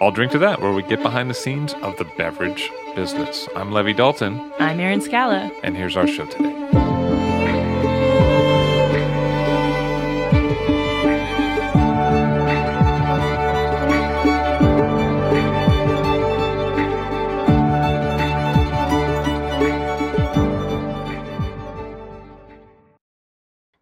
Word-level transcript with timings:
I'll 0.00 0.12
drink 0.12 0.30
to 0.32 0.38
that, 0.38 0.60
where 0.60 0.72
we 0.72 0.82
get 0.84 1.02
behind 1.02 1.28
the 1.28 1.34
scenes 1.34 1.74
of 1.82 1.96
the 1.96 2.04
beverage 2.16 2.70
business. 2.94 3.48
I'm 3.56 3.72
Levi 3.72 3.92
Dalton, 3.92 4.52
I'm 4.60 4.78
Erin 4.78 5.00
Scala. 5.00 5.50
and 5.64 5.76
here's 5.76 5.96
our 5.96 6.06
show 6.06 6.24
today. 6.26 6.54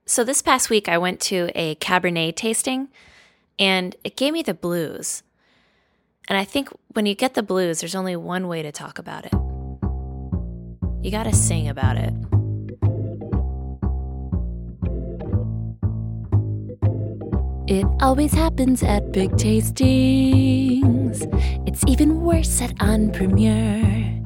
So 0.09 0.25
this 0.25 0.41
past 0.41 0.71
week, 0.71 0.89
I 0.89 0.97
went 0.97 1.21
to 1.23 1.51
a 1.55 1.75
Cabernet 1.75 2.37
tasting 2.37 2.89
and 3.59 3.95
it 4.03 4.17
gave 4.17 4.33
me 4.33 4.43
the 4.43 4.55
blues. 4.55 5.23
And 6.29 6.37
I 6.37 6.45
think 6.45 6.69
when 6.95 7.07
you 7.07 7.15
get 7.15 7.35
the 7.35 7.43
blues, 7.43 7.81
there's 7.81 7.95
only 7.95 8.17
one 8.17 8.49
way 8.49 8.63
to 8.63 8.73
talk 8.73 8.99
about 8.99 9.27
it. 9.27 9.35
You 11.03 11.11
gotta 11.11 11.33
sing 11.33 11.69
about 11.69 11.97
it. 11.97 12.13
It 17.69 17.87
always 18.01 18.33
happens 18.33 18.83
at 18.83 19.13
big 19.13 19.33
tastings. 19.33 21.27
It's 21.67 21.85
even 21.87 22.23
worse 22.23 22.61
at 22.63 22.73
en 22.81 23.11
primeur. 23.11 24.17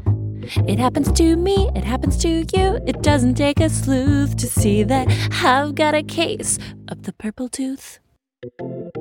It 0.67 0.79
happens 0.79 1.13
to 1.13 1.37
me, 1.37 1.71
it 1.75 1.85
happens 1.85 2.17
to 2.19 2.29
you. 2.29 2.79
It 2.87 3.03
doesn't 3.03 3.35
take 3.35 3.61
a 3.61 3.69
sleuth 3.69 4.37
to 4.37 4.47
see 4.47 4.83
that 4.85 5.09
I've 5.43 5.75
got 5.75 5.95
a 5.95 6.03
case 6.03 6.59
of 6.89 7.05
the 7.05 7.13
purple 7.13 7.49
tooth. 7.49 7.99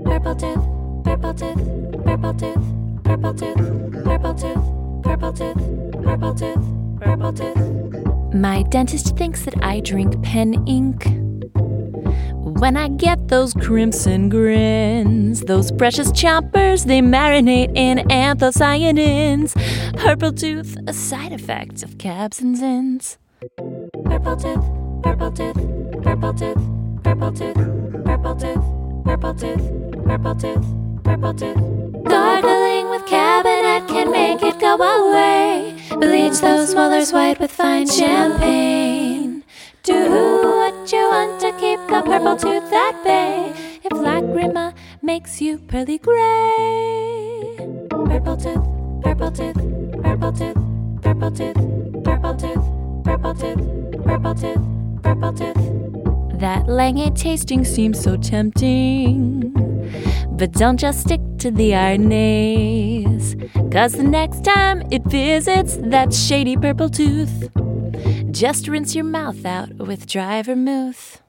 Purple 0.05 0.35
tooth, 0.35 0.63
purple 1.03 1.33
tooth, 1.33 2.03
purple 2.05 2.33
tooth, 2.33 2.78
purple 3.09 3.33
tooth, 3.33 4.03
purple 4.03 4.35
tooth, 4.35 5.03
purple 5.03 5.33
tooth, 5.33 6.03
purple 6.03 6.35
tooth, 6.35 7.01
purple 7.01 7.33
tooth. 7.33 8.33
My 8.35 8.61
dentist 8.69 9.17
thinks 9.17 9.45
that 9.45 9.55
I 9.63 9.79
drink 9.79 10.21
pen 10.21 10.67
ink. 10.67 11.05
When 12.59 12.77
I 12.77 12.89
get 12.89 13.29
those 13.29 13.55
crimson 13.55 14.29
grins, 14.29 15.41
those 15.41 15.71
precious 15.71 16.11
chompers, 16.11 16.85
they 16.85 17.01
marinate 17.01 17.75
in 17.75 17.97
anthocyanins. 18.09 19.55
Purple 19.97 20.31
tooth, 20.31 20.77
a 20.85 20.93
side 20.93 21.31
effect 21.31 21.81
of 21.81 21.97
cabs 21.97 22.39
and 22.41 22.55
zins. 22.55 23.17
Purple 24.05 24.35
tooth, 24.35 24.63
purple 25.01 25.31
tooth, 25.31 25.55
purple 26.03 26.33
tooth, 26.35 27.03
purple 27.03 27.31
tooth, 27.31 27.55
purple 28.05 28.35
tooth, 28.35 29.03
purple 29.03 29.33
tooth, 29.33 30.05
purple 30.05 30.35
tooth, 30.35 31.03
purple 31.03 31.33
tooth. 31.33 31.79
With 31.99 32.11
cabinet 32.11 32.58
go 34.59 34.75
away. 34.75 35.75
Bleach 35.89 36.39
those 36.41 36.75
molars 36.75 37.13
white 37.13 37.39
with 37.39 37.51
fine 37.51 37.87
champagne. 37.87 39.43
Do 39.83 39.93
what 39.93 40.91
you 40.91 41.07
want 41.07 41.39
to 41.41 41.51
keep 41.53 41.79
the 41.87 42.01
purple 42.05 42.35
tooth 42.35 42.71
at 42.73 43.03
bay. 43.03 43.53
If 43.83 43.93
lacrima 43.93 44.73
makes 45.01 45.41
you 45.41 45.57
pearly 45.57 45.97
gray. 45.97 47.55
Purple 47.89 48.37
tooth, 48.37 49.01
purple 49.01 49.31
tooth, 49.31 49.55
purple 50.03 50.31
tooth, 50.33 50.57
purple 51.01 51.31
tooth, 51.31 52.03
purple 52.03 52.35
tooth, 52.35 53.03
purple 53.05 53.35
tooth, 53.35 54.03
purple 54.03 54.35
tooth, 54.35 55.01
purple 55.01 55.33
tooth. 55.33 56.39
That 56.39 56.65
Langhe 56.67 57.15
tasting 57.15 57.63
seems 57.63 57.99
so 58.01 58.17
tempting. 58.17 59.68
But 60.31 60.53
don't 60.53 60.77
just 60.77 61.01
stick 61.01 61.21
to 61.39 61.51
the 61.51 61.71
Arneis. 61.71 63.35
Cause 63.71 63.93
the 63.93 64.03
next 64.03 64.43
time 64.43 64.83
it 64.91 65.03
visits 65.05 65.77
that 65.77 66.13
shady 66.13 66.55
purple 66.57 66.89
tooth, 66.89 67.49
just 68.31 68.67
rinse 68.67 68.95
your 68.95 69.05
mouth 69.05 69.45
out 69.45 69.73
with 69.75 70.07
dry 70.07 70.41
vermouth. 70.41 71.21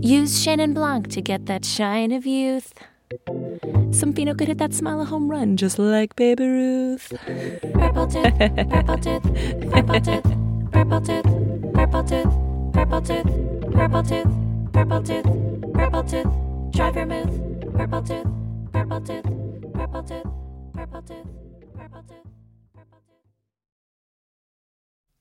Use 0.00 0.44
Chenin 0.44 0.74
Blanc 0.74 1.08
to 1.08 1.20
get 1.20 1.46
that 1.46 1.64
shine 1.64 2.12
of 2.12 2.24
youth. 2.24 2.72
Some 3.90 4.12
Fino 4.12 4.34
could 4.34 4.48
hit 4.48 4.58
that 4.58 4.74
smile 4.74 5.00
a 5.00 5.04
home 5.04 5.30
run 5.30 5.56
just 5.56 5.78
like 5.78 6.14
Baby 6.16 6.46
Ruth. 6.46 7.12
Purple 7.74 8.06
tooth, 8.06 8.38
purple 8.38 8.98
tooth, 8.98 9.22
purple 9.70 10.00
tooth, 10.00 10.24
purple 10.72 11.00
tooth, 11.00 11.24
purple 11.72 12.02
tooth, 12.04 12.24
purple 12.72 13.00
tooth, 13.02 13.24
purple 13.72 14.02
tooth, 14.02 14.28
purple 14.72 15.02
tooth, 15.02 15.72
purple 15.74 16.02
tooth, 16.04 16.47
dry 16.70 16.90
vermouth, 16.90 17.74
purple 17.74 18.02
tooth, 18.02 18.26
purple 18.72 19.00
tooth, 19.00 19.24
purple 19.72 20.02
tooth, 20.02 20.26
purple 20.74 21.02
tooth, 21.02 21.26
purple 21.74 22.02
tooth. 22.02 22.26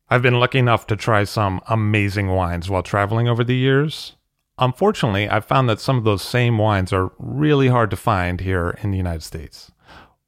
I've 0.10 0.22
been 0.22 0.40
lucky 0.40 0.60
enough 0.60 0.88
to 0.88 0.96
try 0.96 1.24
some 1.24 1.62
amazing 1.68 2.30
wines 2.30 2.70
while 2.70 2.84
traveling 2.84 3.28
over 3.28 3.44
the 3.44 3.56
years. 3.56 4.16
Unfortunately, 4.58 5.30
I've 5.30 5.46
found 5.46 5.70
that 5.70 5.80
some 5.80 5.98
of 5.98 6.04
those 6.04 6.22
same 6.22 6.58
wines 6.58 6.92
are 6.92 7.12
really 7.20 7.68
hard 7.68 7.90
to 7.92 7.98
find 7.98 8.42
here 8.42 8.78
in 8.82 8.92
the 8.92 8.98
United 8.98 9.24
States. 9.24 9.72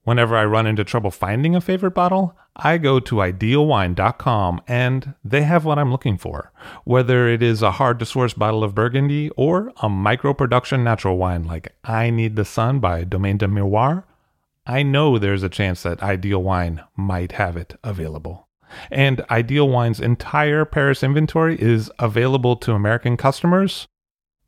Whenever 0.03 0.35
I 0.35 0.45
run 0.45 0.65
into 0.65 0.83
trouble 0.83 1.11
finding 1.11 1.55
a 1.55 1.61
favorite 1.61 1.91
bottle, 1.91 2.37
I 2.55 2.77
go 2.77 2.99
to 2.99 3.15
idealwine.com 3.15 4.61
and 4.67 5.13
they 5.23 5.43
have 5.43 5.65
what 5.65 5.77
I'm 5.77 5.91
looking 5.91 6.17
for. 6.17 6.51
Whether 6.83 7.27
it 7.27 7.43
is 7.43 7.61
a 7.61 7.71
hard 7.71 7.99
to 7.99 8.05
source 8.05 8.33
bottle 8.33 8.63
of 8.63 8.75
Burgundy 8.75 9.29
or 9.37 9.71
a 9.77 9.89
micro 9.89 10.33
production 10.33 10.83
natural 10.83 11.17
wine 11.17 11.43
like 11.43 11.75
I 11.83 12.09
Need 12.09 12.35
the 12.35 12.45
Sun 12.45 12.79
by 12.79 13.03
Domaine 13.03 13.37
des 13.37 13.47
Miroirs, 13.47 14.03
I 14.65 14.83
know 14.83 15.17
there's 15.17 15.43
a 15.43 15.49
chance 15.49 15.83
that 15.83 16.03
Ideal 16.03 16.43
Wine 16.43 16.83
might 16.95 17.31
have 17.33 17.57
it 17.57 17.75
available. 17.83 18.47
And 18.91 19.21
Ideal 19.31 19.67
Wine's 19.67 19.99
entire 19.99 20.63
Paris 20.63 21.01
inventory 21.01 21.59
is 21.59 21.91
available 21.97 22.55
to 22.57 22.73
American 22.73 23.17
customers 23.17 23.87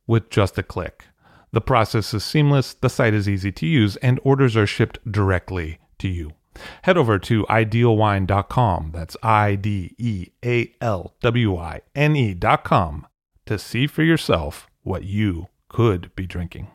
with 0.06 0.29
just 0.29 0.59
a 0.59 0.63
click. 0.63 1.06
The 1.53 1.62
process 1.62 2.13
is 2.13 2.23
seamless, 2.23 2.73
the 2.73 2.89
site 2.89 3.13
is 3.13 3.28
easy 3.28 3.51
to 3.51 3.66
use, 3.66 3.97
and 3.97 4.19
orders 4.23 4.56
are 4.56 4.67
shipped 4.67 5.00
directly 5.09 5.79
to 6.00 6.07
you. 6.07 6.31
Head 6.84 6.97
over 6.97 7.20
to 7.20 7.43
idealwine.com, 7.46 8.91
that's 8.93 9.17
I 9.22 9.55
D 9.55 9.96
E 9.97 10.28
A 10.46 10.73
L 10.79 11.14
W 11.22 11.58
I 11.58 11.81
N 11.96 12.16
E.com, 12.16 13.08
to 13.46 13.58
see 13.58 13.87
for 13.87 14.03
yourself 14.03 14.70
what 14.84 15.03
you 15.03 15.47
could 15.67 16.16
be 16.16 16.25
drinking. 16.25 16.67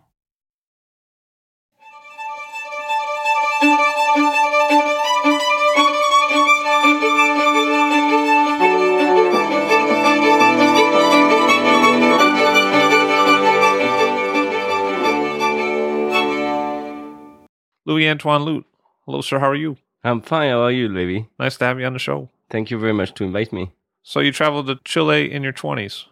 Louis 17.97 18.11
Antoine 18.11 18.43
Luyt. 18.43 18.65
Hello, 19.07 19.23
sir. 19.23 19.39
How 19.39 19.49
are 19.49 19.55
you? 19.55 19.79
I'm 20.05 20.21
fine. 20.21 20.51
How 20.51 20.65
are 20.65 20.71
you, 20.71 20.87
Levi? 20.87 21.29
Nice 21.39 21.57
to 21.57 21.65
have 21.65 21.81
you 21.81 21.87
on 21.87 21.95
the 21.95 21.99
show. 21.99 22.29
Thank 22.51 22.71
you 22.71 22.79
very 22.79 22.93
much 22.93 23.15
to 23.15 23.25
invite 23.25 23.55
me. 23.55 23.73
So, 24.03 24.21
you 24.21 24.33
traveled 24.33 24.67
to 24.67 24.79
Chile 24.85 25.33
in 25.33 25.43
your 25.43 25.55
20s. 25.55 26.05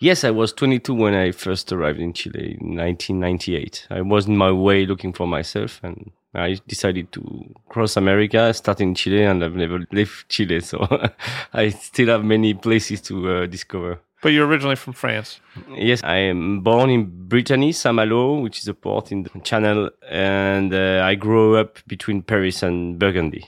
Yes, 0.00 0.24
I 0.24 0.32
was 0.32 0.52
22 0.52 0.92
when 0.92 1.14
I 1.14 1.30
first 1.30 1.72
arrived 1.72 2.00
in 2.00 2.12
Chile 2.12 2.58
in 2.60 2.76
1998. 2.76 3.86
I 3.88 4.00
was 4.00 4.26
on 4.26 4.36
my 4.36 4.50
way 4.50 4.84
looking 4.84 5.12
for 5.12 5.28
myself, 5.28 5.78
and 5.84 6.10
I 6.34 6.58
decided 6.66 7.12
to 7.12 7.54
cross 7.68 7.96
America, 7.96 8.52
start 8.52 8.80
in 8.80 8.96
Chile, 8.96 9.22
and 9.22 9.44
I've 9.44 9.54
never 9.54 9.86
left 9.92 10.28
Chile. 10.28 10.58
So 10.58 10.88
I 11.52 11.68
still 11.68 12.08
have 12.08 12.24
many 12.24 12.54
places 12.54 13.00
to 13.02 13.30
uh, 13.30 13.46
discover. 13.46 14.00
But 14.20 14.32
you're 14.32 14.46
originally 14.46 14.76
from 14.76 14.94
France. 14.94 15.40
Yes, 15.76 16.00
I 16.02 16.16
am 16.16 16.60
born 16.60 16.90
in 16.90 17.28
Brittany, 17.28 17.72
Saint-Malo, 17.72 18.40
which 18.40 18.58
is 18.58 18.68
a 18.68 18.74
port 18.74 19.12
in 19.12 19.22
the 19.22 19.30
Channel, 19.40 19.90
and 20.08 20.74
uh, 20.74 21.02
I 21.04 21.14
grew 21.14 21.56
up 21.56 21.78
between 21.86 22.22
Paris 22.22 22.62
and 22.62 22.98
Burgundy, 22.98 23.44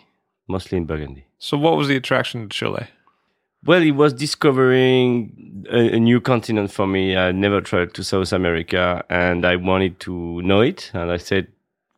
mostly 0.46 0.78
in 0.78 0.84
Burgundy. 0.84 1.24
So, 1.38 1.58
what 1.58 1.76
was 1.76 1.88
the 1.88 1.96
attraction 1.96 2.42
to 2.42 2.48
Chile? 2.48 2.86
Well, 3.64 3.82
it 3.82 3.90
was 3.90 4.14
discovering 4.14 5.66
a, 5.70 5.96
a, 5.96 6.00
new 6.00 6.20
continent 6.20 6.70
for 6.70 6.86
me. 6.86 7.14
I 7.14 7.30
never 7.32 7.60
traveled 7.60 7.92
to 7.94 8.04
South 8.04 8.32
America 8.32 9.04
and 9.10 9.44
I 9.44 9.56
wanted 9.56 10.00
to 10.00 10.40
know 10.40 10.62
it. 10.62 10.90
And 10.94 11.12
I 11.12 11.18
said, 11.18 11.48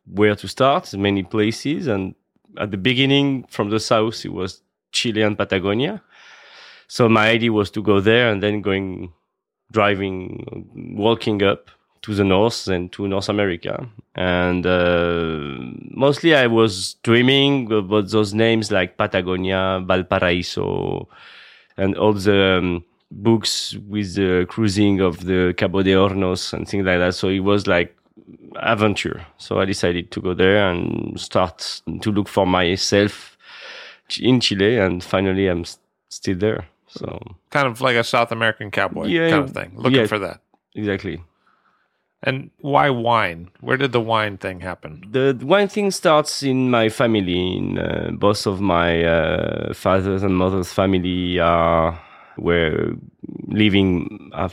where 0.05 0.35
to 0.35 0.47
start, 0.47 0.93
many 0.93 1.23
places. 1.23 1.87
And 1.87 2.15
at 2.57 2.71
the 2.71 2.77
beginning, 2.77 3.43
from 3.49 3.69
the 3.69 3.79
south, 3.79 4.25
it 4.25 4.33
was 4.33 4.61
Chile 4.91 5.21
and 5.21 5.37
Patagonia. 5.37 6.01
So 6.93 7.09
my 7.09 7.27
idea 7.29 7.51
was 7.51 7.71
to 7.71 7.81
go 7.81 7.99
there 8.01 8.31
and 8.31 8.43
then 8.43 8.61
going, 8.61 9.11
driving, 9.71 10.93
walking 10.95 11.41
up 11.41 11.71
to 12.03 12.13
the 12.13 12.23
north 12.23 12.67
and 12.67 12.91
to 12.91 13.07
North 13.07 13.29
America. 13.29 13.89
And 14.13 14.63
uh, 14.63 15.57
mostly 15.89 16.35
I 16.35 16.45
was 16.45 16.93
dreaming 17.01 17.71
about 17.71 18.11
those 18.11 18.35
names 18.35 18.71
like 18.71 18.95
Patagonia, 18.95 19.81
Valparaiso, 19.83 21.09
and 21.77 21.97
all 21.97 22.13
the 22.13 22.59
um, 22.59 22.85
books 23.09 23.75
with 23.89 24.13
the 24.13 24.45
cruising 24.47 25.01
of 25.01 25.25
the 25.25 25.55
Cabo 25.57 25.81
de 25.81 25.93
Hornos 25.93 26.53
and 26.53 26.69
things 26.69 26.85
like 26.85 26.99
that. 26.99 27.15
So 27.15 27.27
it 27.29 27.39
was 27.39 27.65
like 27.65 27.97
adventure. 28.57 29.25
So 29.39 29.59
I 29.59 29.65
decided 29.65 30.11
to 30.11 30.21
go 30.21 30.35
there 30.35 30.69
and 30.69 31.19
start 31.19 31.81
to 32.01 32.11
look 32.11 32.27
for 32.27 32.45
myself 32.45 33.35
in 34.19 34.39
Chile, 34.39 34.77
and 34.77 35.03
finally 35.03 35.47
I'm 35.47 35.65
still 36.11 36.37
there. 36.37 36.67
So 36.99 37.19
kind 37.49 37.67
of 37.67 37.81
like 37.81 37.95
a 37.95 38.03
South 38.03 38.31
American 38.31 38.71
cowboy 38.71 39.05
Yeah, 39.07 39.29
kind 39.29 39.43
of 39.43 39.51
thing, 39.51 39.71
looking 39.75 39.99
yeah. 40.01 40.07
for 40.07 40.19
that. 40.19 40.41
exactly. 40.75 41.21
And 42.25 42.51
why 42.61 42.89
wine? 42.89 43.49
Where 43.59 43.75
did 43.75 43.91
the 43.91 43.99
wine 43.99 44.37
thing 44.37 44.61
happen? 44.61 45.03
The 45.11 45.37
wine 45.43 45.67
thing 45.67 45.91
starts 45.91 46.41
in 46.41 46.69
my 46.71 46.87
family. 46.87 47.57
In 47.57 47.77
uh, 47.77 48.11
both 48.13 48.47
of 48.47 48.61
my 48.61 49.03
uh, 49.03 49.73
father's 49.73 50.23
and 50.23 50.37
mother's 50.37 50.71
family 50.71 51.39
are 51.39 51.99
were 52.37 52.95
living 53.47 54.31
uh, 54.33 54.47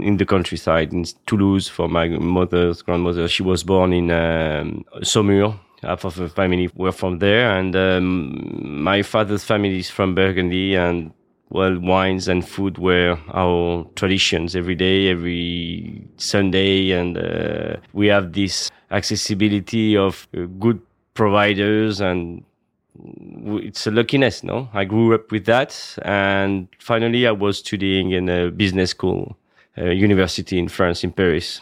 in 0.00 0.16
the 0.16 0.24
countryside 0.24 0.92
in 0.94 1.04
Toulouse. 1.26 1.68
For 1.68 1.86
my 1.86 2.08
mother's 2.08 2.80
grandmother, 2.80 3.28
she 3.28 3.42
was 3.42 3.62
born 3.62 3.92
in 3.92 4.10
um, 4.10 4.84
Saumur. 5.02 5.58
Half 5.82 6.04
of 6.04 6.14
the 6.14 6.28
family 6.30 6.70
were 6.76 6.92
from 6.92 7.18
there, 7.18 7.50
and 7.58 7.74
um, 7.76 8.82
my 8.82 9.02
father's 9.02 9.44
family 9.44 9.80
is 9.80 9.90
from 9.90 10.14
Burgundy, 10.14 10.76
and 10.76 11.12
well, 11.52 11.78
wines 11.78 12.28
and 12.28 12.48
food 12.48 12.78
were 12.78 13.18
our 13.34 13.84
traditions 13.94 14.56
every 14.56 14.74
day, 14.74 15.10
every 15.10 16.02
Sunday, 16.16 16.92
and 16.92 17.18
uh, 17.18 17.76
we 17.92 18.06
have 18.06 18.32
this 18.32 18.70
accessibility 18.90 19.94
of 19.94 20.26
uh, 20.34 20.46
good 20.58 20.80
providers, 21.12 22.00
and 22.00 22.42
it's 23.46 23.86
a 23.86 23.90
luckiness, 23.90 24.42
no? 24.42 24.70
I 24.72 24.84
grew 24.84 25.14
up 25.14 25.30
with 25.30 25.44
that, 25.44 25.98
and 26.02 26.68
finally, 26.78 27.26
I 27.26 27.32
was 27.32 27.58
studying 27.58 28.12
in 28.12 28.30
a 28.30 28.50
business 28.50 28.90
school, 28.90 29.36
uh, 29.76 29.90
university 29.90 30.58
in 30.58 30.68
France, 30.68 31.04
in 31.04 31.12
Paris. 31.12 31.60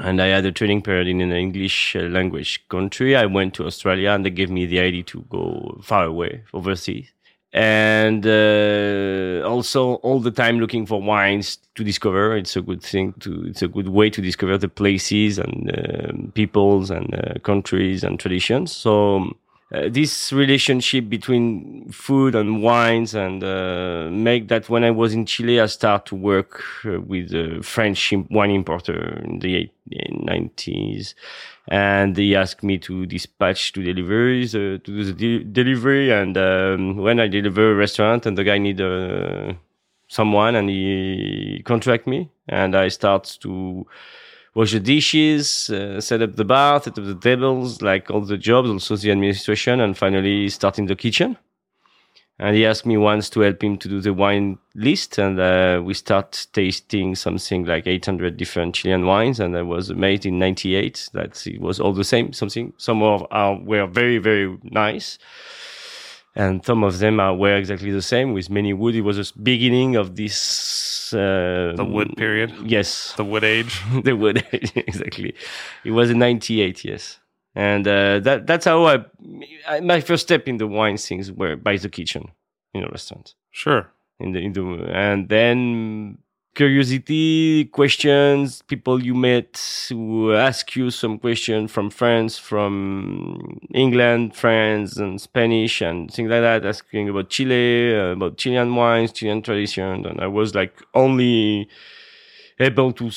And 0.00 0.22
I 0.22 0.28
had 0.28 0.46
a 0.46 0.52
training 0.52 0.82
period 0.82 1.06
in 1.06 1.20
an 1.20 1.32
English 1.32 1.96
uh, 1.96 2.02
language 2.02 2.66
country. 2.68 3.14
I 3.14 3.26
went 3.26 3.52
to 3.54 3.66
Australia 3.66 4.12
and 4.12 4.24
they 4.24 4.30
gave 4.30 4.48
me 4.48 4.64
the 4.64 4.80
idea 4.80 5.02
to 5.02 5.20
go 5.28 5.78
far 5.82 6.04
away, 6.04 6.44
overseas 6.54 7.12
and 7.52 8.26
uh, 8.26 9.46
also 9.46 9.94
all 9.96 10.20
the 10.20 10.30
time 10.30 10.58
looking 10.58 10.86
for 10.86 11.02
wines 11.02 11.58
to 11.74 11.84
discover. 11.84 12.36
It's 12.36 12.56
a 12.56 12.62
good 12.62 12.82
thing 12.82 13.12
to. 13.20 13.44
It's 13.46 13.62
a 13.62 13.68
good 13.68 13.88
way 13.88 14.10
to 14.10 14.20
discover 14.22 14.58
the 14.58 14.68
places 14.68 15.38
and 15.38 15.70
um 15.78 16.32
peoples 16.34 16.90
and 16.90 17.14
uh, 17.14 17.38
countries 17.40 18.04
and 18.04 18.18
traditions. 18.18 18.72
So. 18.74 19.36
Uh, 19.72 19.88
this 19.88 20.32
relationship 20.34 21.08
between 21.08 21.88
food 21.90 22.34
and 22.34 22.62
wines 22.62 23.14
and 23.14 23.42
uh, 23.42 24.06
make 24.10 24.48
that 24.48 24.68
when 24.68 24.84
I 24.84 24.90
was 24.90 25.14
in 25.14 25.24
Chile, 25.24 25.60
I 25.60 25.66
start 25.66 26.04
to 26.06 26.14
work 26.14 26.62
uh, 26.84 27.00
with 27.00 27.32
a 27.32 27.62
French 27.62 28.12
wine 28.28 28.50
importer 28.50 29.20
in 29.24 29.38
the 29.38 29.56
eight- 29.56 29.72
90s 29.90 31.14
and 31.68 32.16
he 32.16 32.34
asked 32.36 32.62
me 32.62 32.78
to 32.78 33.06
dispatch 33.06 33.72
to 33.72 33.82
deliveries 33.82 34.54
uh, 34.54 34.58
to 34.58 34.78
do 34.78 35.04
the 35.04 35.12
de- 35.12 35.44
delivery. 35.44 36.10
And 36.10 36.36
um, 36.36 36.96
when 36.96 37.18
i 37.20 37.26
deliver 37.28 37.72
a 37.72 37.74
restaurant 37.74 38.26
and 38.26 38.36
the 38.36 38.44
guy 38.44 38.58
need 38.58 38.80
uh, 38.80 39.52
someone 40.08 40.54
and 40.54 40.68
he 40.68 41.62
contract 41.64 42.06
me 42.06 42.30
and 42.48 42.76
i 42.76 42.88
start 42.88 43.36
to 43.40 43.86
wash 44.54 44.72
the 44.72 44.80
dishes 44.80 45.70
uh, 45.70 46.00
set 46.00 46.22
up 46.22 46.36
the 46.36 46.44
bar 46.44 46.82
set 46.82 46.98
up 46.98 47.04
the 47.04 47.14
tables 47.14 47.80
like 47.82 48.10
all 48.10 48.20
the 48.20 48.36
jobs 48.36 48.68
also 48.68 48.96
the 48.96 49.10
administration 49.10 49.80
and 49.80 49.96
finally 49.96 50.48
start 50.48 50.78
in 50.78 50.86
the 50.86 50.96
kitchen. 50.96 51.36
And 52.38 52.56
he 52.56 52.66
asked 52.66 52.86
me 52.86 52.96
once 52.96 53.30
to 53.30 53.40
help 53.40 53.62
him 53.62 53.78
to 53.78 53.88
do 53.88 54.00
the 54.00 54.12
wine 54.12 54.58
list 54.74 55.18
and 55.18 55.38
uh, 55.38 55.80
we 55.84 55.94
start 55.94 56.46
tasting 56.52 57.14
something 57.14 57.66
like 57.66 57.86
800 57.86 58.36
different 58.36 58.74
chilean 58.74 59.06
wines 59.06 59.38
and 59.38 59.56
i 59.56 59.62
was 59.62 59.90
made 59.90 60.26
in 60.26 60.38
98 60.38 61.10
that 61.12 61.46
it 61.46 61.60
was 61.60 61.78
all 61.78 61.92
the 61.92 62.04
same 62.04 62.32
something 62.32 62.72
some 62.78 63.02
of 63.02 63.24
our 63.30 63.56
were 63.62 63.86
very 63.86 64.18
very 64.18 64.58
nice. 64.64 65.18
And 66.34 66.64
some 66.64 66.82
of 66.82 66.98
them 66.98 67.20
are 67.20 67.34
were 67.34 67.56
exactly 67.56 67.90
the 67.90 68.00
same 68.00 68.32
with 68.32 68.48
many 68.48 68.72
wood. 68.72 68.94
It 68.94 69.02
was 69.02 69.16
the 69.18 69.38
beginning 69.38 69.96
of 69.96 70.16
this 70.16 70.34
uh, 71.14 71.74
The 71.76 71.84
wood 71.84 72.16
period, 72.16 72.52
yes. 72.64 73.12
The 73.16 73.24
wood 73.24 73.44
age. 73.44 73.80
the 74.04 74.14
wood 74.16 74.44
exactly. 74.52 75.34
It 75.84 75.92
was 75.92 76.10
in 76.10 76.18
98 76.18 76.84
yes. 76.84 77.18
And 77.54 77.86
uh, 77.86 78.20
that 78.20 78.46
that's 78.46 78.64
how 78.64 78.86
I, 78.86 79.04
I 79.68 79.80
my 79.80 80.00
first 80.00 80.22
step 80.22 80.48
in 80.48 80.56
the 80.56 80.66
wine 80.66 80.96
things 80.96 81.30
were 81.30 81.56
by 81.56 81.76
the 81.76 81.88
kitchen 81.90 82.30
in 82.72 82.82
a 82.84 82.88
restaurant. 82.88 83.34
Sure. 83.50 83.88
in 84.18 84.32
the 84.32 84.40
in 84.40 84.52
the 84.54 84.62
and 84.94 85.28
then 85.28 86.18
curiosity 86.54 87.64
questions 87.72 88.60
people 88.68 89.02
you 89.02 89.14
met 89.14 89.58
who 89.88 90.34
ask 90.34 90.76
you 90.76 90.90
some 90.90 91.18
question 91.18 91.66
from 91.66 91.88
france 91.88 92.36
from 92.36 93.58
england 93.72 94.36
france 94.36 94.98
and 94.98 95.18
spanish 95.18 95.80
and 95.80 96.12
things 96.12 96.28
like 96.30 96.42
that 96.42 96.66
asking 96.66 97.08
about 97.08 97.30
chile 97.30 97.94
about 98.12 98.36
chilean 98.36 98.74
wines 98.74 99.12
chilean 99.12 99.40
tradition 99.40 100.04
and 100.04 100.20
i 100.20 100.26
was 100.26 100.54
like 100.54 100.74
only 100.92 101.66
able 102.60 102.92
to 102.92 103.10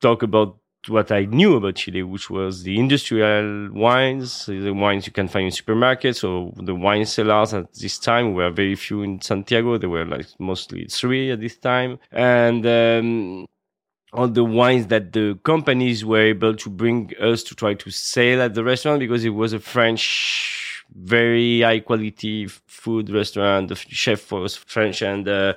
talk 0.00 0.22
about 0.22 0.56
what 0.88 1.10
I 1.12 1.24
knew 1.24 1.56
about 1.56 1.76
Chile, 1.76 2.02
which 2.02 2.30
was 2.30 2.62
the 2.62 2.78
industrial 2.78 3.72
wines, 3.72 4.46
the 4.46 4.70
wines 4.70 5.06
you 5.06 5.12
can 5.12 5.28
find 5.28 5.46
in 5.46 5.52
supermarkets 5.52 6.22
or 6.22 6.52
the 6.62 6.74
wine 6.74 7.06
cellars 7.06 7.54
at 7.54 7.72
this 7.74 7.98
time 7.98 8.34
were 8.34 8.50
very 8.50 8.74
few 8.74 9.02
in 9.02 9.20
Santiago. 9.20 9.78
There 9.78 9.90
were 9.90 10.04
like 10.04 10.26
mostly 10.38 10.86
three 10.86 11.30
at 11.30 11.40
this 11.40 11.56
time. 11.56 11.98
And, 12.12 12.66
um, 12.66 13.46
all 14.12 14.28
the 14.28 14.44
wines 14.44 14.86
that 14.86 15.12
the 15.12 15.38
companies 15.42 16.04
were 16.04 16.22
able 16.22 16.54
to 16.54 16.70
bring 16.70 17.12
us 17.20 17.42
to 17.42 17.54
try 17.54 17.74
to 17.74 17.90
sell 17.90 18.40
at 18.40 18.54
the 18.54 18.64
restaurant 18.64 19.00
because 19.00 19.24
it 19.24 19.30
was 19.30 19.52
a 19.52 19.60
French, 19.60 20.84
very 20.94 21.60
high 21.60 21.80
quality 21.80 22.46
food 22.46 23.10
restaurant. 23.10 23.68
The 23.68 23.74
chef 23.74 24.32
was 24.32 24.56
French 24.56 25.02
and, 25.02 25.28
uh, 25.28 25.54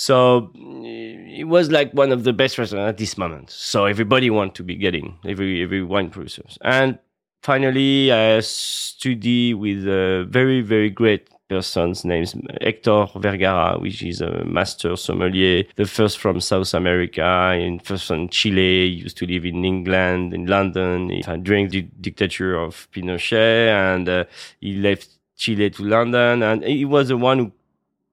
so 0.00 0.50
it 0.56 1.46
was 1.46 1.70
like 1.70 1.92
one 1.92 2.10
of 2.10 2.24
the 2.24 2.32
best 2.32 2.56
restaurants 2.56 2.88
at 2.88 2.96
this 2.96 3.18
moment. 3.18 3.50
So 3.50 3.84
everybody 3.84 4.30
want 4.30 4.54
to 4.54 4.62
be 4.62 4.74
getting 4.74 5.18
every 5.26 5.62
every 5.62 5.82
wine 5.82 6.08
producers. 6.08 6.56
And 6.62 6.98
finally, 7.42 8.10
I 8.10 8.40
study 8.40 9.52
with 9.52 9.86
a 9.86 10.24
very 10.26 10.62
very 10.62 10.88
great 10.88 11.28
person's 11.50 12.02
names 12.02 12.34
Hector 12.62 13.08
Vergara, 13.14 13.78
which 13.78 14.02
is 14.02 14.22
a 14.22 14.42
master 14.42 14.96
sommelier, 14.96 15.64
the 15.76 15.84
first 15.84 16.18
from 16.18 16.40
South 16.40 16.72
America, 16.72 17.52
and 17.52 17.84
first 17.84 18.06
from 18.06 18.30
Chile. 18.30 18.88
He 18.88 19.02
used 19.02 19.18
to 19.18 19.26
live 19.26 19.44
in 19.44 19.66
England, 19.66 20.32
in 20.32 20.46
London, 20.46 21.08
during 21.42 21.68
the 21.68 21.82
dictator 22.00 22.54
of 22.54 22.88
Pinochet, 22.92 23.68
and 23.68 24.08
uh, 24.08 24.24
he 24.62 24.76
left 24.76 25.08
Chile 25.36 25.68
to 25.68 25.82
London, 25.84 26.42
and 26.42 26.64
he 26.64 26.86
was 26.86 27.08
the 27.08 27.18
one 27.18 27.38
who 27.38 27.52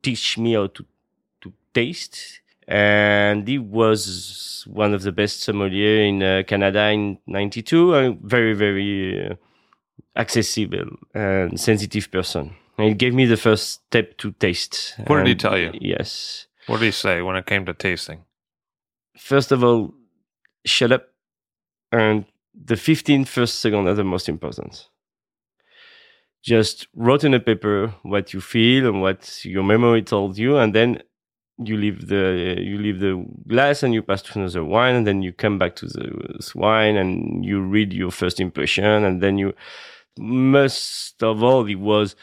teach 0.04 0.38
me 0.38 0.54
how 0.54 0.68
to 0.68 0.86
taste. 1.74 2.42
And 2.68 3.48
he 3.48 3.58
was 3.60 4.66
one 4.68 4.94
of 4.94 5.04
the 5.04 5.12
best 5.14 5.42
sommelier 5.42 6.02
in 6.02 6.22
uh, 6.22 6.44
Canada 6.46 6.90
in 6.90 7.18
'92. 7.28 7.96
A 7.96 8.12
very, 8.22 8.54
very 8.54 9.30
uh, 9.32 9.36
accessible 10.18 10.90
and 11.14 11.60
sensitive 11.60 12.12
person. 12.12 12.56
And 12.78 12.90
he 12.90 12.94
gave 12.94 13.14
me 13.14 13.26
the 13.26 13.38
first 13.38 13.70
step 13.88 14.18
to 14.18 14.32
taste. 14.34 14.96
What 15.08 15.18
did 15.20 15.28
he 15.28 15.36
tell 15.36 15.58
you? 15.58 15.72
Yes. 15.80 16.48
What 16.68 16.80
did 16.80 16.88
he 16.88 16.92
say 16.92 17.22
when 17.22 17.36
it 17.38 17.46
came 17.46 17.66
to 17.66 17.74
tasting? 17.74 18.26
First 19.18 19.52
of 19.52 19.64
all, 19.64 19.94
shut 20.66 20.92
up. 20.92 21.08
And 21.92 22.26
the 22.54 22.76
15 22.76 23.26
first 23.26 23.60
second 23.62 23.88
are 23.88 23.94
the 23.94 24.04
most 24.04 24.28
important. 24.30 24.90
just 26.44 26.88
wrote 26.96 27.24
in 27.24 27.34
a 27.34 27.40
paper 27.40 27.94
what 28.04 28.34
you 28.34 28.42
feel 28.42 28.88
and 28.88 29.02
what 29.02 29.44
your 29.44 29.64
memory 29.64 30.02
told 30.02 30.38
you, 30.38 30.58
and 30.58 30.74
then 30.74 31.02
you 31.58 31.78
leave 31.78 32.08
the 32.08 32.56
you 32.60 32.78
leave 32.78 33.00
the 33.00 33.26
glass 33.48 33.84
and 33.84 33.94
you 33.94 34.02
pass 34.02 34.22
to 34.24 34.40
another 34.40 34.64
wine, 34.64 34.96
and 34.96 35.08
then 35.08 35.22
you 35.22 35.34
come 35.34 35.58
back 35.58 35.76
to 35.78 35.88
the 35.88 36.52
wine 36.56 36.98
and 36.98 37.44
you 37.44 37.62
read 37.62 37.94
your 37.94 38.12
first 38.12 38.40
impression, 38.40 39.04
and 39.04 39.22
then 39.22 39.38
you 39.38 39.54
most 40.18 41.22
of 41.24 41.44
all 41.44 41.66
it 41.68 41.76
was 41.76 42.16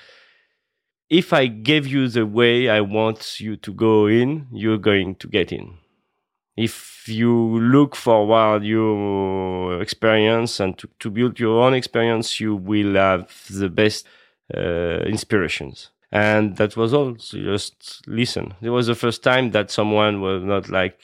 if 1.10 1.32
I 1.32 1.46
give 1.46 1.86
you 1.86 2.08
the 2.08 2.26
way 2.26 2.68
I 2.68 2.80
want 2.80 3.38
you 3.38 3.56
to 3.56 3.72
go 3.72 4.06
in, 4.06 4.46
you're 4.52 4.78
going 4.78 5.16
to 5.16 5.28
get 5.28 5.52
in. 5.52 5.78
If 6.56 7.04
you 7.08 7.32
look 7.60 7.94
forward 7.96 8.64
your 8.64 9.82
experience 9.82 10.60
and 10.60 10.78
to, 10.78 10.88
to 11.00 11.10
build 11.10 11.38
your 11.38 11.62
own 11.62 11.74
experience, 11.74 12.40
you 12.40 12.56
will 12.56 12.94
have 12.94 13.30
the 13.50 13.68
best 13.68 14.06
uh, 14.56 15.00
inspirations. 15.06 15.90
And 16.14 16.56
that 16.59 16.76
was 16.76 16.94
all. 16.94 17.16
So 17.18 17.38
just 17.38 18.02
listen. 18.06 18.54
It 18.62 18.71
was 18.71 18.87
the 18.87 18.94
first 18.94 19.23
time 19.25 19.50
that 19.50 19.73
someone 19.73 20.21
was 20.21 20.44
not 20.44 20.68
like 20.71 20.99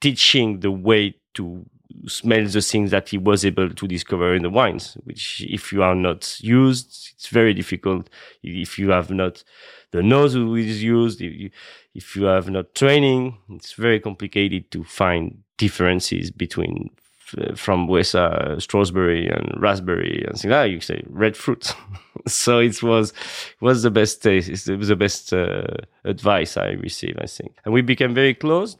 teaching 0.00 0.60
the 0.60 0.72
way 0.72 1.14
to 1.34 1.64
smell 2.08 2.44
the 2.44 2.60
things 2.60 2.90
that 2.90 3.08
he 3.08 3.18
was 3.18 3.44
able 3.44 3.70
to 3.70 3.86
discover 3.86 4.34
in 4.34 4.42
the 4.42 4.50
wines, 4.50 4.96
which 5.04 5.42
if 5.48 5.72
you 5.72 5.82
are 5.82 5.94
not 5.94 6.38
used, 6.40 7.12
it's 7.14 7.28
very 7.28 7.54
difficult. 7.54 8.10
If 8.42 8.78
you 8.78 8.90
have 8.90 9.10
not 9.10 9.44
the 9.92 10.02
nose 10.02 10.34
is 10.34 10.82
used, 10.82 11.22
if 11.22 11.32
you, 11.32 11.50
if 11.94 12.16
you 12.16 12.24
have 12.24 12.50
not 12.50 12.74
training, 12.74 13.38
it's 13.50 13.72
very 13.72 14.00
complicated 14.00 14.70
to 14.72 14.84
find 14.84 15.38
differences 15.56 16.30
between 16.30 16.90
uh, 17.36 17.54
from 17.54 17.88
Wesa, 17.88 18.60
strawberry 18.60 19.28
and 19.28 19.52
raspberry 19.60 20.24
and 20.26 20.38
things 20.38 20.50
like. 20.50 20.72
You 20.72 20.80
say 20.80 21.02
red 21.08 21.36
fruit. 21.36 21.74
so 22.26 22.58
it 22.58 22.82
was 22.82 23.12
was 23.60 23.82
the 23.82 23.90
best 23.90 24.22
taste. 24.22 24.68
It 24.68 24.76
was 24.76 24.88
the 24.88 24.96
best 24.96 25.32
uh, 25.32 25.66
advice 26.04 26.56
I 26.56 26.70
received, 26.70 27.18
I 27.20 27.26
think. 27.26 27.56
And 27.64 27.74
we 27.74 27.82
became 27.82 28.14
very 28.14 28.34
close 28.34 28.76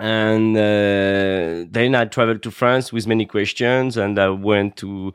and 0.00 0.56
uh, 0.56 1.68
then 1.70 1.94
I 1.94 2.06
traveled 2.06 2.42
to 2.44 2.50
France 2.50 2.90
with 2.90 3.06
many 3.06 3.26
questions, 3.26 3.98
and 3.98 4.18
I 4.18 4.30
went 4.30 4.76
to 4.78 5.12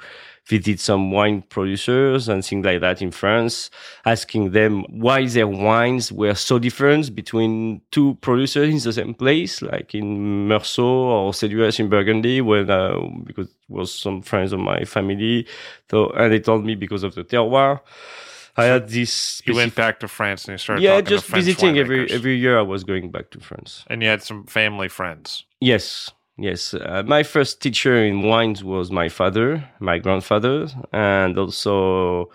visit 0.47 0.79
some 0.79 1.11
wine 1.11 1.41
producers 1.49 2.29
and 2.29 2.45
things 2.45 2.65
like 2.65 2.81
that 2.81 3.01
in 3.01 3.11
France, 3.11 3.69
asking 4.05 4.51
them 4.51 4.83
why 4.89 5.25
their 5.25 5.47
wines 5.47 6.11
were 6.11 6.35
so 6.35 6.59
different 6.59 7.15
between 7.15 7.81
two 7.91 8.15
producers 8.21 8.69
in 8.69 8.77
the 8.77 8.93
same 8.93 9.13
place, 9.13 9.61
like 9.61 9.95
in 9.95 10.47
Meursault 10.47 10.83
or 10.83 11.31
Céduès 11.31 11.79
in 11.79 11.89
Burgundy, 11.89 12.41
when 12.41 12.69
uh, 12.69 12.99
because 13.23 13.47
it 13.47 13.55
was 13.69 13.93
some 13.93 14.21
friends 14.21 14.53
of 14.53 14.59
my 14.59 14.83
family. 14.83 15.47
So, 15.89 16.09
and 16.11 16.31
they 16.31 16.39
told 16.39 16.65
me 16.65 16.75
because 16.75 17.03
of 17.03 17.15
the 17.15 17.23
terroir. 17.23 17.81
I 18.57 18.65
had 18.65 18.87
this. 18.87 19.41
You 19.45 19.55
went 19.55 19.75
back 19.75 19.99
to 19.99 20.07
France 20.07 20.45
and 20.45 20.53
you 20.53 20.57
started. 20.57 20.81
Yeah, 20.81 21.01
just 21.01 21.25
visiting 21.27 21.77
every 21.77 22.09
every 22.09 22.37
year. 22.37 22.57
I 22.57 22.61
was 22.61 22.83
going 22.85 23.11
back 23.11 23.31
to 23.31 23.39
France. 23.39 23.83
And 23.87 24.01
you 24.01 24.07
had 24.07 24.23
some 24.23 24.45
family 24.45 24.87
friends. 24.87 25.43
Yes, 25.59 26.11
yes. 26.37 26.73
Uh, 26.73 27.03
my 27.05 27.23
first 27.23 27.61
teacher 27.61 28.03
in 28.03 28.21
wines 28.21 28.63
was 28.63 28.91
my 28.91 29.09
father, 29.09 29.69
my 29.79 29.99
grandfather, 29.99 30.67
and 30.91 31.37
also 31.37 32.29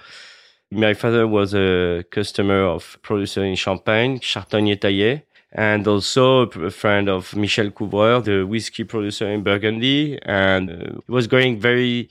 my 0.70 0.94
father 0.94 1.26
was 1.26 1.54
a 1.54 2.04
customer 2.10 2.64
of 2.64 2.98
producer 3.02 3.44
in 3.44 3.56
Champagne, 3.56 4.20
Chartogne-Taillet. 4.20 5.26
And 5.52 5.84
also 5.88 6.42
a 6.42 6.70
friend 6.70 7.08
of 7.08 7.34
Michel 7.34 7.70
Couvreur, 7.70 8.22
the 8.22 8.44
whiskey 8.44 8.84
producer 8.84 9.28
in 9.28 9.42
Burgundy, 9.42 10.16
and 10.22 10.70
uh, 10.70 11.00
was 11.08 11.26
going 11.26 11.58
very 11.58 12.08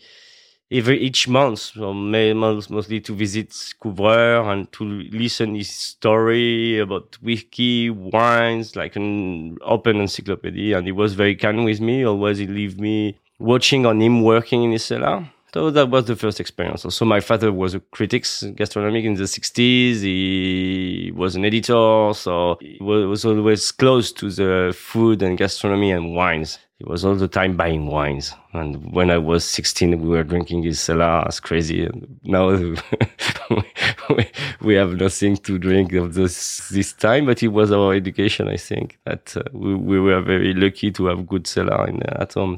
every 0.72 1.00
each 1.00 1.28
month, 1.28 1.76
mostly 1.76 3.02
to 3.02 3.14
visit 3.16 3.50
Couvreur 3.82 4.52
and 4.52 4.72
to 4.74 4.84
listen 4.84 5.56
his 5.56 5.70
story 5.70 6.80
about 6.80 7.18
whiskey, 7.22 7.90
wines, 7.90 8.76
like 8.76 8.96
an 8.96 9.58
open 9.62 10.00
encyclopedia. 10.00 10.78
And 10.78 10.86
he 10.86 10.92
was 10.92 11.14
very 11.14 11.36
kind 11.36 11.66
with 11.66 11.82
me. 11.82 12.04
Always 12.04 12.38
he 12.38 12.48
leave 12.48 12.80
me 12.80 13.18
watching 13.40 13.86
on 13.86 14.02
him 14.02 14.22
working 14.22 14.64
in 14.64 14.72
his 14.72 14.86
cellar. 14.86 15.28
So 15.52 15.72
that 15.72 15.90
was 15.90 16.06
the 16.06 16.16
first 16.16 16.40
experience. 16.40 16.86
Also, 16.86 17.06
my 17.06 17.20
father 17.22 17.52
was 17.52 17.74
a 17.74 17.80
critics 17.80 18.44
gastronomic 18.56 19.04
in 19.04 19.16
the 19.16 19.24
60s. 19.24 20.02
He 20.04 21.12
was 21.16 21.36
an 21.36 21.44
editor, 21.44 22.12
so 22.14 22.60
he 22.62 22.78
was 22.80 23.26
always 23.26 23.72
close 23.72 24.12
to 24.12 24.30
the 24.30 24.76
food 24.78 25.24
and 25.24 25.40
gastronomy 25.40 25.92
and 25.92 26.14
wines. 26.14 26.60
He 26.80 26.86
was 26.86 27.04
all 27.04 27.16
the 27.16 27.28
time 27.28 27.58
buying 27.58 27.88
wines. 27.88 28.34
And 28.54 28.94
when 28.94 29.12
I 29.12 29.18
was 29.18 29.44
16, 29.44 30.00
we 30.00 30.08
were 30.08 30.24
drinking 30.24 30.64
his 30.64 30.80
cellar 30.80 31.28
as 31.28 31.42
crazy. 31.42 31.84
And 31.84 32.18
now 32.24 32.52
we, 34.62 34.76
have 34.76 34.94
nothing 34.94 35.36
to 35.36 35.58
drink 35.58 35.92
of 35.92 36.14
this, 36.14 36.70
this 36.70 36.94
time, 36.94 37.26
but 37.26 37.44
it 37.44 37.50
was 37.50 37.74
our 37.74 37.94
education, 37.94 38.48
I 38.48 38.56
think, 38.56 38.98
that 39.04 39.36
uh, 39.36 39.44
we, 39.52 39.76
we 39.76 40.00
were 40.00 40.22
very 40.22 40.54
lucky 40.54 40.90
to 40.92 41.08
have 41.08 41.28
good 41.28 41.48
cellar 41.48 41.86
in, 41.86 42.02
uh, 42.02 42.22
at 42.22 42.34
home. 42.34 42.58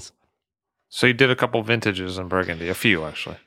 So 0.90 1.08
you 1.08 1.14
did 1.14 1.32
a 1.32 1.36
couple 1.36 1.64
vintages 1.64 2.20
in 2.20 2.28
Burgundy, 2.28 2.70
a 2.70 2.76
few 2.76 3.06
actually. 3.06 3.38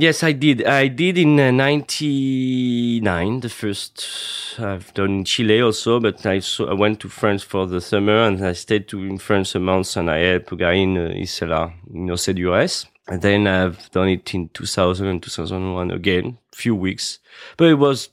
Yes, 0.00 0.22
I 0.22 0.30
did. 0.30 0.64
I 0.64 0.86
did 0.86 1.18
in 1.18 1.40
uh, 1.40 1.50
99, 1.50 3.40
the 3.40 3.48
first 3.48 4.06
I've 4.56 4.94
done 4.94 5.10
in 5.10 5.24
Chile 5.24 5.60
also, 5.60 5.98
but 5.98 6.24
I, 6.24 6.38
so, 6.38 6.68
I 6.68 6.74
went 6.74 7.00
to 7.00 7.08
France 7.08 7.42
for 7.42 7.66
the 7.66 7.80
summer 7.80 8.22
and 8.22 8.40
I 8.46 8.52
stayed 8.52 8.86
to, 8.90 9.02
in 9.02 9.18
France 9.18 9.56
a 9.56 9.58
month 9.58 9.96
and 9.96 10.08
I 10.08 10.18
helped 10.18 10.52
a 10.52 10.56
guy 10.56 10.74
in 10.74 10.96
uh, 10.96 11.10
Isela, 11.10 11.72
in 11.92 12.06
Océ 12.06 12.86
And 13.08 13.22
then 13.22 13.48
I've 13.48 13.90
done 13.90 14.10
it 14.10 14.32
in 14.32 14.50
2000 14.50 15.04
and 15.04 15.20
2001 15.20 15.90
again, 15.90 16.38
few 16.54 16.76
weeks. 16.76 17.18
But 17.56 17.70
it 17.70 17.74
was, 17.74 18.10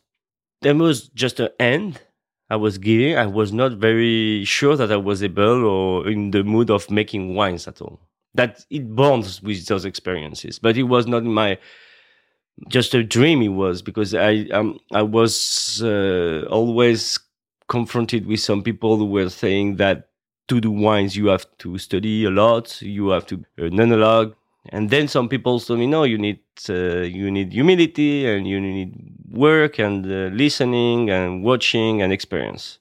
there 0.63 0.73
was 0.73 1.09
just 1.09 1.39
an 1.39 1.49
end 1.59 2.01
I 2.49 2.55
was 2.55 2.79
giving. 2.79 3.15
I 3.15 3.27
was 3.27 3.53
not 3.53 3.73
very 3.73 4.43
sure 4.43 4.75
that 4.75 4.91
I 4.91 4.97
was 4.97 5.21
able 5.21 5.63
or 5.63 6.09
in 6.09 6.31
the 6.31 6.43
mood 6.43 6.71
of 6.71 6.89
making 6.89 7.35
wines 7.35 7.67
at 7.67 7.79
all. 7.79 7.99
That 8.35 8.65
it 8.69 8.95
bonds 8.95 9.41
with 9.41 9.65
those 9.67 9.85
experiences, 9.85 10.59
but 10.59 10.77
it 10.77 10.83
was 10.83 11.07
not 11.07 11.23
my 11.23 11.57
just 12.69 12.93
a 12.93 13.03
dream. 13.03 13.41
It 13.41 13.49
was 13.49 13.81
because 13.81 14.13
I 14.13 14.47
um 14.51 14.79
I 14.93 15.01
was 15.01 15.81
uh, 15.83 16.45
always 16.49 17.19
confronted 17.67 18.25
with 18.27 18.39
some 18.39 18.61
people 18.63 18.97
who 18.97 19.05
were 19.05 19.29
saying 19.29 19.77
that 19.77 20.09
to 20.47 20.61
do 20.61 20.69
wines 20.71 21.15
you 21.15 21.27
have 21.27 21.45
to 21.59 21.77
study 21.77 22.25
a 22.25 22.29
lot, 22.29 22.81
you 22.81 23.09
have 23.09 23.25
to 23.27 23.43
an 23.57 23.79
analog, 23.79 24.33
and 24.69 24.89
then 24.89 25.07
some 25.07 25.27
people 25.27 25.59
told 25.59 25.79
me 25.79 25.87
no, 25.87 26.03
you 26.03 26.17
need 26.17 26.39
uh, 26.69 27.01
you 27.01 27.31
need 27.31 27.51
humility 27.53 28.27
and 28.27 28.47
you 28.47 28.61
need 28.61 28.93
work 29.31 29.79
and 29.79 30.05
uh, 30.05 30.29
listening 30.33 31.09
and 31.09 31.43
watching 31.43 32.01
and 32.01 32.13
experience. 32.13 32.79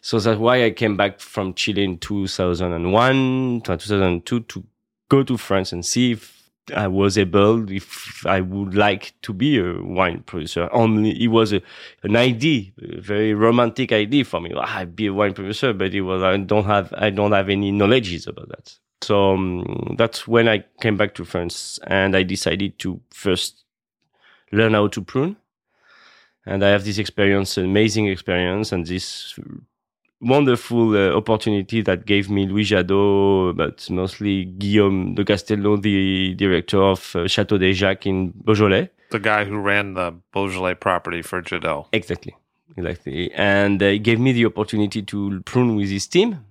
So 0.00 0.18
that's 0.18 0.38
why 0.38 0.64
I 0.64 0.70
came 0.70 0.96
back 0.96 1.20
from 1.20 1.54
Chile 1.54 1.84
in 1.84 1.98
2001 1.98 3.60
to 3.64 3.76
2002 3.76 4.40
to 4.40 4.64
go 5.08 5.22
to 5.22 5.36
France 5.36 5.72
and 5.72 5.84
see 5.84 6.12
if 6.12 6.40
I 6.74 6.86
was 6.86 7.18
able, 7.18 7.70
if 7.70 8.24
I 8.26 8.40
would 8.40 8.74
like 8.74 9.12
to 9.22 9.32
be 9.32 9.58
a 9.58 9.82
wine 9.82 10.22
producer. 10.22 10.68
Only 10.72 11.22
it 11.22 11.28
was 11.28 11.52
a, 11.52 11.62
an 12.02 12.16
idea, 12.16 12.72
a 12.80 13.00
very 13.00 13.34
romantic 13.34 13.92
idea 13.92 14.24
for 14.24 14.40
me. 14.40 14.52
Ah, 14.56 14.78
I'd 14.78 14.96
be 14.96 15.06
a 15.06 15.12
wine 15.12 15.34
producer, 15.34 15.72
but 15.72 15.94
it 15.94 16.02
was 16.02 16.22
I 16.22 16.36
don't 16.36 16.64
have 16.64 16.94
I 16.96 17.10
don't 17.10 17.32
have 17.32 17.48
any 17.48 17.72
knowledge 17.72 18.26
about 18.26 18.48
that. 18.48 18.78
So 19.02 19.32
um, 19.32 19.94
that's 19.98 20.28
when 20.28 20.48
I 20.48 20.64
came 20.80 20.96
back 20.96 21.14
to 21.14 21.24
France 21.24 21.78
and 21.86 22.16
I 22.16 22.22
decided 22.22 22.78
to 22.80 23.00
first 23.10 23.64
learn 24.52 24.74
how 24.74 24.88
to 24.88 25.02
prune. 25.02 25.36
And 26.46 26.64
I 26.64 26.68
have 26.70 26.84
this 26.84 26.98
experience, 26.98 27.56
amazing 27.58 28.08
experience, 28.08 28.72
and 28.72 28.86
this 28.86 29.38
wonderful 30.20 30.94
uh, 30.94 31.16
opportunity 31.16 31.82
that 31.82 32.06
gave 32.06 32.30
me 32.30 32.46
Louis 32.46 32.64
Jadot, 32.64 33.56
but 33.56 33.88
mostly 33.90 34.44
Guillaume 34.44 35.14
de 35.14 35.24
Castelnau, 35.24 35.80
the 35.80 36.34
director 36.34 36.82
of 36.82 37.16
uh, 37.16 37.20
Château 37.26 37.58
des 37.58 37.72
Jacques 37.72 38.06
in 38.06 38.32
Beaujolais. 38.44 38.90
The 39.10 39.18
guy 39.18 39.44
who 39.44 39.58
ran 39.58 39.94
the 39.94 40.14
Beaujolais 40.32 40.74
property 40.74 41.22
for 41.22 41.42
Jadot. 41.42 41.86
Exactly. 41.92 42.34
Exactly. 42.76 43.32
And 43.32 43.82
uh, 43.82 43.88
he 43.88 43.98
gave 43.98 44.20
me 44.20 44.32
the 44.32 44.46
opportunity 44.46 45.02
to 45.02 45.40
prune 45.44 45.76
with 45.76 45.90
his 45.90 46.06
team. 46.06 46.44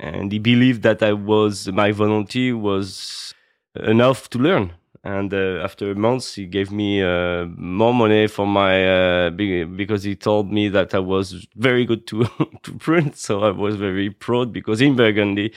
And 0.00 0.32
he 0.32 0.40
believed 0.40 0.82
that 0.82 1.02
I 1.02 1.12
was, 1.12 1.68
my 1.68 1.92
volunteer 1.92 2.56
was 2.56 3.34
enough 3.76 4.28
to 4.30 4.38
learn. 4.38 4.72
And 5.04 5.34
uh, 5.34 5.60
after 5.64 5.96
months, 5.96 6.36
he 6.36 6.46
gave 6.46 6.70
me 6.70 7.02
uh, 7.02 7.46
more 7.56 7.92
money 7.92 8.28
for 8.28 8.46
my 8.46 9.26
uh, 9.26 9.30
because 9.30 10.04
he 10.04 10.14
told 10.14 10.52
me 10.52 10.68
that 10.68 10.94
I 10.94 11.00
was 11.00 11.44
very 11.56 11.84
good 11.84 12.06
to 12.08 12.24
to 12.62 12.72
print. 12.78 13.16
So 13.16 13.42
I 13.42 13.50
was 13.50 13.74
very 13.74 14.10
proud 14.10 14.52
because 14.52 14.80
in 14.80 14.94
Burgundy, 14.94 15.52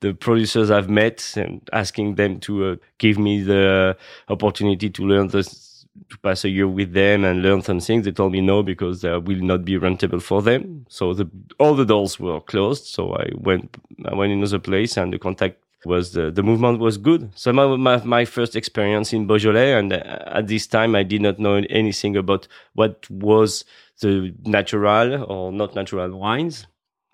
the 0.00 0.12
producers 0.12 0.70
I've 0.70 0.90
met 0.90 1.34
and 1.36 1.66
asking 1.72 2.16
them 2.16 2.40
to 2.40 2.64
uh, 2.72 2.76
give 2.98 3.18
me 3.18 3.42
the 3.42 3.96
opportunity 4.28 4.90
to 4.90 5.02
learn 5.02 5.28
this 5.28 5.86
to 6.10 6.18
pass 6.18 6.44
a 6.44 6.48
year 6.50 6.68
with 6.68 6.92
them 6.92 7.24
and 7.24 7.42
learn 7.42 7.62
some 7.62 7.80
things. 7.80 8.04
They 8.04 8.12
told 8.12 8.32
me 8.32 8.42
no 8.42 8.62
because 8.62 9.00
they 9.00 9.16
will 9.16 9.40
not 9.40 9.64
be 9.64 9.78
rentable 9.78 10.20
for 10.22 10.42
them. 10.42 10.84
So 10.90 11.14
the 11.14 11.30
all 11.58 11.74
the 11.74 11.86
doors 11.86 12.20
were 12.20 12.40
closed. 12.40 12.84
So 12.84 13.14
I 13.14 13.30
went 13.34 13.76
I 14.04 14.14
went 14.14 14.32
in 14.32 14.38
another 14.38 14.58
place 14.58 14.98
and 14.98 15.10
the 15.10 15.18
contact 15.18 15.56
was 15.86 16.12
the, 16.12 16.30
the 16.30 16.42
movement 16.42 16.78
was 16.78 16.98
good. 16.98 17.30
So 17.34 17.52
my, 17.52 17.76
my, 17.76 18.04
my 18.04 18.24
first 18.24 18.54
experience 18.56 19.12
in 19.12 19.26
Beaujolais, 19.26 19.72
and 19.72 19.92
uh, 19.92 20.02
at 20.26 20.46
this 20.46 20.66
time 20.66 20.94
I 20.94 21.02
did 21.02 21.22
not 21.22 21.38
know 21.38 21.62
anything 21.70 22.16
about 22.16 22.48
what 22.74 23.08
was 23.10 23.64
the 24.00 24.34
natural 24.44 25.24
or 25.24 25.52
not 25.52 25.74
natural 25.74 26.10
wines, 26.18 26.66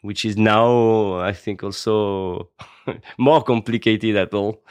which 0.03 0.25
is 0.25 0.37
now 0.37 1.19
I 1.19 1.33
think 1.33 1.63
also 1.63 2.51
more 3.19 3.43
complicated 3.43 4.17
at 4.17 4.35
all 4.35 4.63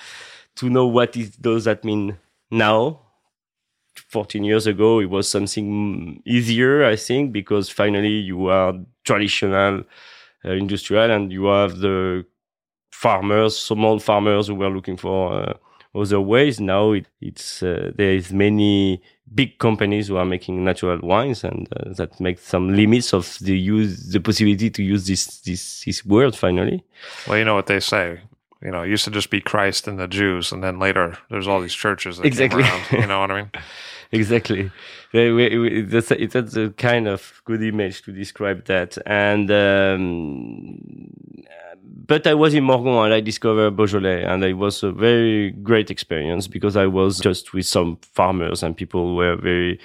to 0.55 0.69
know 0.69 0.87
what 0.87 1.15
it 1.15 1.41
does 1.41 1.65
that 1.65 1.83
mean 1.83 2.17
now 2.51 3.01
14 4.09 4.43
years 4.43 4.67
ago 4.67 4.99
it 4.99 5.09
was 5.09 5.29
something 5.29 6.21
easier 6.25 6.83
i 6.85 6.95
think 6.95 7.31
because 7.31 7.69
finally 7.69 8.09
you 8.09 8.47
are 8.47 8.73
traditional 9.03 9.83
uh, 10.43 10.51
industrial 10.51 11.09
and 11.11 11.31
you 11.31 11.45
have 11.45 11.77
the 11.77 12.25
farmers 13.01 13.57
small 13.57 13.99
farmers 13.99 14.47
who 14.47 14.55
were 14.55 14.69
looking 14.77 14.97
for 14.97 15.33
uh, 15.33 15.53
other 16.01 16.19
ways 16.21 16.59
now 16.59 16.93
it, 16.93 17.05
it's 17.21 17.61
uh, 17.63 17.91
there 17.95 18.13
is 18.19 18.31
many 18.31 19.01
big 19.33 19.57
companies 19.57 20.07
who 20.07 20.17
are 20.17 20.25
making 20.35 20.63
natural 20.63 20.99
wines 21.01 21.43
and 21.43 21.67
uh, 21.77 21.93
that 21.99 22.19
makes 22.19 22.41
some 22.43 22.65
limits 22.75 23.13
of 23.13 23.37
the 23.41 23.57
use 23.57 24.11
the 24.13 24.19
possibility 24.19 24.69
to 24.69 24.81
use 24.83 25.03
this 25.07 25.39
this 25.47 25.83
this 25.85 26.05
word 26.05 26.35
finally 26.35 26.83
Well, 27.27 27.37
you 27.37 27.45
know 27.45 27.55
what 27.55 27.67
they 27.67 27.79
say. 27.81 28.19
You 28.61 28.71
know, 28.71 28.83
it 28.83 28.89
used 28.89 29.05
to 29.05 29.11
just 29.11 29.29
be 29.29 29.41
Christ 29.41 29.87
and 29.87 29.97
the 29.99 30.07
Jews, 30.07 30.51
and 30.51 30.63
then 30.63 30.79
later 30.79 31.17
there's 31.29 31.47
all 31.47 31.61
these 31.61 31.75
churches 31.85 32.17
that 32.17 32.25
Exactly. 32.25 32.63
around. 32.63 32.81
You 32.91 33.07
know 33.07 33.19
what 33.19 33.31
I 33.31 33.35
mean? 33.41 33.51
exactly. 34.11 34.71
They- 35.13 35.31
we- 35.37 35.57
we- 35.61 35.81
That's 35.81 36.11
a, 36.11 36.25
that's 36.25 36.55
a 36.57 36.69
kind 36.77 37.07
of 37.07 37.41
good 37.45 37.61
image 37.61 38.01
to 38.03 38.11
describe 38.11 38.65
that. 38.65 38.97
And 39.05 39.47
um, 39.51 40.79
but 41.95 42.27
I 42.27 42.33
was 42.33 42.53
in 42.53 42.63
Morgon 42.63 43.05
and 43.05 43.13
I 43.13 43.21
discovered 43.21 43.71
Beaujolais, 43.71 44.23
and 44.23 44.43
it 44.43 44.53
was 44.53 44.83
a 44.83 44.91
very 44.91 45.51
great 45.51 45.89
experience 45.89 46.47
because 46.47 46.75
I 46.75 46.85
was 46.87 47.19
just 47.19 47.53
with 47.53 47.65
some 47.65 47.97
farmers 48.01 48.63
and 48.63 48.75
people 48.75 49.15
were 49.15 49.35
very 49.35 49.79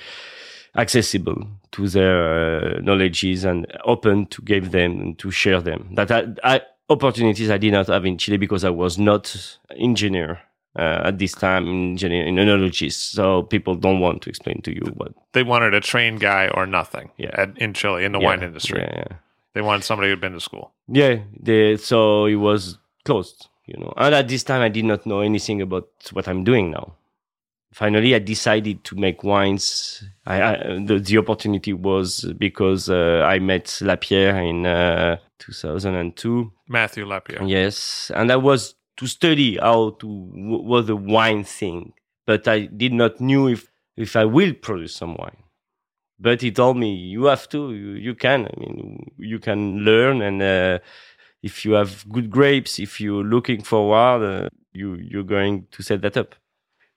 accessible 0.76 1.46
to 1.72 1.88
their 1.88 2.76
uh, 2.76 2.80
knowledges 2.80 3.44
and 3.44 3.66
open 3.84 4.26
to 4.26 4.42
give 4.42 4.70
them 4.72 5.00
and 5.00 5.18
to 5.18 5.30
share 5.30 5.60
them. 5.60 5.88
That 5.94 6.10
I, 6.10 6.26
I, 6.44 6.60
opportunities 6.88 7.50
I 7.50 7.58
did 7.58 7.72
not 7.72 7.86
have 7.86 8.04
in 8.04 8.18
Chile 8.18 8.36
because 8.36 8.64
I 8.64 8.70
was 8.70 8.98
not 8.98 9.58
engineer 9.76 10.40
uh, 10.78 11.02
at 11.04 11.18
this 11.18 11.32
time, 11.32 11.66
engineer 11.68 12.24
in 12.26 12.36
enologist. 12.36 13.12
So 13.12 13.42
people 13.44 13.74
don't 13.74 14.00
want 14.00 14.22
to 14.22 14.30
explain 14.30 14.62
to 14.62 14.74
you 14.74 14.82
what. 14.96 15.12
They 15.32 15.42
wanted 15.42 15.74
a 15.74 15.80
trained 15.80 16.20
guy 16.20 16.48
or 16.48 16.66
nothing 16.66 17.10
Yeah. 17.16 17.30
at, 17.34 17.58
in 17.58 17.74
Chile 17.74 18.04
in 18.04 18.12
the 18.12 18.20
yeah, 18.20 18.26
wine 18.26 18.42
industry. 18.42 18.80
Yeah, 18.80 19.04
yeah. 19.10 19.16
They 19.54 19.62
wanted 19.62 19.85
somebody 19.85 20.11
who'd 20.11 20.21
been 20.21 20.33
to 20.33 20.40
school. 20.40 20.73
Yeah, 20.88 21.19
they, 21.38 21.76
so 21.76 22.26
it 22.26 22.37
was 22.37 22.78
closed, 23.04 23.49
you 23.66 23.78
know. 23.78 23.92
And 23.97 24.14
at 24.14 24.28
this 24.28 24.45
time, 24.45 24.62
I 24.62 24.69
did 24.69 24.85
not 24.85 25.07
know 25.07 25.21
anything 25.21 25.61
about 25.61 25.88
what 26.12 26.28
I'm 26.28 26.45
doing 26.45 26.71
now. 26.71 26.95
Finally, 27.73 28.14
I 28.16 28.19
decided 28.19 28.83
to 28.85 28.97
make 28.97 29.23
wines. 29.23 30.02
I, 30.26 30.42
I 30.42 30.57
the, 30.85 30.99
the 30.99 31.19
opportunity 31.19 31.73
was 31.73 32.25
because 32.37 32.90
uh, 32.90 33.25
I 33.25 33.38
met 33.38 33.78
Lapierre 33.80 34.38
in 34.42 34.66
uh, 34.66 35.19
2002. 35.38 36.52
Mathieu 36.69 37.07
Lapierre. 37.07 37.45
Yes, 37.45 38.11
and 38.14 38.33
I 38.33 38.37
was 38.37 38.75
to 38.97 39.07
study 39.07 39.57
how 39.57 39.90
to 40.00 40.07
w- 40.33 40.62
was 40.62 40.87
the 40.87 40.97
wine 40.97 41.45
thing, 41.45 41.92
but 42.26 42.49
I 42.49 42.66
did 42.66 42.92
not 42.92 43.21
knew 43.21 43.47
if 43.49 43.71
if 43.97 44.16
I 44.16 44.25
will 44.25 44.52
produce 44.52 44.95
some 44.95 45.14
wine. 45.14 45.37
But 46.20 46.42
he 46.42 46.52
told 46.52 46.76
me 46.76 46.94
you 46.94 47.24
have 47.24 47.48
to, 47.48 47.72
you, 47.72 47.92
you 47.92 48.14
can. 48.14 48.46
I 48.46 48.60
mean, 48.60 49.12
you 49.18 49.38
can 49.38 49.78
learn, 49.78 50.20
and 50.20 50.42
uh, 50.42 50.78
if 51.42 51.64
you 51.64 51.72
have 51.72 52.06
good 52.10 52.30
grapes, 52.30 52.78
if 52.78 53.00
you're 53.00 53.24
looking 53.24 53.62
forward, 53.62 54.22
uh, 54.22 54.48
you 54.72 54.96
you're 54.96 55.24
going 55.24 55.66
to 55.70 55.82
set 55.82 56.02
that 56.02 56.16
up. 56.16 56.34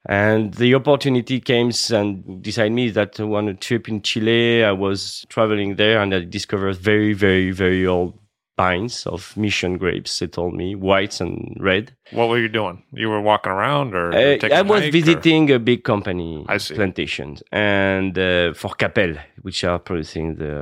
And 0.05 0.53
the 0.55 0.75
opportunity 0.75 1.39
came 1.39 1.71
and 1.91 2.43
decided 2.43 2.73
me 2.73 2.89
that 2.89 3.19
on 3.21 3.47
a 3.47 3.53
trip 3.53 3.87
in 3.87 4.01
Chile, 4.01 4.63
I 4.65 4.73
was 4.73 5.25
traveling 5.29 5.77
there 5.77 6.01
and 6.01 6.13
I 6.13 6.25
discovered 6.25 6.75
very, 6.75 7.13
very, 7.13 7.51
very 7.51 7.87
old 7.87 8.19
vines 8.55 9.07
of 9.07 9.35
mission 9.35 9.77
grapes. 9.77 10.19
They 10.19 10.27
told 10.27 10.53
me 10.53 10.75
whites 10.75 11.19
and 11.21 11.57
red. 11.59 11.95
What 12.11 12.29
were 12.29 12.37
you 12.39 12.49
doing? 12.49 12.83
You 12.93 13.09
were 13.09 13.21
walking 13.21 13.51
around 13.51 13.95
or 13.95 14.13
Uh, 14.13 14.37
I 14.51 14.61
was 14.61 14.81
hike, 14.81 14.89
or- 14.89 14.91
visiting 14.91 15.51
a 15.51 15.57
big 15.59 15.83
company 15.83 16.45
plantations 16.47 17.41
and 17.51 18.15
uh, 18.17 18.53
for 18.53 18.71
Capel, 18.75 19.15
which 19.41 19.63
are 19.63 19.79
producing 19.79 20.35
the 20.35 20.55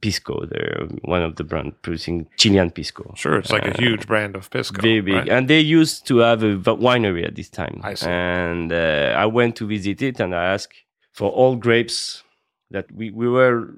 pisco. 0.00 0.46
They're 0.46 0.86
one 1.02 1.22
of 1.22 1.36
the 1.36 1.44
brand 1.44 1.74
producing 1.82 2.28
Chilean 2.38 2.70
pisco. 2.70 3.12
Sure, 3.16 3.38
it's 3.38 3.52
like 3.52 3.66
a 3.66 3.76
huge 3.78 4.06
brand 4.06 4.34
of 4.34 4.48
pisco. 4.50 4.80
very 4.80 5.00
big 5.02 5.14
right? 5.14 5.28
and 5.28 5.48
they 5.48 5.60
used 5.60 6.06
to 6.06 6.18
have 6.18 6.42
a 6.42 6.56
winery 6.56 7.26
at 7.26 7.34
this 7.34 7.50
time 7.50 7.80
I 7.82 7.94
see. 7.94 8.06
and 8.08 8.72
uh, 8.72 9.14
i 9.24 9.26
went 9.26 9.56
to 9.56 9.66
visit 9.66 10.00
it 10.02 10.20
and 10.20 10.34
i 10.34 10.44
asked 10.54 10.74
for 11.12 11.30
all 11.30 11.56
grapes 11.56 12.22
that 12.70 12.86
we, 12.92 13.10
we 13.10 13.28
were 13.28 13.74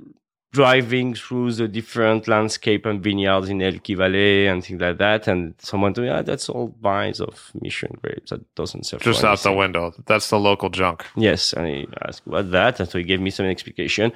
driving 0.53 1.15
through 1.15 1.53
the 1.53 1.69
different 1.69 2.27
landscape 2.27 2.85
and 2.85 3.03
vineyards 3.03 3.49
in 3.49 3.59
Elqui 3.59 3.97
Valley 3.97 4.49
and 4.49 4.65
things 4.65 4.81
like 4.81 4.99
that 4.99 5.29
and 5.29 5.55
someone 5.59 5.95
told 5.95 6.07
me 6.07 6.13
ah, 6.13 6.23
that's 6.23 6.49
all 6.49 6.75
vines 6.83 7.21
of 7.21 7.53
mission 7.61 7.97
grapes 8.03 8.31
that 8.31 8.55
doesn't 8.57 8.85
serve 8.85 9.01
Just 9.01 9.23
out 9.23 9.39
the 9.41 9.53
window. 9.53 9.95
That's 10.07 10.29
the 10.31 10.39
local 10.39 10.69
junk. 10.69 11.07
Yes, 11.17 11.53
and 11.53 11.67
he 11.67 11.89
asked 12.05 12.23
what 12.25 12.51
that, 12.51 12.81
and 12.81 12.89
so 12.89 12.99
he 12.99 13.05
gave 13.05 13.21
me 13.21 13.31
some 13.31 13.47
explication. 13.47 14.13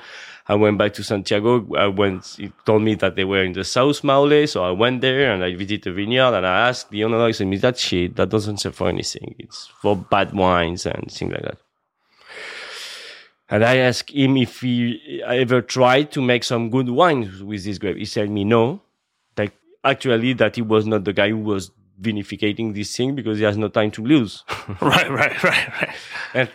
I 0.46 0.56
went 0.56 0.76
back 0.76 0.92
to 0.94 1.04
Santiago. 1.04 1.66
I 1.74 1.86
went. 1.86 2.36
He 2.36 2.52
told 2.66 2.82
me 2.82 2.94
that 2.96 3.16
they 3.16 3.24
were 3.24 3.42
in 3.42 3.52
the 3.52 3.64
South 3.64 4.04
Maule, 4.04 4.46
so 4.46 4.62
I 4.62 4.72
went 4.72 5.00
there 5.00 5.32
and 5.32 5.42
I 5.42 5.54
visited 5.54 5.84
the 5.84 5.92
vineyard 5.92 6.34
and 6.34 6.46
I 6.46 6.68
asked 6.68 6.90
the 6.90 7.04
owner. 7.04 7.26
He 7.26 7.32
said, 7.32 7.46
"Me 7.46 7.56
that 7.58 7.78
shit 7.78 8.16
that 8.16 8.28
doesn't 8.28 8.58
serve 8.58 8.74
for 8.74 8.88
anything. 8.88 9.34
It's 9.38 9.68
for 9.80 9.96
bad 9.96 10.34
wines 10.34 10.84
and 10.84 11.10
things 11.10 11.32
like 11.32 11.42
that." 11.42 11.58
And 13.48 13.64
I 13.64 13.76
asked 13.76 14.10
him 14.10 14.36
if 14.36 14.60
he 14.60 15.22
ever 15.26 15.60
tried 15.60 16.10
to 16.12 16.22
make 16.22 16.44
some 16.44 16.70
good 16.70 16.88
wine 16.88 17.30
with 17.44 17.64
this 17.64 17.78
grape. 17.78 17.96
He 17.98 18.04
said 18.06 18.30
me 18.30 18.44
no. 18.44 18.80
Like 19.36 19.52
actually, 19.84 20.32
that 20.34 20.56
he 20.56 20.62
was 20.62 20.86
not 20.86 21.04
the 21.04 21.12
guy 21.12 21.28
who 21.28 21.38
was 21.38 21.70
vinificating 22.00 22.74
this 22.74 22.96
thing 22.96 23.14
because 23.14 23.38
he 23.38 23.44
has 23.44 23.56
no 23.56 23.68
time 23.68 23.90
to 23.92 24.02
lose. 24.04 24.44
right, 24.80 25.10
right, 25.10 25.42
right, 25.42 25.68
right. 25.82 25.94
And 26.32 26.50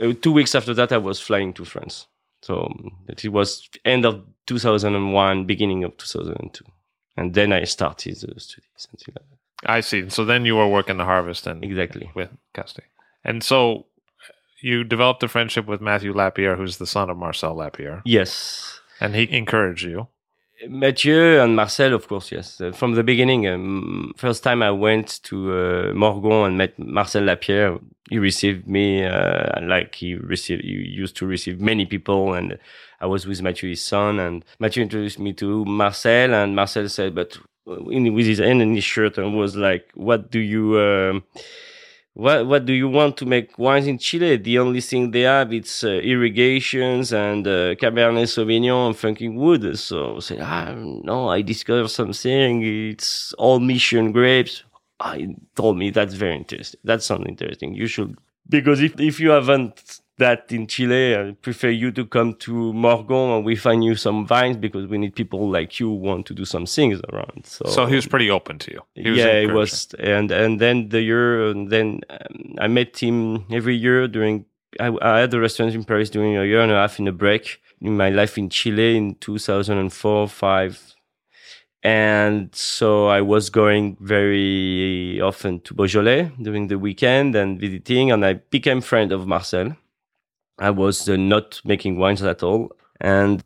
uh, 0.00 0.12
two 0.20 0.32
weeks 0.32 0.54
after 0.54 0.74
that, 0.74 0.92
I 0.92 0.98
was 0.98 1.20
flying 1.20 1.52
to 1.54 1.64
France. 1.64 2.06
So 2.42 2.72
it 3.08 3.28
was 3.32 3.68
end 3.84 4.04
of 4.04 4.22
2001, 4.46 5.46
beginning 5.46 5.84
of 5.84 5.96
2002. 5.96 6.64
And 7.16 7.34
then 7.34 7.52
I 7.52 7.64
started 7.64 8.14
the 8.14 8.38
studies. 8.38 8.88
And 8.92 9.14
like 9.14 9.24
that. 9.62 9.70
I 9.70 9.80
see. 9.80 10.08
So 10.10 10.24
then 10.24 10.44
you 10.44 10.56
were 10.56 10.68
working 10.68 10.98
the 10.98 11.04
harvest 11.04 11.46
and 11.46 11.64
Exactly. 11.64 12.10
with 12.14 12.30
Casti. 12.52 12.82
And 13.24 13.42
so 13.42 13.86
you 14.66 14.84
developed 14.84 15.22
a 15.22 15.28
friendship 15.28 15.64
with 15.70 15.80
Mathieu 15.80 16.12
Lapierre, 16.12 16.56
who's 16.56 16.76
the 16.78 16.86
son 16.86 17.10
of 17.10 17.16
Marcel 17.16 17.54
Lapierre, 17.62 18.02
Yes. 18.04 18.80
and 19.00 19.14
he 19.14 19.24
encouraged 19.42 19.84
you. 19.92 20.08
Mathieu 20.68 21.40
and 21.42 21.54
Marcel, 21.54 21.92
of 21.94 22.08
course, 22.08 22.32
yes. 22.32 22.60
Uh, 22.60 22.72
from 22.72 22.94
the 22.94 23.02
beginning, 23.04 23.46
um, 23.46 24.12
first 24.16 24.42
time 24.42 24.62
I 24.62 24.70
went 24.70 25.08
to 25.24 25.36
uh, 25.52 25.92
Morgon 26.02 26.46
and 26.46 26.56
met 26.58 26.78
Marcel 26.78 27.24
Lapierre, 27.24 27.78
he 28.08 28.18
received 28.18 28.66
me 28.66 29.04
uh, 29.04 29.60
like 29.62 29.94
he 29.96 30.14
received. 30.14 30.62
He 30.62 30.70
used 31.02 31.16
to 31.16 31.26
receive 31.26 31.60
many 31.60 31.84
people, 31.86 32.34
and 32.34 32.58
I 33.00 33.06
was 33.06 33.26
with 33.26 33.42
Mathieu, 33.42 33.68
his 33.70 33.82
son, 33.82 34.18
and 34.18 34.44
Mathieu 34.58 34.82
introduced 34.82 35.18
me 35.18 35.32
to 35.34 35.64
Marcel, 35.66 36.32
and 36.32 36.56
Marcel 36.56 36.88
said, 36.88 37.14
"But 37.14 37.36
in, 37.90 38.14
with 38.14 38.26
his 38.26 38.38
hand 38.38 38.62
in 38.62 38.74
his 38.74 38.84
shirt, 38.84 39.18
and 39.18 39.36
was 39.36 39.56
like, 39.56 39.90
what 39.94 40.30
do 40.30 40.38
you?" 40.38 40.62
Um, 40.80 41.24
what 42.16 42.46
what 42.46 42.64
do 42.64 42.72
you 42.72 42.88
want 42.88 43.18
to 43.18 43.26
make 43.26 43.58
wines 43.58 43.86
in 43.86 43.98
Chile? 43.98 44.38
The 44.38 44.58
only 44.58 44.80
thing 44.80 45.10
they 45.10 45.20
have 45.22 45.52
it's 45.52 45.84
uh, 45.84 45.88
irrigations 46.12 47.12
and 47.12 47.46
uh, 47.46 47.74
Cabernet 47.74 48.28
Sauvignon 48.34 48.86
and 48.86 48.96
funky 48.96 49.28
wood. 49.28 49.78
So 49.78 50.16
I 50.16 50.20
said, 50.20 50.40
ah, 50.40 50.72
no, 50.74 51.28
I 51.28 51.42
discovered 51.42 51.88
something. 51.88 52.62
It's 52.62 53.34
all 53.34 53.60
mission 53.60 54.12
grapes. 54.12 54.64
I 54.98 55.36
told 55.56 55.76
me 55.76 55.90
that's 55.90 56.14
very 56.14 56.36
interesting. 56.36 56.80
That 56.84 57.02
sounds 57.02 57.26
interesting. 57.28 57.74
You 57.74 57.86
should 57.86 58.16
because 58.48 58.80
if 58.80 58.98
if 58.98 59.20
you 59.20 59.30
haven't 59.30 60.00
that 60.18 60.50
in 60.50 60.66
Chile, 60.66 61.14
I 61.16 61.32
prefer 61.42 61.68
you 61.68 61.90
to 61.92 62.06
come 62.06 62.34
to 62.34 62.72
Morgon 62.72 63.36
and 63.36 63.44
we 63.44 63.54
find 63.56 63.84
you 63.84 63.94
some 63.94 64.26
vines 64.26 64.56
because 64.56 64.86
we 64.86 64.96
need 64.98 65.14
people 65.14 65.50
like 65.50 65.78
you 65.78 65.88
who 65.88 65.94
want 65.96 66.26
to 66.26 66.34
do 66.34 66.44
some 66.44 66.66
things 66.66 67.00
around. 67.12 67.44
So 67.44 67.66
So 67.66 67.86
he 67.86 67.94
was 67.94 68.06
pretty 68.06 68.30
open 68.30 68.58
to 68.60 68.72
you. 68.72 68.80
He 68.94 69.10
was 69.10 69.18
yeah, 69.18 69.26
it 69.26 69.44
encouraging. 69.44 69.54
was, 69.54 69.94
and 69.98 70.30
and 70.30 70.60
then 70.60 70.88
the 70.88 71.02
year, 71.02 71.48
and 71.50 71.70
then 71.70 72.00
um, 72.08 72.54
I 72.58 72.66
met 72.68 72.96
him 73.02 73.44
every 73.52 73.76
year 73.76 74.08
during. 74.08 74.46
I, 74.80 74.94
I 75.00 75.18
had 75.20 75.32
a 75.34 75.40
restaurant 75.40 75.74
in 75.74 75.84
Paris 75.84 76.10
during 76.10 76.36
a 76.36 76.44
year 76.44 76.60
and 76.60 76.72
a 76.72 76.76
half 76.76 76.98
in 76.98 77.08
a 77.08 77.12
break 77.12 77.60
in 77.80 77.96
my 77.96 78.10
life 78.10 78.36
in 78.38 78.48
Chile 78.50 78.96
in 78.96 79.14
2004, 79.16 80.28
five, 80.28 80.94
and 81.82 82.54
so 82.54 83.06
I 83.06 83.20
was 83.20 83.48
going 83.50 83.96
very 84.00 85.20
often 85.20 85.60
to 85.60 85.74
Beaujolais 85.74 86.30
during 86.40 86.68
the 86.68 86.78
weekend 86.78 87.34
and 87.36 87.60
visiting, 87.60 88.10
and 88.12 88.24
I 88.24 88.34
became 88.34 88.80
friend 88.80 89.12
of 89.12 89.26
Marcel. 89.26 89.76
I 90.58 90.70
was 90.70 91.08
uh, 91.08 91.16
not 91.16 91.60
making 91.64 91.98
wines 91.98 92.22
at 92.22 92.42
all, 92.42 92.72
and 93.00 93.44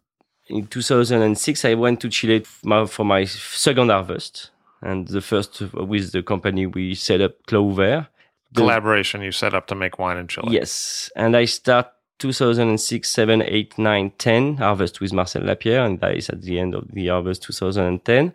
in 0.49 0.66
2006 0.66 1.64
I 1.64 1.75
went 1.75 2.01
to 2.01 2.09
Chile 2.09 2.40
for 2.40 3.05
my 3.05 3.25
second 3.25 3.90
harvest 3.90 4.51
and 4.83 5.09
the 5.09 5.20
first 5.20 5.61
with 5.75 6.12
the 6.12 6.23
company 6.23 6.66
we 6.66 6.94
set 6.94 7.20
up 7.20 7.33
Clos 7.46 7.75
Ouvert. 7.77 8.09
The- 8.53 8.62
Collaboration 8.62 9.23
you 9.23 9.33
set 9.33 9.55
up 9.55 9.66
to 9.68 9.75
make 9.75 9.99
wine 9.99 10.16
in 10.16 10.27
Chile. 10.27 10.49
Yes, 10.51 11.11
and 11.14 11.37
I 11.37 11.44
start 11.44 11.88
2006, 12.18 13.09
7, 13.09 13.42
8, 13.42 13.79
9, 13.79 14.12
10 14.18 14.57
harvest 14.57 15.01
with 15.01 15.12
Marcel 15.12 15.42
Lapierre, 15.42 15.85
and 15.85 16.01
that 16.01 16.16
is 16.16 16.29
at 16.29 16.42
the 16.42 16.59
end 16.59 16.75
of 16.75 16.90
the 16.92 17.09
harvest 17.09 17.42
2010. 17.44 18.33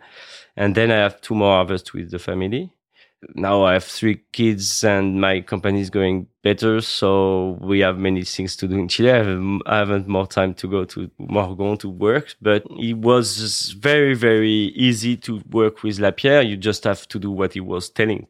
And 0.56 0.74
then 0.74 0.90
I 0.90 0.96
have 0.96 1.20
two 1.20 1.34
more 1.34 1.56
harvests 1.56 1.92
with 1.92 2.10
the 2.10 2.18
family. 2.18 2.72
Now 3.34 3.64
I 3.64 3.74
have 3.74 3.84
three 3.84 4.22
kids, 4.32 4.84
and 4.84 5.20
my 5.20 5.40
company 5.40 5.80
is 5.80 5.90
going 5.90 6.26
better, 6.42 6.80
so 6.80 7.58
we 7.62 7.80
have 7.80 7.98
many 7.98 8.22
things 8.24 8.56
to 8.56 8.68
do 8.68 8.76
in 8.76 8.88
Chile. 8.88 9.10
I, 9.10 9.16
have, 9.24 9.60
I 9.66 9.78
haven't 9.78 10.06
more 10.06 10.26
time 10.26 10.54
to 10.54 10.68
go 10.68 10.84
to 10.84 11.10
Morgon 11.18 11.78
to 11.78 11.88
work, 11.88 12.34
but 12.42 12.64
it 12.78 12.98
was 12.98 13.72
very, 13.72 14.14
very 14.14 14.72
easy 14.76 15.16
to 15.18 15.42
work 15.50 15.82
with 15.82 15.98
Lapierre. 15.98 16.42
You 16.42 16.56
just 16.56 16.84
have 16.84 17.08
to 17.08 17.18
do 17.18 17.30
what 17.30 17.54
he 17.54 17.60
was 17.60 17.88
telling 17.90 18.26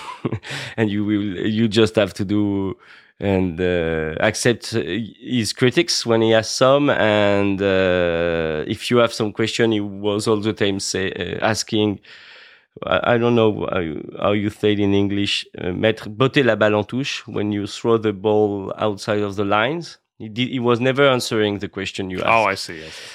and 0.76 0.90
you 0.90 1.04
will 1.04 1.46
you 1.46 1.68
just 1.68 1.96
have 1.96 2.14
to 2.14 2.24
do 2.24 2.76
and 3.20 3.60
uh, 3.60 4.14
accept 4.20 4.70
his 4.70 5.52
critics 5.52 6.04
when 6.04 6.22
he 6.22 6.30
has 6.30 6.48
some 6.50 6.90
and 6.90 7.60
uh, 7.62 8.64
if 8.66 8.90
you 8.90 8.96
have 8.98 9.12
some 9.12 9.32
question 9.32 9.72
he 9.72 9.80
was 9.80 10.26
all 10.26 10.40
the 10.40 10.52
time 10.52 10.80
say 10.80 11.12
uh, 11.12 11.44
asking 11.44 12.00
I, 12.86 13.18
don't 13.18 13.34
know 13.34 13.68
how 13.70 13.80
you, 13.80 14.16
how 14.18 14.32
you 14.32 14.48
say 14.50 14.72
it 14.72 14.80
in 14.80 14.94
English 14.94 15.46
uh, 15.58 15.72
mettre 15.72 16.08
botter 16.08 16.42
la 16.42 16.56
balle 16.56 16.74
en 16.74 16.84
touche 16.84 17.22
when 17.26 17.52
you 17.52 17.66
throw 17.66 17.98
the 17.98 18.12
ball 18.12 18.72
outside 18.78 19.20
of 19.22 19.36
the 19.36 19.44
lines 19.44 19.98
he, 20.18 20.28
did, 20.28 20.48
he 20.48 20.58
was 20.58 20.80
never 20.80 21.06
answering 21.08 21.58
the 21.58 21.68
question 21.68 22.10
you 22.10 22.18
asked 22.18 22.28
Oh, 22.28 22.44
I 22.44 22.54
see. 22.56 22.78
I 22.84 22.88
see. 22.88 23.08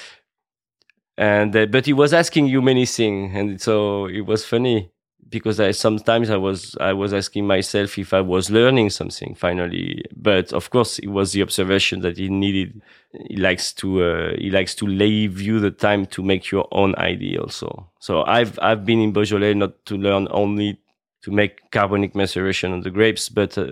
and 1.16 1.56
uh, 1.56 1.66
but 1.66 1.86
he 1.86 1.92
was 1.92 2.12
asking 2.14 2.46
you 2.46 2.62
many 2.62 2.86
things 2.86 3.34
and 3.34 3.60
so 3.60 4.06
it 4.06 4.24
was 4.26 4.44
funny 4.44 4.90
because 5.28 5.60
I 5.60 5.72
sometimes 5.72 6.30
I 6.30 6.36
was 6.36 6.76
I 6.80 6.92
was 6.92 7.12
asking 7.12 7.46
myself 7.46 7.98
if 7.98 8.12
I 8.12 8.20
was 8.20 8.50
learning 8.50 8.90
something 8.90 9.34
finally 9.34 10.04
but 10.16 10.52
of 10.52 10.70
course 10.70 10.98
it 10.98 11.08
was 11.08 11.32
the 11.32 11.42
observation 11.42 12.00
that 12.00 12.16
he 12.16 12.28
needed 12.28 12.80
he 13.28 13.36
likes 13.36 13.72
to 13.74 14.02
uh, 14.02 14.32
he 14.38 14.50
likes 14.50 14.74
to 14.76 14.86
leave 14.86 15.40
you 15.40 15.60
the 15.60 15.70
time 15.70 16.06
to 16.06 16.22
make 16.22 16.50
your 16.50 16.66
own 16.72 16.94
idea 16.96 17.40
also 17.40 17.90
so 17.98 18.22
I've 18.24 18.58
I've 18.60 18.84
been 18.84 19.00
in 19.00 19.12
Beaujolais 19.12 19.54
not 19.54 19.84
to 19.86 19.96
learn 19.96 20.28
only 20.30 20.80
to 21.22 21.32
make 21.32 21.70
carbonic 21.72 22.14
maceration 22.14 22.72
on 22.72 22.80
the 22.80 22.90
grapes 22.90 23.28
but 23.28 23.58
uh, 23.58 23.64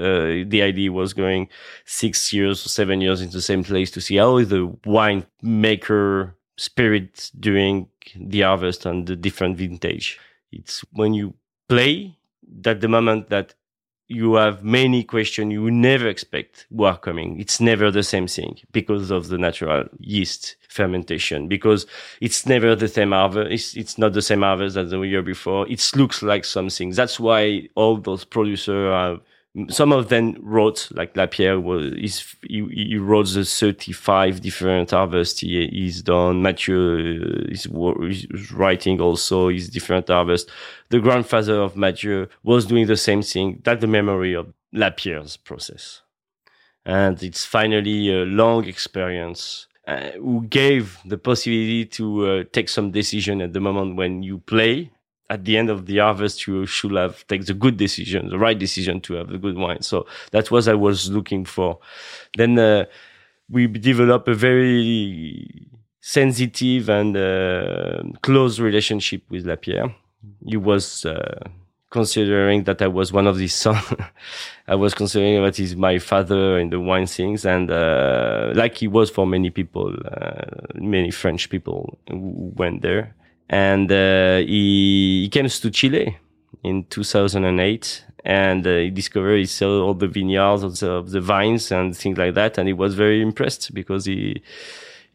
the 0.47 0.62
idea 0.62 0.92
was 0.92 1.12
going 1.12 1.49
six 1.85 2.33
years 2.33 2.66
or 2.66 2.69
seven 2.69 3.01
years 3.01 3.23
in 3.23 3.31
the 3.31 3.42
same 3.42 3.64
place 3.64 3.90
to 3.92 4.01
see 4.01 4.16
how 4.16 4.42
the 4.42 4.77
wine 4.85 5.25
maker 5.42 6.37
spirit 6.57 7.31
during 7.38 7.88
the 8.16 8.42
harvest 8.42 8.87
and 8.87 9.07
the 9.07 9.16
different 9.16 9.57
vintage. 9.57 10.19
It's 10.53 10.81
when 10.92 11.14
you 11.14 11.35
play 11.68 12.16
that 12.62 12.81
the 12.81 12.88
moment 12.88 13.29
that 13.31 13.55
you 14.09 14.35
have 14.35 14.62
many 14.62 15.02
questions 15.02 15.52
you 15.52 15.70
never 15.70 16.07
expect 16.07 16.66
who 16.70 16.85
are 16.85 16.98
coming. 16.98 17.40
It's 17.40 17.61
never 17.61 17.90
the 17.90 18.05
same 18.05 18.29
thing 18.29 18.59
because 18.70 19.11
of 19.11 19.29
the 19.29 19.38
natural 19.38 19.85
yeast 19.98 20.57
fermentation, 20.68 21.48
because 21.48 21.87
it's 22.20 22.46
never 22.46 22.76
the 22.76 22.87
same 22.87 23.11
harvest. 23.11 23.50
It's, 23.50 23.76
it's 23.76 23.98
not 23.98 24.12
the 24.12 24.22
same 24.22 24.42
harvest 24.42 24.76
as 24.76 24.90
the 24.90 25.00
year 25.00 25.22
before. 25.22 25.68
It 25.68 25.90
looks 25.96 26.22
like 26.22 26.44
something. 26.44 26.90
That's 26.90 27.18
why 27.18 27.68
all 27.74 27.96
those 27.96 28.24
producers 28.24 28.92
are 28.92 29.20
some 29.69 29.92
of 29.92 30.09
them 30.09 30.37
wrote 30.40 30.88
like 30.92 31.16
Lapierre 31.16 31.59
was 31.59 31.92
he's, 31.95 32.37
he, 32.42 32.66
he 32.69 32.97
wrote 32.97 33.29
the 33.29 33.45
35 33.45 34.40
different 34.40 34.90
harvests 34.90 35.40
he, 35.40 35.69
he's 35.69 36.03
done. 36.03 36.42
Mathieu 36.42 37.47
uh, 37.47 37.51
is, 37.51 37.66
writing 38.53 39.01
also 39.01 39.49
his 39.49 39.69
different 39.69 40.09
harvests. 40.09 40.51
The 40.90 41.01
grandfather 41.01 41.61
of 41.61 41.77
Mathieu 41.77 42.27
was 42.42 42.66
doing 42.66 42.87
the 42.87 42.97
same 42.97 43.23
thing. 43.23 43.61
That's 43.64 43.81
the 43.81 43.87
memory 43.87 44.35
of 44.35 44.53
Lapierre's 44.73 45.37
process. 45.37 46.03
And 46.85 47.23
it's 47.23 47.45
finally 47.45 48.12
a 48.12 48.25
long 48.25 48.64
experience 48.66 49.66
uh, 49.88 50.11
who 50.12 50.42
gave 50.49 50.99
the 51.05 51.19
possibility 51.19 51.87
to 51.87 52.27
uh, 52.27 52.45
take 52.53 52.69
some 52.69 52.90
decision 52.90 53.40
at 53.40 53.53
the 53.53 53.61
moment 53.61 53.97
when 53.97 54.23
you 54.23 54.38
play 54.38 54.90
at 55.29 55.45
the 55.45 55.57
end 55.57 55.71
of 55.71 55.87
the 55.87 55.99
harvest, 55.99 56.47
you 56.47 56.67
should 56.67 56.93
have 56.93 57.27
take 57.27 57.47
the 57.47 57.55
good 57.55 57.77
decision, 57.77 58.29
the 58.29 58.39
right 58.39 58.59
decision 58.59 59.01
to 59.03 59.15
have 59.15 59.29
the 59.29 59.39
good 59.39 59.57
wine. 59.57 59.83
So 59.83 60.07
that 60.31 60.51
was 60.51 60.69
I 60.69 60.75
was 60.75 61.11
looking 61.11 61.45
for. 61.45 61.79
Then 62.37 62.59
uh, 62.59 62.85
we 63.51 63.67
developed 63.67 64.29
a 64.29 64.35
very 64.35 65.69
sensitive 66.01 66.89
and 66.89 67.17
uh, 67.17 68.03
close 68.23 68.61
relationship 68.61 69.23
with 69.29 69.47
Lapierre. 69.47 69.95
He 70.45 70.57
was 70.57 71.05
uh, 71.05 71.49
considering 71.91 72.65
that 72.65 72.81
I 72.81 72.87
was 72.87 73.12
one 73.12 73.27
of 73.27 73.37
his 73.37 73.55
sons. 73.65 73.83
I 74.69 74.77
was 74.77 74.95
considering 74.95 75.43
that 75.43 75.57
he's 75.57 75.75
my 75.75 75.99
father 75.99 76.59
in 76.59 76.71
the 76.71 76.79
wine 76.79 77.07
things, 77.07 77.45
and 77.45 77.71
uh, 77.71 78.53
like 78.55 78.77
he 78.77 78.87
was 78.87 79.11
for 79.11 79.27
many 79.27 79.51
people, 79.51 79.93
uh, 80.05 80.43
many 80.75 81.11
French 81.11 81.51
people 81.51 81.99
who 82.09 82.53
went 82.55 82.83
there 82.83 83.15
and 83.49 83.91
uh, 83.91 84.39
he, 84.39 85.23
he 85.23 85.29
came 85.29 85.49
to 85.49 85.71
Chile 85.71 86.19
in 86.63 86.85
2008 86.85 88.05
and 88.25 88.67
uh, 88.67 88.77
he 88.79 88.91
discovered 88.91 89.37
he 89.37 89.47
saw 89.47 89.83
all 89.83 89.95
the 89.95 90.09
vineyards 90.09 90.63
of 90.65 90.79
the, 90.81 90.91
of 90.91 91.11
the 91.11 91.21
vines 91.21 91.71
and 91.71 91.97
things 91.97 92.19
like 92.19 92.35
that 92.35 92.59
and 92.59 92.67
he 92.67 92.73
was 92.73 92.95
very 92.95 93.23
impressed 93.23 93.73
because 93.73 94.05
he 94.05 94.43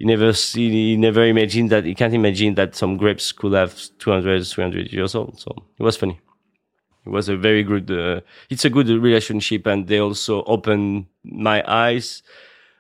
he 0.01 0.05
never 0.05 0.31
he 0.31 0.97
never 0.97 1.25
imagined 1.25 1.69
that 1.69 1.85
he 1.85 1.93
can't 1.93 2.15
imagine 2.15 2.55
that 2.55 2.75
some 2.75 2.97
grapes 2.97 3.31
could 3.31 3.53
have 3.53 3.79
200 3.99 4.47
300 4.47 4.91
years 4.91 5.13
old. 5.13 5.39
So 5.39 5.53
it 5.77 5.83
was 5.83 5.95
funny. 5.95 6.19
It 7.05 7.09
was 7.09 7.29
a 7.29 7.37
very 7.37 7.63
good 7.63 7.91
uh, 7.91 8.21
it's 8.49 8.65
a 8.65 8.69
good 8.71 8.89
relationship 8.89 9.67
and 9.67 9.87
they 9.87 9.99
also 9.99 10.43
opened 10.45 11.05
my 11.23 11.63
eyes 11.67 12.23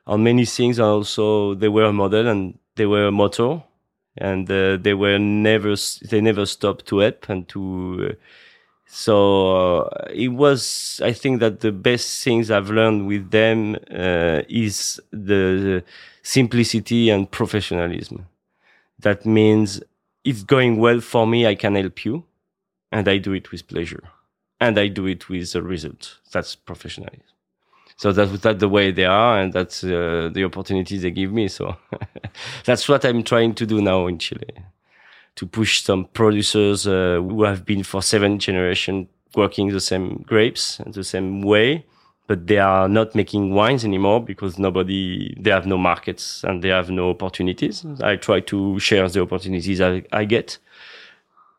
on 0.07 0.23
many 0.23 0.45
things 0.45 0.79
and 0.79 0.87
also 0.87 1.53
they 1.53 1.67
were 1.67 1.85
a 1.85 1.93
model 1.93 2.27
and 2.27 2.57
they 2.75 2.87
were 2.87 3.05
a 3.05 3.11
motto 3.11 3.63
and 4.17 4.49
uh, 4.51 4.77
they 4.77 4.93
were 4.93 5.17
never 5.17 5.75
they 6.09 6.21
never 6.21 6.45
stopped 6.45 6.85
to 6.87 6.99
help 6.99 7.29
and 7.29 7.47
to 7.47 8.09
uh, 8.11 8.13
so 8.85 9.85
uh, 9.85 10.07
it 10.13 10.29
was 10.29 10.99
i 11.03 11.13
think 11.13 11.39
that 11.39 11.61
the 11.61 11.71
best 11.71 12.23
things 12.23 12.51
i've 12.51 12.69
learned 12.69 13.07
with 13.07 13.31
them 13.31 13.75
uh, 13.91 14.41
is 14.49 14.99
the 15.11 15.83
simplicity 16.23 17.09
and 17.09 17.31
professionalism. 17.31 18.27
That 18.99 19.25
means 19.25 19.81
it's 20.23 20.43
going 20.43 20.77
well 20.77 20.99
for 21.01 21.25
me 21.25 21.47
i 21.47 21.55
can 21.55 21.75
help 21.75 22.05
you 22.05 22.25
and 22.91 23.07
i 23.07 23.17
do 23.17 23.33
it 23.33 23.51
with 23.51 23.67
pleasure 23.67 24.03
and 24.59 24.77
i 24.77 24.87
do 24.87 25.05
it 25.07 25.29
with 25.29 25.55
a 25.55 25.61
result 25.61 26.17
that's 26.31 26.55
professionalism 26.55 27.23
so 28.01 28.11
that's 28.11 28.31
that 28.39 28.57
the 28.57 28.67
way 28.67 28.89
they 28.89 29.05
are 29.05 29.39
and 29.39 29.53
that's 29.53 29.83
uh, 29.83 30.27
the 30.33 30.43
opportunities 30.43 31.03
they 31.03 31.11
give 31.11 31.31
me 31.31 31.47
so. 31.47 31.75
That's 32.65 32.89
what 32.89 33.05
i'm 33.05 33.23
trying 33.23 33.53
to 33.55 33.65
do 33.67 33.79
now 33.79 34.07
in 34.07 34.17
chile 34.17 34.53
to 35.35 35.45
push 35.45 35.83
some 35.83 36.05
producers 36.05 36.87
uh, 36.87 37.19
who 37.21 37.43
have 37.43 37.63
been 37.63 37.83
for 37.83 38.01
seven 38.01 38.39
generations 38.39 39.07
working 39.35 39.69
the 39.69 39.79
same 39.79 40.23
grapes 40.27 40.79
and 40.79 40.95
the 40.95 41.03
same 41.03 41.43
way 41.43 41.85
but 42.25 42.47
they 42.47 42.57
are 42.57 42.87
not 42.87 43.13
making 43.13 43.53
wines 43.53 43.85
anymore 43.85 44.19
because 44.23 44.57
nobody 44.57 45.35
they 45.39 45.51
have 45.51 45.67
no 45.67 45.77
markets 45.77 46.43
and 46.43 46.63
they 46.63 46.69
have 46.69 46.89
no 46.89 47.09
opportunities. 47.09 47.85
I 48.01 48.15
try 48.15 48.39
to 48.51 48.79
share 48.79 49.07
the 49.09 49.21
opportunities 49.21 49.79
i, 49.79 50.03
I 50.11 50.25
get 50.25 50.57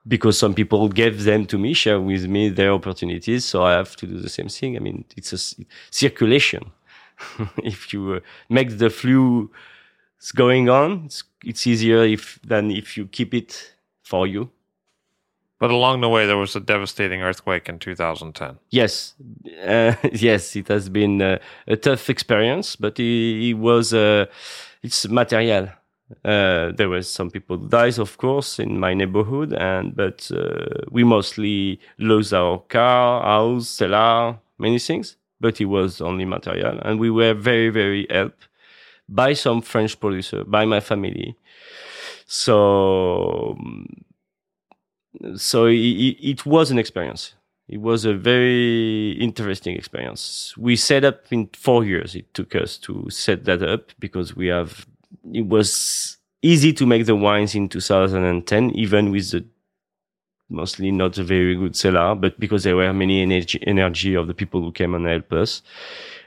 because 0.06 0.38
some 0.38 0.54
people 0.54 0.88
gave 0.88 1.24
them 1.24 1.46
to 1.46 1.58
me, 1.58 1.74
share 1.74 2.00
with 2.00 2.26
me 2.26 2.48
their 2.48 2.72
opportunities. 2.72 3.44
So 3.44 3.62
I 3.62 3.72
have 3.72 3.96
to 3.96 4.06
do 4.06 4.18
the 4.18 4.28
same 4.28 4.48
thing. 4.48 4.76
I 4.76 4.80
mean, 4.80 5.04
it's 5.16 5.32
a 5.32 5.64
circulation. 5.90 6.70
if 7.58 7.92
you 7.92 8.14
uh, 8.14 8.20
make 8.48 8.78
the 8.78 8.90
flu 8.90 9.50
going 10.34 10.68
on, 10.68 11.02
it's, 11.06 11.24
it's 11.44 11.66
easier 11.66 12.04
if 12.04 12.38
than 12.42 12.70
if 12.70 12.96
you 12.96 13.06
keep 13.06 13.34
it 13.34 13.74
for 14.02 14.26
you. 14.26 14.50
But 15.58 15.70
along 15.70 16.00
the 16.00 16.08
way, 16.08 16.26
there 16.26 16.36
was 16.36 16.56
a 16.56 16.60
devastating 16.60 17.22
earthquake 17.22 17.68
in 17.68 17.78
2010. 17.78 18.58
Yes, 18.70 19.14
uh, 19.64 19.94
yes, 20.12 20.56
it 20.56 20.66
has 20.66 20.88
been 20.88 21.22
uh, 21.22 21.38
a 21.68 21.76
tough 21.76 22.10
experience, 22.10 22.74
but 22.74 22.98
it, 22.98 23.50
it 23.50 23.54
was 23.54 23.94
uh, 23.94 24.26
it's 24.82 25.06
material. 25.06 25.68
Uh, 26.24 26.72
there 26.72 26.88
were 26.88 27.02
some 27.02 27.30
people 27.30 27.56
died, 27.56 27.98
of 27.98 28.16
course, 28.18 28.58
in 28.58 28.78
my 28.78 28.94
neighborhood, 28.94 29.52
and 29.52 29.94
but 29.96 30.30
uh, 30.34 30.84
we 30.90 31.04
mostly 31.04 31.80
lose 31.98 32.32
our 32.32 32.58
car, 32.68 33.22
house, 33.22 33.68
cellar, 33.68 34.38
many 34.58 34.78
things. 34.78 35.16
But 35.40 35.60
it 35.60 35.66
was 35.66 36.00
only 36.00 36.24
material, 36.24 36.78
and 36.82 37.00
we 37.00 37.10
were 37.10 37.34
very, 37.34 37.68
very 37.70 38.06
helped 38.08 38.48
by 39.08 39.32
some 39.32 39.60
French 39.60 39.98
producer, 39.98 40.44
by 40.44 40.64
my 40.64 40.80
family. 40.80 41.36
So, 42.26 43.58
so 45.36 45.66
it, 45.66 45.76
it 45.76 46.46
was 46.46 46.70
an 46.70 46.78
experience. 46.78 47.34
It 47.68 47.80
was 47.80 48.04
a 48.04 48.14
very 48.14 49.12
interesting 49.12 49.76
experience. 49.76 50.54
We 50.56 50.76
set 50.76 51.04
up 51.04 51.24
in 51.30 51.48
four 51.54 51.84
years. 51.84 52.14
It 52.14 52.32
took 52.34 52.54
us 52.54 52.76
to 52.78 53.08
set 53.10 53.44
that 53.44 53.62
up 53.62 53.92
because 53.98 54.36
we 54.36 54.48
have 54.48 54.86
it 55.32 55.46
was 55.46 56.16
easy 56.42 56.72
to 56.72 56.86
make 56.86 57.06
the 57.06 57.16
wines 57.16 57.54
in 57.54 57.68
2010, 57.68 58.70
even 58.70 59.10
with 59.10 59.30
the 59.30 59.44
mostly 60.52 60.90
not 60.90 61.18
a 61.18 61.24
very 61.24 61.54
good 61.54 61.74
seller, 61.74 62.14
but 62.14 62.38
because 62.38 62.62
there 62.64 62.76
were 62.76 62.92
many 62.92 63.22
energy, 63.22 63.58
energy 63.66 64.14
of 64.14 64.26
the 64.26 64.34
people 64.34 64.60
who 64.60 64.70
came 64.70 64.94
and 64.94 65.06
helped 65.06 65.32
us. 65.32 65.62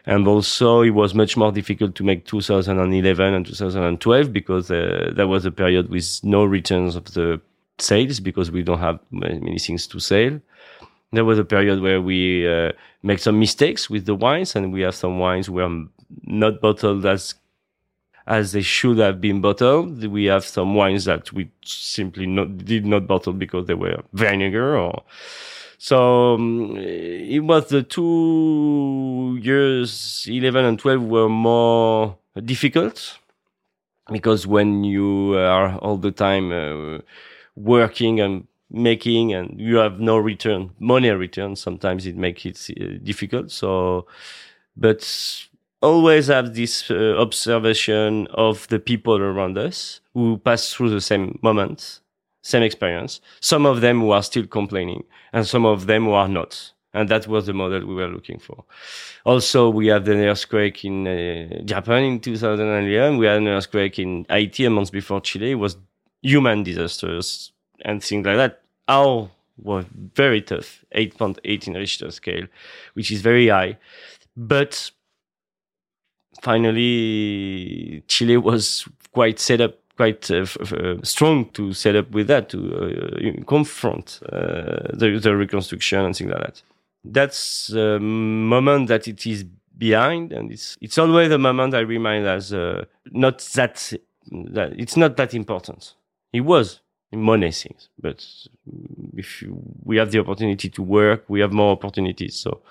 And 0.05 0.27
also 0.27 0.81
it 0.81 0.91
was 0.91 1.15
much 1.15 1.37
more 1.37 1.51
difficult 1.51 1.95
to 1.95 2.03
make 2.03 2.25
2011 2.25 3.33
and 3.33 3.45
2012 3.45 4.33
because 4.33 4.69
uh, 4.69 5.11
that 5.15 5.27
was 5.27 5.45
a 5.45 5.51
period 5.51 5.89
with 5.89 6.19
no 6.23 6.43
returns 6.43 6.95
of 6.95 7.05
the 7.13 7.41
sales 7.79 8.19
because 8.19 8.51
we 8.51 8.63
don't 8.63 8.79
have 8.79 8.99
many 9.11 9.57
things 9.59 9.87
to 9.87 9.99
sell. 9.99 10.39
There 11.11 11.25
was 11.25 11.39
a 11.39 11.45
period 11.45 11.81
where 11.81 12.01
we 12.01 12.47
uh, 12.47 12.71
make 13.03 13.19
some 13.19 13.39
mistakes 13.39 13.89
with 13.89 14.05
the 14.05 14.15
wines 14.15 14.55
and 14.55 14.71
we 14.71 14.81
have 14.81 14.95
some 14.95 15.17
wines 15.19 15.49
were 15.49 15.85
not 16.23 16.61
bottled 16.61 17.05
as 17.05 17.35
as 18.27 18.51
they 18.51 18.61
should 18.61 18.97
have 18.97 19.21
been 19.21 19.41
bottled. 19.41 20.05
We 20.07 20.25
have 20.25 20.45
some 20.45 20.75
wines 20.75 21.05
that 21.05 21.31
we 21.31 21.49
simply 21.63 22.25
not, 22.27 22.57
did 22.59 22.85
not 22.85 23.07
bottle 23.07 23.33
because 23.33 23.67
they 23.67 23.75
were 23.75 24.01
vinegar 24.13 24.77
or 24.77 25.03
so 25.77 26.33
um, 26.35 26.77
it 26.77 27.41
was 27.41 27.67
the 27.67 27.83
two 27.83 29.37
years 29.41 30.25
11 30.27 30.65
and 30.65 30.79
12 30.79 31.03
were 31.03 31.29
more 31.29 32.17
difficult 32.43 33.17
because 34.11 34.47
when 34.47 34.83
you 34.83 35.35
are 35.35 35.77
all 35.79 35.97
the 35.97 36.11
time 36.11 36.51
uh, 36.51 36.99
working 37.55 38.19
and 38.19 38.47
making 38.71 39.33
and 39.33 39.59
you 39.59 39.75
have 39.77 39.99
no 39.99 40.17
return 40.17 40.71
money 40.79 41.09
return 41.09 41.55
sometimes 41.55 42.05
it 42.05 42.15
makes 42.15 42.45
it 42.45 42.57
uh, 42.81 42.97
difficult 43.03 43.51
so 43.51 44.05
but 44.75 45.01
always 45.81 46.27
have 46.27 46.55
this 46.55 46.89
uh, 46.89 47.15
observation 47.17 48.27
of 48.33 48.67
the 48.69 48.79
people 48.79 49.17
around 49.17 49.57
us 49.57 50.01
who 50.13 50.37
pass 50.37 50.73
through 50.73 50.89
the 50.89 51.01
same 51.01 51.37
moment, 51.41 52.01
same 52.41 52.63
experience 52.63 53.21
some 53.39 53.65
of 53.65 53.81
them 53.81 53.99
who 53.99 54.11
are 54.11 54.23
still 54.23 54.45
complaining 54.45 55.03
and 55.33 55.47
some 55.47 55.65
of 55.65 55.87
them 55.87 56.05
who 56.05 56.11
are 56.11 56.27
not 56.27 56.71
and 56.95 57.09
that 57.09 57.27
was 57.27 57.45
the 57.45 57.53
model 57.53 57.85
we 57.85 57.93
were 57.93 58.07
looking 58.07 58.39
for. 58.39 58.63
Also, 59.25 59.69
we 59.69 59.87
have 59.87 60.05
the 60.05 60.15
earthquake 60.15 60.85
in 60.85 61.05
uh, 61.05 61.61
Japan 61.65 62.03
in 62.03 62.19
2011. 62.21 63.17
We 63.17 63.25
had 63.25 63.37
an 63.37 63.49
earthquake 63.49 63.99
in 63.99 64.25
Haiti 64.29 64.63
a 64.63 64.69
month 64.69 64.93
before 64.93 65.19
Chile. 65.19 65.51
It 65.51 65.55
was 65.55 65.75
human 66.21 66.63
disasters 66.63 67.51
and 67.83 68.01
things 68.01 68.25
like 68.25 68.37
that. 68.37 68.61
Our 68.87 69.29
was 69.57 69.85
very 70.13 70.41
tough, 70.41 70.85
8.8 70.95 71.67
in 71.67 71.73
Richter 71.73 72.11
scale, 72.11 72.47
which 72.93 73.11
is 73.11 73.21
very 73.21 73.49
high. 73.49 73.77
But 74.37 74.91
finally, 76.41 78.03
Chile 78.07 78.37
was 78.37 78.87
quite 79.13 79.39
set 79.39 79.61
up, 79.61 79.75
quite 79.95 80.29
uh, 80.31 80.45
uh, 80.61 80.95
strong 81.03 81.49
to 81.51 81.73
set 81.73 81.95
up 81.95 82.11
with 82.11 82.27
that, 82.27 82.49
to 82.49 82.59
uh, 83.39 83.43
confront 83.45 84.19
uh, 84.31 84.91
the, 84.93 85.19
the 85.21 85.35
reconstruction 85.35 85.99
and 85.99 86.15
things 86.15 86.31
like 86.31 86.41
that. 86.41 86.61
That's 87.03 87.67
the 87.67 87.99
moment 87.99 88.87
that 88.87 89.07
it 89.07 89.25
is 89.25 89.45
behind, 89.77 90.33
and 90.33 90.51
it's 90.51 90.77
it's 90.81 90.97
always 90.97 91.31
a 91.31 91.37
moment 91.37 91.75
I 91.75 91.81
remind 91.81 92.25
as 92.25 92.51
uh, 92.53 92.85
not 93.11 93.39
that 93.53 93.93
that 94.31 94.73
it's 94.77 94.97
not 94.97 95.15
that 95.17 95.33
important. 95.33 95.93
It 96.33 96.41
was 96.41 96.81
money 97.11 97.51
things, 97.51 97.89
but 97.99 98.25
if 99.15 99.41
you, 99.41 99.61
we 99.83 99.97
have 99.97 100.11
the 100.11 100.19
opportunity 100.19 100.69
to 100.69 100.81
work, 100.81 101.25
we 101.27 101.39
have 101.41 101.53
more 101.53 101.71
opportunities. 101.71 102.35
So 102.35 102.61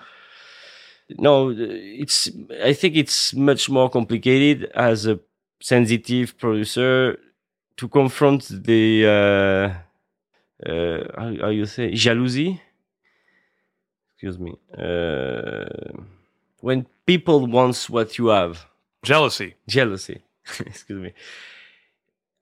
no, 1.09 1.53
it's 1.57 2.29
I 2.63 2.73
think 2.73 2.95
it's 2.95 3.33
much 3.33 3.69
more 3.69 3.89
complicated 3.89 4.71
as 4.75 5.05
a 5.05 5.19
sensitive 5.61 6.37
producer 6.37 7.17
to 7.77 7.87
confront 7.87 8.47
the 8.65 9.05
uh, 9.05 10.69
uh, 10.69 11.03
how, 11.17 11.35
how 11.41 11.49
you 11.49 11.65
say 11.65 11.91
jealousy 11.93 12.61
Excuse 14.15 14.39
me. 14.39 14.55
Uh, 14.77 15.65
when 16.61 16.87
people 17.05 17.45
wants 17.47 17.89
what 17.89 18.17
you 18.17 18.27
have, 18.27 18.65
Jealousy. 19.03 19.55
jealousy. 19.67 20.21
Excuse 20.61 21.01
me. 21.01 21.13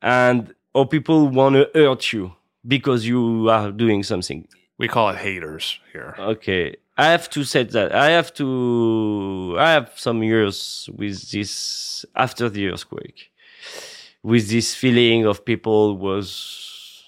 And 0.02 0.54
or 0.74 0.88
people 0.88 1.28
want 1.30 1.56
to 1.56 1.70
hurt 1.74 2.14
you 2.14 2.34
because 2.66 3.06
you 3.08 3.50
are 3.50 3.72
doing 3.72 4.04
something. 4.04 4.48
We 4.78 4.88
call 4.88 5.10
it 5.10 5.18
haters 5.18 5.80
here. 5.92 6.16
Okay. 6.18 6.76
I 6.98 7.08
have 7.08 7.30
to 7.32 7.44
say 7.44 7.64
that 7.64 7.92
I 7.94 8.10
have 8.12 8.34
to 8.36 9.56
I 9.60 9.72
have 9.72 9.92
some 9.96 10.22
years 10.24 10.90
with 10.96 11.32
this 11.32 12.06
after 12.16 12.50
the 12.50 12.68
earthquake 12.70 13.32
with 14.24 14.50
this 14.50 14.74
feeling 14.76 15.26
of 15.26 15.44
people 15.46 15.98
was 15.98 17.04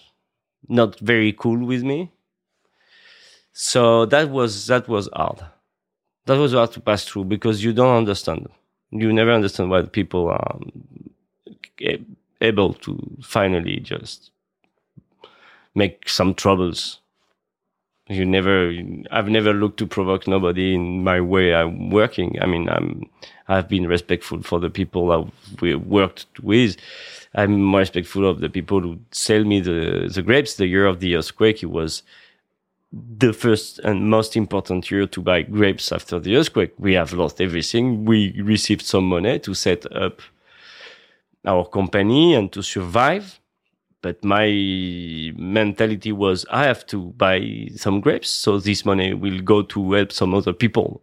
not 0.68 1.00
very 1.00 1.32
cool 1.34 1.66
with 1.66 1.84
me. 1.84 2.12
So 3.54 4.06
that 4.08 4.30
was 4.30 4.68
that 4.68 4.88
was 4.88 5.10
hard. 5.14 5.42
That 6.26 6.38
was 6.38 6.54
hard 6.54 6.72
to 6.74 6.82
pass 6.82 7.06
through 7.06 7.26
because 7.26 7.64
you 7.64 7.74
don't 7.74 7.96
understand. 7.98 8.48
You 8.92 9.14
never 9.14 9.32
understand 9.32 9.70
why 9.70 9.84
people 9.84 10.28
are 10.30 10.60
eh, 11.82 11.98
able 12.42 12.74
to 12.74 13.00
finally 13.22 13.80
just 13.80 14.32
make 15.74 16.08
some 16.10 16.34
troubles 16.34 17.00
you 18.08 18.26
never 18.26 18.72
i've 19.12 19.30
never 19.30 19.54
looked 19.54 19.78
to 19.78 19.88
provoke 19.88 20.28
nobody 20.28 20.76
in 20.76 21.04
my 21.04 21.20
way 21.20 21.56
i'm 21.56 21.90
working. 21.90 22.38
I 22.42 22.46
mean 22.46 22.70
i'm 22.70 23.10
i've 23.48 23.68
been 23.68 23.88
respectful 23.88 24.42
for 24.44 24.60
the 24.60 24.70
people 24.70 25.12
i've 25.12 25.86
worked 25.86 26.28
with. 26.42 26.78
I'm 27.34 27.62
more 27.62 27.82
respectful 27.82 28.30
of 28.30 28.40
the 28.40 28.50
people 28.50 28.80
who 28.80 29.00
sell 29.12 29.44
me 29.44 29.60
the 29.60 30.10
the 30.14 30.22
grapes. 30.22 30.56
The 30.56 30.68
year 30.68 30.86
of 30.86 31.00
the 31.00 31.16
earthquake 31.16 31.64
it 31.64 31.72
was 31.72 32.04
the 32.94 33.34
first 33.34 33.80
and 33.80 34.10
most 34.10 34.38
important 34.38 34.90
year 34.90 35.08
to 35.08 35.22
buy 35.22 35.42
grapes 35.42 35.92
after 35.92 36.20
the 36.20 36.36
earthquake. 36.38 36.74
We 36.78 36.94
have 36.94 37.12
lost 37.12 37.42
everything. 37.42 38.06
We 38.06 38.40
received 38.42 38.84
some 38.84 39.10
money 39.10 39.40
to 39.40 39.54
set 39.54 39.92
up 39.92 40.22
our 41.44 41.66
company 41.66 42.36
and 42.36 42.52
to 42.54 42.62
survive 42.62 43.40
but 44.06 44.24
my 44.24 44.48
mentality 45.36 46.12
was 46.12 46.46
I 46.52 46.66
have 46.66 46.86
to 46.94 46.98
buy 47.18 47.70
some 47.76 48.02
grapes, 48.02 48.30
so 48.30 48.60
this 48.60 48.86
money 48.86 49.16
will 49.16 49.40
go 49.40 49.64
to 49.64 49.94
help 49.94 50.12
some 50.12 50.36
other 50.36 50.54
people, 50.54 51.02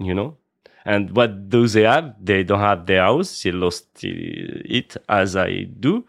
you 0.00 0.12
know. 0.12 0.36
And 0.84 1.14
what 1.14 1.48
do 1.48 1.68
they 1.68 1.82
have? 1.82 2.16
They 2.20 2.42
don't 2.42 2.58
have 2.58 2.86
their 2.86 3.02
house; 3.02 3.44
they 3.44 3.52
lost 3.52 3.86
it 4.02 4.96
as 5.08 5.36
I 5.36 5.68
do, 5.78 6.04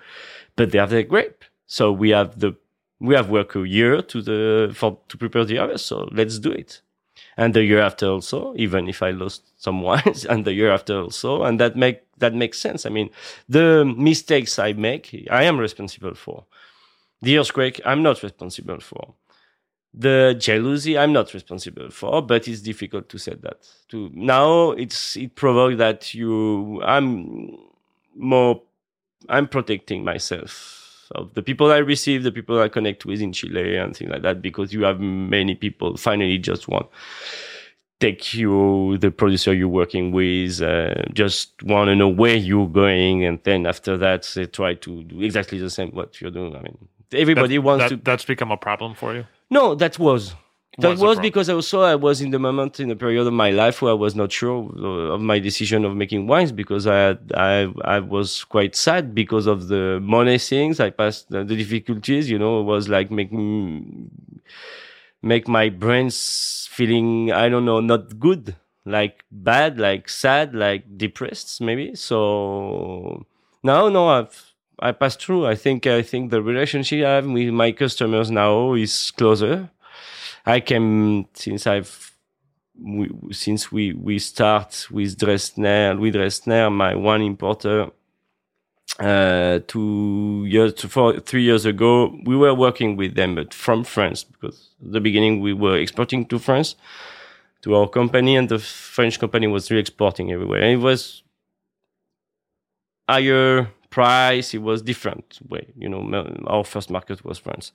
but 0.55 0.71
they 0.71 0.79
have 0.79 0.89
their 0.89 1.03
grape. 1.03 1.43
So 1.67 1.91
we 1.91 2.09
have 2.09 2.39
the 2.39 2.53
we 2.99 3.13
have 3.13 3.29
work 3.29 3.55
a 3.55 3.67
year 3.67 4.01
to 4.01 4.21
the 4.23 4.71
for 4.73 4.97
to 5.09 5.17
prepare 5.19 5.45
the 5.45 5.57
harvest. 5.57 5.85
So 5.85 6.09
let's 6.11 6.39
do 6.39 6.51
it. 6.51 6.81
And 7.37 7.53
the 7.53 7.63
year 7.63 7.79
after 7.81 8.07
also, 8.07 8.53
even 8.55 8.87
if 8.87 9.01
I 9.01 9.11
lost 9.11 9.43
some 9.61 9.81
wines, 9.87 10.25
and 10.25 10.45
the 10.45 10.53
year 10.53 10.71
after 10.71 10.99
also, 11.01 11.43
and 11.43 11.59
that 11.59 11.75
make 11.75 12.01
that 12.19 12.33
makes 12.33 12.59
sense. 12.59 12.85
I 12.85 12.89
mean, 12.89 13.09
the 13.49 13.85
mistakes 13.85 14.59
I 14.59 14.73
make, 14.73 15.27
I 15.29 15.43
am 15.43 15.57
responsible 15.57 16.15
for. 16.15 16.45
The 17.21 17.37
earthquake, 17.37 17.81
I'm 17.85 18.03
not 18.03 18.21
responsible 18.21 18.79
for. 18.79 19.13
The 19.93 20.35
jealousy, 20.39 20.97
I'm 20.97 21.13
not 21.13 21.33
responsible 21.33 21.89
for, 21.91 22.21
but 22.21 22.47
it's 22.47 22.61
difficult 22.61 23.09
to 23.09 23.17
say 23.17 23.35
that. 23.41 23.67
To 23.89 24.09
now, 24.13 24.71
it's 24.71 25.15
it 25.15 25.35
provoked 25.35 25.77
that 25.77 26.13
you, 26.13 26.81
I'm 26.83 27.57
more, 28.15 28.61
I'm 29.29 29.47
protecting 29.47 30.03
myself 30.03 30.82
of 31.15 31.33
the 31.33 31.41
people 31.41 31.71
I 31.71 31.77
receive, 31.77 32.23
the 32.23 32.31
people 32.31 32.59
I 32.59 32.69
connect 32.69 33.05
with 33.05 33.21
in 33.21 33.33
Chile 33.33 33.77
and 33.77 33.95
things 33.95 34.11
like 34.11 34.21
that, 34.23 34.41
because 34.41 34.73
you 34.73 34.83
have 34.83 34.99
many 34.99 35.55
people 35.55 35.97
finally 35.97 36.37
just 36.37 36.67
want 36.67 36.87
take 37.99 38.33
you, 38.33 38.97
the 38.97 39.09
producer 39.11 39.53
you're 39.53 39.67
working 39.69 40.11
with, 40.11 40.61
uh, 40.61 40.93
just 41.13 41.53
want 41.63 41.87
to 41.87 41.95
know 41.95 42.09
where 42.09 42.35
you're 42.35 42.67
going, 42.67 43.23
and 43.23 43.39
then 43.43 43.65
after 43.65 43.95
that, 43.97 44.29
they 44.35 44.45
try 44.45 44.73
to 44.73 45.03
do 45.03 45.21
exactly 45.21 45.57
the 45.57 45.69
same 45.69 45.89
what 45.91 46.19
you're 46.19 46.29
doing. 46.31 46.53
I 46.53 46.61
mean, 46.61 46.77
everybody 47.13 47.55
That- 47.55 47.61
wants 47.61 47.83
that- 47.83 47.89
to. 47.89 48.03
That's 48.03 48.25
become 48.25 48.51
a 48.51 48.57
problem 48.57 48.93
for 48.93 49.13
you. 49.13 49.25
No, 49.49 49.73
that 49.75 49.97
was. 49.99 50.35
That 50.79 50.89
Was 50.89 50.99
was, 51.01 51.17
a 51.19 51.21
problem. 51.21 51.21
because 51.21 51.49
also 51.49 51.81
I 51.81 51.93
was 51.93 52.19
in 52.19 52.31
the 52.31 52.39
moment 52.39 52.79
in 52.79 52.89
a 52.89 52.95
period 52.95 53.27
of 53.27 53.33
my 53.33 53.51
life 53.51 53.81
where 53.83 53.91
I 53.91 53.95
was 53.95 54.15
not 54.15 54.31
sure 54.31 54.57
of 55.13 55.21
my 55.21 55.37
decision 55.37 55.85
of 55.85 55.95
making 55.95 56.25
wines 56.25 56.51
because 56.51 56.87
I 56.87 56.95
had, 56.97 57.31
I 57.37 57.67
I 57.85 57.99
was 57.99 58.43
quite 58.43 58.75
sad 58.75 59.13
because 59.13 59.45
of 59.45 59.67
the 59.67 59.99
money 60.01 60.39
things. 60.39 60.79
I 60.79 60.89
passed 60.89 61.29
the, 61.29 61.43
the 61.43 61.55
difficulties, 61.55 62.27
you 62.27 62.39
know, 62.39 62.59
it 62.61 62.63
was 62.63 62.89
like 62.89 63.11
making 63.11 64.09
make 65.21 65.47
my 65.47 65.69
brains 65.69 66.67
feeling 66.71 67.31
I 67.31 67.49
don't 67.49 67.65
know 67.65 67.79
not 67.79 68.19
good, 68.19 68.55
like 68.85 69.23
bad, 69.31 69.79
like 69.79 70.09
sad, 70.09 70.55
like 70.55 70.97
depressed 70.97 71.61
maybe. 71.61 71.93
So 71.95 73.25
no, 73.63 73.89
no, 73.89 74.07
I've 74.09 74.53
I 74.79 74.91
passed 74.91 75.21
through. 75.23 75.45
I 75.45 75.55
think 75.55 75.85
I 75.85 76.01
think 76.01 76.31
the 76.31 76.41
relationship 76.41 77.05
I 77.05 77.11
have 77.21 77.27
with 77.27 77.49
my 77.53 77.71
customers 77.73 78.31
now 78.31 78.73
is 78.73 79.11
closer. 79.11 79.69
I 80.45 80.59
came 80.59 81.27
since 81.33 81.67
I've 81.67 82.11
we, 82.79 83.09
since 83.31 83.71
we 83.71 83.93
we 83.93 84.19
start 84.19 84.87
with 84.91 85.17
Dressner 85.17 85.99
with 85.99 86.15
Dressner, 86.15 86.71
my 86.71 86.95
one 86.95 87.21
importer. 87.21 87.91
uh, 88.99 89.59
two 89.67 90.45
years, 90.47 90.79
four, 90.81 91.19
three 91.19 91.43
years 91.43 91.65
ago, 91.65 92.15
we 92.25 92.35
were 92.35 92.53
working 92.53 92.95
with 92.95 93.15
them, 93.15 93.35
but 93.35 93.53
from 93.53 93.83
France, 93.83 94.23
because 94.23 94.69
at 94.85 94.91
the 94.91 95.01
beginning 95.01 95.39
we 95.39 95.53
were 95.53 95.77
exporting 95.77 96.25
to 96.27 96.39
France 96.39 96.75
to 97.61 97.75
our 97.75 97.87
company, 97.87 98.35
and 98.35 98.49
the 98.49 98.59
French 98.59 99.19
company 99.19 99.47
was 99.47 99.71
re-exporting 99.71 100.31
everywhere. 100.31 100.61
And 100.61 100.73
it 100.73 100.83
was 100.83 101.23
higher 103.07 103.69
price. 103.89 104.53
It 104.53 104.61
was 104.61 104.81
different 104.81 105.39
way. 105.47 105.67
You 105.77 105.89
know, 105.89 106.43
our 106.47 106.63
first 106.63 106.89
market 106.89 107.23
was 107.23 107.37
France. 107.39 107.71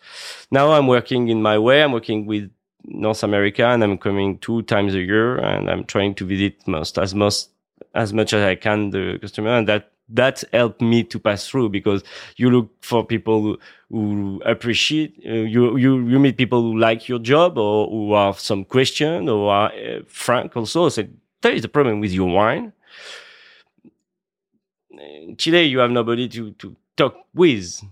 Now 0.50 0.72
I'm 0.72 0.86
working 0.86 1.28
in 1.28 1.40
my 1.42 1.58
way. 1.58 1.82
I'm 1.82 1.92
working 1.92 2.26
with 2.26 2.50
North 2.84 3.22
America, 3.22 3.66
and 3.66 3.82
I'm 3.82 3.98
coming 3.98 4.38
two 4.38 4.62
times 4.62 4.94
a 4.94 5.00
year, 5.00 5.36
and 5.38 5.70
I'm 5.70 5.84
trying 5.84 6.14
to 6.16 6.24
visit 6.24 6.66
most 6.66 6.98
as 6.98 7.14
most 7.14 7.50
as 7.94 8.12
much 8.12 8.32
as 8.32 8.42
I 8.42 8.54
can 8.54 8.90
the 8.90 9.18
customer, 9.20 9.50
and 9.50 9.68
that 9.68 9.92
that 10.08 10.42
helped 10.52 10.80
me 10.80 11.04
to 11.04 11.18
pass 11.18 11.46
through 11.46 11.68
because 11.68 12.02
you 12.36 12.50
look 12.50 12.70
for 12.80 13.04
people 13.04 13.58
who, 13.90 14.40
appreciate 14.44 15.20
uh, 15.26 15.32
you 15.32 15.76
you 15.76 16.06
you 16.08 16.18
meet 16.18 16.36
people 16.36 16.62
who 16.62 16.78
like 16.78 17.08
your 17.08 17.18
job 17.18 17.58
or 17.58 17.88
who 17.88 18.14
have 18.14 18.38
some 18.38 18.64
question 18.64 19.28
or 19.28 19.52
are 19.52 19.72
uh, 19.72 20.00
frank 20.06 20.56
also 20.56 20.88
say 20.88 21.08
there 21.42 21.52
is 21.52 21.64
a 21.64 21.68
problem 21.68 22.00
with 22.00 22.12
your 22.12 22.28
wine. 22.28 22.72
In 24.90 25.36
Chile 25.36 25.64
you 25.64 25.78
have 25.78 25.90
nobody 25.90 26.28
to 26.28 26.52
to 26.52 26.76
talk 26.96 27.14
with 27.34 27.82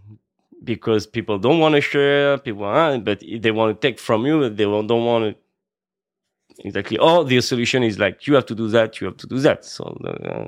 because 0.67 1.07
people 1.07 1.39
don't 1.39 1.61
want 1.61 1.75
to 1.75 1.81
share 1.81 2.37
people 2.39 3.01
but 3.09 3.23
they 3.45 3.51
want 3.51 3.69
to 3.75 3.89
take 3.89 3.99
from 3.99 4.27
you 4.27 4.49
they 4.51 4.65
don't 4.65 5.05
want 5.11 5.25
to 5.25 6.67
exactly 6.67 6.99
or 6.99 7.25
the 7.25 7.41
solution 7.41 7.83
is 7.83 7.99
like 7.99 8.27
you 8.27 8.35
have 8.35 8.47
to 8.47 8.55
do 8.55 8.69
that 8.69 9.01
you 9.01 9.07
have 9.07 9.17
to 9.17 9.27
do 9.27 9.39
that 9.39 9.65
so 9.65 9.85
uh, 10.05 10.47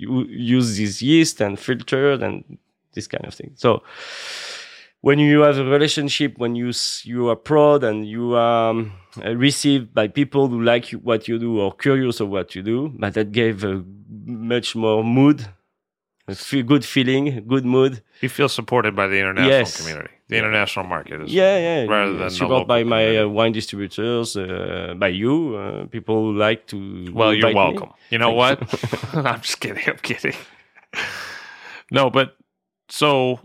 you 0.00 0.24
use 0.26 0.78
this 0.78 1.02
yeast 1.02 1.40
and 1.40 1.58
filter 1.58 2.12
and 2.12 2.58
this 2.94 3.06
kind 3.06 3.24
of 3.26 3.34
thing. 3.34 3.52
So 3.56 3.82
when 5.02 5.18
you 5.18 5.40
have 5.40 5.58
a 5.58 5.64
relationship, 5.64 6.38
when 6.38 6.56
you 6.56 6.72
you 7.04 7.28
are 7.28 7.36
proud 7.36 7.84
and 7.84 8.06
you 8.06 8.34
are 8.34 8.70
um, 8.70 8.92
received 9.24 9.94
by 9.94 10.08
people 10.08 10.48
who 10.48 10.62
like 10.62 10.90
what 10.90 11.28
you 11.28 11.38
do 11.38 11.60
or 11.60 11.72
curious 11.74 12.20
of 12.20 12.28
what 12.28 12.54
you 12.54 12.62
do, 12.62 12.92
but 12.98 13.14
that 13.14 13.32
gave 13.32 13.64
a 13.64 13.84
much 14.24 14.74
more 14.74 15.04
mood, 15.04 15.46
feel, 16.34 16.64
good 16.64 16.84
feeling, 16.84 17.44
good 17.46 17.64
mood. 17.64 18.02
You 18.20 18.28
feel 18.28 18.48
supported 18.48 18.94
by 18.94 19.06
the 19.06 19.18
international 19.18 19.50
yes. 19.50 19.76
community, 19.76 20.10
the 20.28 20.36
international 20.36 20.86
market. 20.86 21.22
Is 21.22 21.32
yeah, 21.32 21.58
yeah. 21.58 21.86
Rather 21.86 22.14
than 22.14 22.30
support 22.30 22.66
by 22.66 22.84
my 22.84 23.18
uh, 23.18 23.28
wine 23.28 23.52
distributors, 23.52 24.36
uh, 24.36 24.94
by 24.96 25.08
you, 25.08 25.56
uh, 25.56 25.86
people 25.86 26.16
who 26.16 26.36
like 26.36 26.66
to. 26.68 27.12
Well, 27.12 27.34
you're 27.34 27.54
welcome. 27.54 27.88
Me. 27.88 27.94
You 28.10 28.18
know 28.18 28.32
what? 28.32 28.60
I'm 29.14 29.40
just 29.40 29.60
kidding. 29.60 29.82
I'm 29.86 29.98
kidding. 29.98 30.34
no, 31.90 32.10
but 32.10 32.36
so 32.88 33.40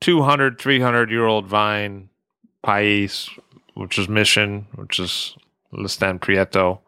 200, 0.00 0.60
300 0.60 1.10
year 1.10 1.26
old 1.26 1.46
vine, 1.46 2.10
Pais, 2.62 3.30
which 3.74 3.98
is 3.98 4.08
Mission, 4.08 4.66
which 4.74 4.98
is 4.98 5.36
Listan 5.72 6.18
Prieto. 6.18 6.80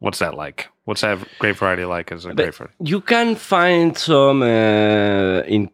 What's 0.00 0.18
that 0.18 0.34
like? 0.34 0.68
What's 0.84 1.00
that 1.00 1.18
grape 1.38 1.56
variety 1.56 1.84
like 1.84 2.12
as 2.12 2.24
a 2.24 2.28
but 2.28 2.36
grape 2.36 2.54
variety? 2.54 2.76
You 2.80 3.00
can 3.00 3.36
find 3.36 3.96
some 3.96 4.42
uh, 4.42 5.40
in 5.46 5.70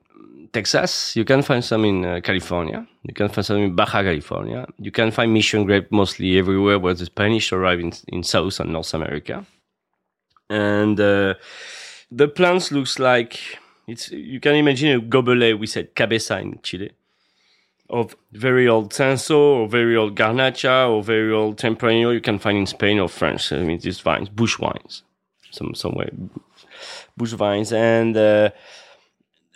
Texas. 0.53 1.17
You 1.17 1.25
can 1.25 1.43
find 1.43 1.65
some 1.65 1.85
in 1.85 2.05
uh, 2.05 2.21
California. 2.23 2.87
You 3.03 3.15
can 3.15 3.29
find 3.29 3.45
some 3.45 3.57
in 3.59 3.75
Baja 3.75 4.03
California. 4.03 4.67
You 4.79 4.91
can 4.91 5.11
find 5.11 5.33
Mission 5.33 5.65
grape 5.65 5.91
mostly 5.91 6.39
everywhere 6.39 6.79
where 6.79 6.95
the 6.95 7.07
Spanish 7.07 7.53
arrive 7.53 7.81
in, 7.81 7.93
in 8.09 8.23
South 8.23 8.61
and 8.61 8.73
North 8.73 8.95
America. 8.95 9.45
And 10.49 10.99
uh, 11.01 11.35
the 12.11 12.29
plants 12.29 12.71
looks 12.71 12.99
like 12.99 13.59
it's. 13.87 14.11
You 14.11 14.41
can 14.41 14.55
imagine 14.55 14.97
a 14.97 15.01
gobelet. 15.01 15.59
We 15.59 15.67
said 15.67 15.95
cabeza 15.95 16.39
in 16.39 16.59
Chile 16.63 16.91
of 17.91 18.17
very 18.33 18.69
old 18.69 18.93
Cinsault 18.93 19.37
or 19.37 19.69
very 19.69 19.97
old 19.97 20.17
Garnacha 20.17 20.89
or 20.89 21.03
very 21.03 21.33
old 21.33 21.59
Tempranillo 21.59 22.15
you 22.15 22.21
can 22.21 22.39
find 22.39 22.57
in 22.57 22.67
Spain 22.67 22.99
or 22.99 23.09
France. 23.09 23.53
I 23.53 23.59
mean, 23.59 23.81
these 23.81 24.01
vines, 24.01 24.29
bush 24.29 24.59
wines, 24.59 25.03
some 25.51 25.75
somewhere, 25.75 26.11
bush 27.17 27.33
vines, 27.33 27.73
and 27.73 28.17
uh, 28.17 28.51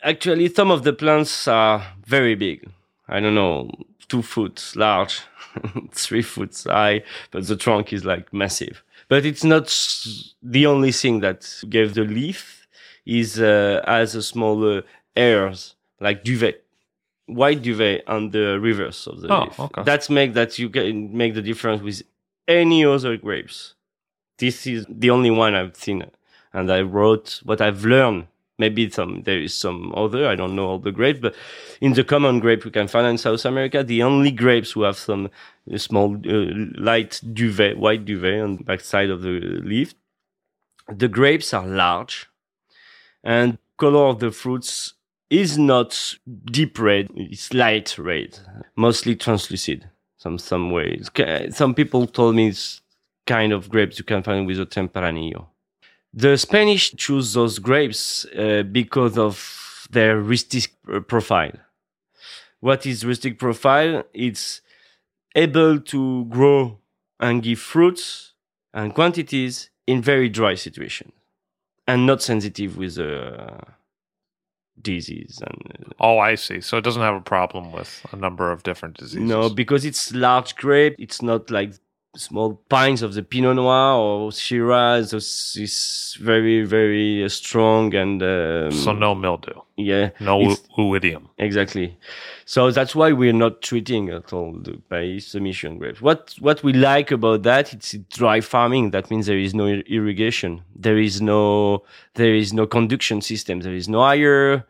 actually 0.03 0.53
some 0.53 0.71
of 0.71 0.83
the 0.83 0.93
plants 0.93 1.47
are 1.49 1.83
very 2.07 2.35
big. 2.35 2.69
I 3.09 3.21
don't 3.21 3.35
know, 3.35 3.71
two 4.09 4.23
foot 4.23 4.73
large, 4.75 5.21
three 5.93 6.23
foot 6.23 6.61
high, 6.67 7.05
but 7.31 7.47
the 7.47 7.57
trunk 7.57 7.93
is 7.93 8.05
like 8.05 8.33
massive. 8.33 8.83
But 9.09 9.25
it's 9.25 9.45
not 9.45 9.67
the 10.43 10.67
only 10.67 10.91
thing 10.91 11.21
that 11.21 11.63
gave 11.69 11.95
the 11.95 12.05
leaf. 12.05 12.61
Is 13.07 13.39
uh, 13.39 13.83
as 13.87 14.15
a 14.15 14.23
smaller 14.23 14.83
hairs 15.15 15.75
like 16.01 16.25
duvet 16.25 16.64
white 17.27 17.63
duvet 17.63 18.03
on 18.07 18.31
the 18.31 18.59
reverse 18.61 19.07
of 19.07 19.21
the 19.21 19.33
oh, 19.33 19.45
leaf. 19.45 19.61
Okay. 19.61 19.83
That's 19.83 20.11
make 20.11 20.35
that 20.35 20.59
you 20.59 20.69
can 20.69 21.17
make 21.17 21.35
the 21.35 21.43
difference 21.43 21.83
with 21.83 22.03
any 22.47 22.85
other 22.85 23.17
grapes. 23.17 23.75
This 24.39 24.67
is 24.67 24.87
the 24.89 25.11
only 25.11 25.31
one 25.31 25.55
I've 25.55 25.77
seen, 25.77 26.05
and 26.53 26.71
I 26.71 26.83
wrote 26.83 27.41
what 27.45 27.61
I've 27.61 27.85
learned. 27.85 28.27
Maybe 28.57 28.89
some 28.89 29.23
there 29.25 29.41
is 29.41 29.53
some 29.53 29.93
other 29.97 30.29
I 30.29 30.37
don't 30.37 30.55
know 30.55 30.67
all 30.67 30.79
the 30.79 30.93
grapes, 30.93 31.19
but 31.21 31.35
in 31.81 31.95
the 31.95 32.05
common 32.05 32.39
grape 32.39 32.65
we 32.65 32.71
can 32.71 32.87
find 32.87 33.07
in 33.07 33.19
South 33.19 33.45
America, 33.45 33.83
the 33.83 34.03
only 34.03 34.31
grapes 34.31 34.73
who 34.73 34.83
have 34.83 34.97
some 34.97 35.29
uh, 35.73 35.77
small 35.77 36.15
uh, 36.15 36.51
light 36.77 37.21
duvet, 37.33 37.79
white 37.79 38.05
duvet 38.05 38.41
on 38.41 38.57
the 38.59 38.65
backside 38.65 39.11
of 39.11 39.23
the 39.23 39.41
leaf. 39.65 39.95
The 40.89 41.09
grapes 41.09 41.53
are 41.53 41.67
large, 41.67 42.29
and 43.25 43.59
color 43.77 44.07
of 44.07 44.21
the 44.21 44.31
fruits 44.31 44.95
is 45.41 45.59
not 45.59 46.17
deep 46.45 46.79
red, 46.79 47.11
it's 47.17 47.53
light 47.53 47.99
red, 47.99 48.39
mostly 48.77 49.17
translucid. 49.17 49.85
Some 50.17 50.39
some 50.39 50.71
ways. 50.71 51.11
Some 51.51 51.75
people 51.75 52.07
told 52.07 52.35
me 52.35 52.49
it's 52.49 52.81
kind 53.27 53.53
of 53.53 53.69
grapes 53.69 53.99
you 53.99 54.05
can 54.05 54.23
find 54.23 54.47
with 54.47 54.59
a 54.59 54.67
Tempranillo. 54.67 55.47
The 56.13 56.37
Spanish 56.39 56.95
choose 56.95 57.35
those 57.35 57.59
grapes 57.59 58.25
uh, 58.27 58.63
because 58.63 59.19
of 59.19 59.87
their 59.91 60.21
rustic 60.21 60.71
uh, 60.93 61.01
profile. 61.01 61.53
What 62.61 62.87
is 62.87 63.05
rustic 63.05 63.39
profile? 63.39 64.05
It's 64.15 64.63
able 65.35 65.81
to 65.81 66.25
grow 66.27 66.79
and 67.21 67.43
give 67.43 67.59
fruits 67.59 68.33
and 68.73 68.95
quantities 68.95 69.71
in 69.87 70.01
very 70.01 70.29
dry 70.29 70.55
situations 70.55 71.13
and 71.87 72.07
not 72.07 72.23
sensitive 72.23 72.77
with 72.79 72.99
uh, 72.99 73.59
disease 74.83 75.41
and 75.47 75.95
oh 76.01 76.19
i 76.19 76.35
see. 76.35 76.61
So 76.61 76.77
it 76.77 76.85
doesn't 76.85 77.03
have 77.03 77.15
a 77.15 77.21
problem 77.21 77.73
with 77.73 78.05
a 78.13 78.17
number 78.17 78.51
of 78.51 78.63
different 78.65 78.97
diseases. 78.97 79.21
no 79.29 79.49
because 79.49 79.85
it's 79.85 80.13
large 80.13 80.57
grape 80.57 80.97
it's 80.99 81.23
not 81.23 81.51
like 81.51 81.75
small 82.17 82.55
pines 82.69 83.03
of 83.03 83.15
the 83.15 83.23
pinot 83.23 83.57
noir 83.57 83.95
or 83.95 84.33
shiraz 84.33 85.13
is 85.13 86.17
very 86.21 86.65
very 86.65 87.25
uh, 87.25 87.29
strong 87.29 87.95
and 87.95 88.23
um, 88.23 88.71
so 88.71 88.93
no 88.93 89.15
mildew 89.15 89.61
yeah 89.77 90.11
no 90.21 90.55
oidium 90.79 91.29
exactly 91.39 91.97
so 92.47 92.71
that's 92.71 92.95
why 92.95 93.13
we're 93.13 93.33
not 93.33 93.63
treating 93.63 94.11
at 94.11 94.33
all 94.33 94.53
the 94.53 94.75
Pais 94.91 95.27
submission 95.27 95.79
grapes. 95.79 96.03
What 96.03 96.35
what 96.41 96.63
we 96.63 96.73
like 96.73 97.11
about 97.11 97.43
that 97.45 97.73
it's 97.73 97.93
dry 98.11 98.41
farming. 98.41 98.91
That 98.91 99.11
means 99.11 99.27
there 99.27 99.39
is 99.39 99.55
no 99.55 99.67
irrigation. 99.67 100.63
There 100.77 100.99
is 100.99 101.23
no 101.23 101.85
there 102.15 102.35
is 102.35 102.53
no 102.53 102.67
conduction 102.67 103.23
system. 103.23 103.61
There 103.61 103.75
is 103.75 103.89
no 103.89 104.05
air. 104.05 104.67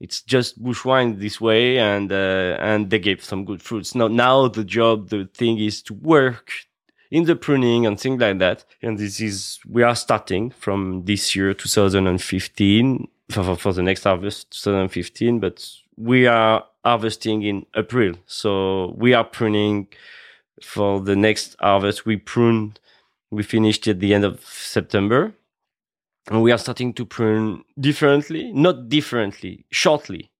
It's 0.00 0.20
just 0.20 0.62
bush 0.62 0.84
wine 0.84 1.18
this 1.20 1.40
way, 1.40 1.78
and 1.78 2.10
uh, 2.12 2.58
and 2.60 2.90
they 2.90 2.98
gave 2.98 3.22
some 3.22 3.44
good 3.44 3.62
fruits. 3.62 3.94
Now 3.94 4.08
now 4.08 4.48
the 4.48 4.64
job, 4.64 5.08
the 5.08 5.28
thing 5.32 5.58
is 5.58 5.82
to 5.82 5.94
work 5.94 6.50
in 7.10 7.24
the 7.24 7.36
pruning 7.36 7.86
and 7.86 7.98
things 7.98 8.20
like 8.20 8.38
that. 8.38 8.64
And 8.82 8.98
this 8.98 9.20
is 9.20 9.58
we 9.68 9.82
are 9.82 9.96
starting 9.96 10.50
from 10.50 11.04
this 11.04 11.36
year, 11.36 11.54
2015, 11.54 13.08
for, 13.30 13.56
for 13.56 13.72
the 13.72 13.82
next 13.82 14.04
harvest, 14.04 14.50
2015. 14.62 15.40
But 15.40 15.68
we 15.96 16.26
are 16.26 16.64
harvesting 16.84 17.42
in 17.42 17.66
April. 17.74 18.14
So 18.26 18.94
we 18.96 19.14
are 19.14 19.24
pruning 19.24 19.88
for 20.62 21.00
the 21.00 21.16
next 21.16 21.56
harvest. 21.60 22.06
We 22.06 22.16
pruned, 22.16 22.80
we 23.30 23.42
finished 23.42 23.86
at 23.88 24.00
the 24.00 24.14
end 24.14 24.24
of 24.24 24.44
September. 24.44 25.32
And 26.28 26.42
we 26.42 26.50
are 26.50 26.58
starting 26.58 26.92
to 26.94 27.06
prune 27.06 27.62
differently, 27.78 28.50
not 28.52 28.88
differently, 28.88 29.64
shortly, 29.70 30.32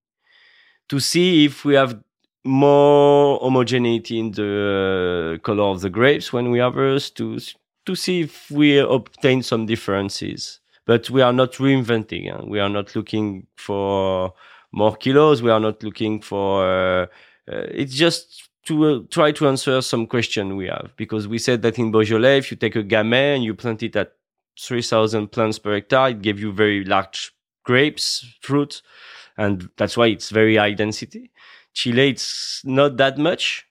to 0.88 0.98
see 0.98 1.44
if 1.44 1.64
we 1.64 1.74
have 1.74 2.02
more 2.46 3.38
homogeneity 3.40 4.18
in 4.18 4.30
the 4.32 5.36
uh, 5.36 5.38
color 5.44 5.64
of 5.64 5.80
the 5.80 5.90
grapes 5.90 6.32
when 6.32 6.50
we 6.50 6.58
harvest, 6.58 7.16
to, 7.16 7.38
to 7.84 7.94
see 7.94 8.22
if 8.22 8.50
we 8.50 8.78
obtain 8.78 9.42
some 9.42 9.66
differences. 9.66 10.60
But 10.86 11.10
we 11.10 11.20
are 11.22 11.32
not 11.32 11.54
reinventing. 11.54 12.32
Huh? 12.32 12.44
We 12.46 12.60
are 12.60 12.68
not 12.68 12.94
looking 12.94 13.46
for 13.56 14.32
more 14.72 14.96
kilos. 14.96 15.42
We 15.42 15.50
are 15.50 15.60
not 15.60 15.82
looking 15.82 16.20
for. 16.20 16.64
Uh, 16.64 17.06
uh, 17.50 17.66
it's 17.70 17.94
just 17.94 18.48
to 18.66 18.84
uh, 18.84 19.00
try 19.10 19.32
to 19.32 19.48
answer 19.48 19.80
some 19.80 20.06
question 20.06 20.56
we 20.56 20.66
have 20.66 20.92
because 20.96 21.28
we 21.28 21.38
said 21.38 21.62
that 21.62 21.78
in 21.78 21.90
Beaujolais, 21.90 22.38
if 22.38 22.50
you 22.50 22.56
take 22.56 22.76
a 22.76 22.82
gamay 22.82 23.34
and 23.34 23.44
you 23.44 23.54
plant 23.54 23.82
it 23.82 23.96
at 23.96 24.12
3,000 24.60 25.28
plants 25.28 25.58
per 25.58 25.74
hectare, 25.74 26.08
it 26.08 26.22
gives 26.22 26.40
you 26.40 26.52
very 26.52 26.84
large 26.84 27.32
grapes, 27.64 28.24
fruit, 28.40 28.82
and 29.36 29.68
that's 29.76 29.96
why 29.96 30.06
it's 30.06 30.30
very 30.30 30.56
high 30.56 30.72
density. 30.72 31.30
Chile, 31.76 32.08
it's 32.08 32.62
not 32.64 32.96
that 32.96 33.18
much. 33.18 33.66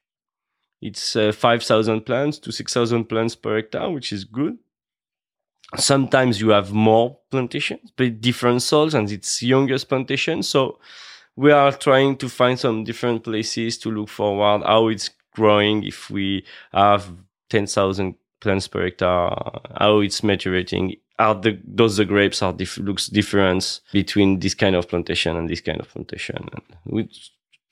It's 0.80 1.16
uh, 1.16 1.32
5,000 1.32 2.06
plants 2.06 2.38
to 2.40 2.52
6,000 2.52 3.06
plants 3.06 3.36
per 3.36 3.56
hectare, 3.56 3.90
which 3.90 4.14
is 4.14 4.24
good. 4.24 4.60
Sometimes 5.76 6.40
you 6.40 6.50
have 6.50 6.72
more 6.72 7.18
plantations, 7.32 7.92
but 7.98 8.22
different 8.22 8.62
soils, 8.62 8.94
and 8.94 9.12
it's 9.12 9.42
youngest 9.42 9.90
plantation. 9.90 10.44
So 10.44 10.78
we 11.36 11.52
are 11.52 11.72
trying 11.72 12.18
to 12.18 12.30
find 12.30 12.60
some 12.60 12.84
different 12.84 13.24
places 13.24 13.80
to 13.80 13.90
look 13.90 14.10
forward 14.10 14.62
how 14.64 14.88
it's 14.90 15.10
growing 15.34 15.84
if 15.84 16.12
we 16.12 16.46
have 16.72 17.12
10,000 17.50 18.14
plants 18.40 18.68
per 18.68 18.84
hectare, 18.84 19.32
how 19.80 20.00
it's 20.02 20.22
maturating. 20.22 21.00
Are 21.18 21.34
the 21.34 21.60
those 21.66 21.98
the 21.98 22.06
grapes 22.06 22.44
are 22.44 22.54
diff- 22.54 22.78
looks 22.78 23.08
difference 23.08 23.82
between 23.92 24.40
this 24.40 24.54
kind 24.54 24.76
of 24.76 24.88
plantation 24.88 25.36
and 25.36 25.50
this 25.50 25.62
kind 25.62 25.80
of 25.80 25.90
plantation? 25.90 26.48
And 26.54 26.64
we 26.86 27.10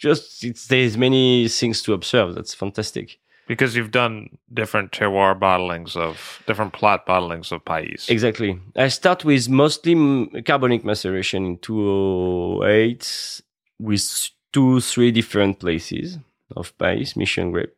just 0.04 0.44
it's, 0.44 0.68
there's 0.68 0.98
many 0.98 1.48
things 1.48 1.82
to 1.82 1.94
observe. 1.94 2.36
That's 2.36 2.54
fantastic. 2.54 3.20
Because 3.48 3.76
you've 3.76 3.92
done 3.92 4.38
different 4.54 4.92
terroir 4.92 5.38
bottlings 5.38 5.96
of 5.96 6.44
different 6.46 6.74
plot 6.74 7.06
bottlings 7.06 7.52
of 7.52 7.64
Pais. 7.66 8.10
Exactly. 8.10 8.60
I 8.76 8.90
start 8.90 9.26
with 9.26 9.50
mostly 9.50 9.96
carbonic 10.44 10.84
maceration 10.86 11.46
in 11.46 11.58
208 11.58 13.42
with 13.80 14.30
two, 14.52 14.80
three 14.82 15.12
different 15.12 15.60
places 15.60 16.20
of 16.56 16.78
Pais, 16.78 17.16
mission 17.16 17.52
grape. 17.52 17.76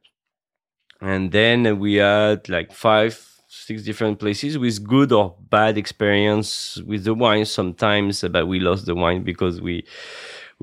And 1.02 1.32
then 1.32 1.80
we 1.80 1.96
had 1.96 2.48
like 2.50 2.72
five, 2.72 3.14
six 3.48 3.84
different 3.84 4.20
places 4.20 4.58
with 4.58 4.84
good 4.84 5.12
or 5.12 5.36
bad 5.50 5.78
experience 5.78 6.78
with 6.86 7.04
the 7.04 7.14
wine. 7.14 7.46
Sometimes, 7.46 8.24
uh, 8.24 8.30
but 8.30 8.48
we 8.48 8.60
lost 8.60 8.86
the 8.86 8.96
wine 8.96 9.24
because 9.24 9.62
we 9.62 9.86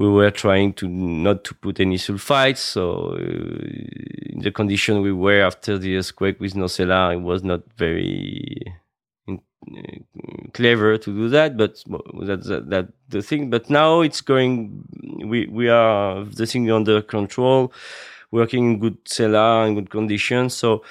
we 0.03 0.09
were 0.09 0.33
trying 0.33 0.73
to 0.75 0.89
not 0.89 1.45
to 1.45 1.55
put 1.55 1.79
any 1.79 1.97
sulfites. 1.97 2.59
So 2.59 3.15
uh, 3.15 4.35
in 4.35 4.41
the 4.43 4.51
condition 4.51 5.01
we 5.01 5.13
were 5.13 5.43
after 5.43 5.79
the 5.79 5.97
earthquake 5.97 6.41
with 6.41 6.55
Nocella, 6.55 7.15
it 7.15 7.23
was 7.23 7.45
not 7.45 7.61
very 7.77 8.75
uh, 9.29 9.37
clever 10.53 10.99
to 10.99 11.11
do 11.21 11.29
that. 11.29 11.57
But 11.57 11.83
that's 12.29 12.49
that, 12.49 12.69
that 12.71 12.89
the 13.09 13.23
thing. 13.23 13.49
But 13.49 13.71
now 13.71 14.01
it's 14.01 14.21
going. 14.21 14.85
We 15.25 15.47
we 15.47 15.69
are 15.69 16.25
the 16.25 16.47
thing 16.47 16.69
under 16.71 17.01
control, 17.01 17.73
working 18.33 18.73
in 18.73 18.79
good 18.81 18.99
cellar 19.05 19.65
and 19.65 19.77
good 19.77 19.91
conditions. 19.91 20.55
So 20.55 20.83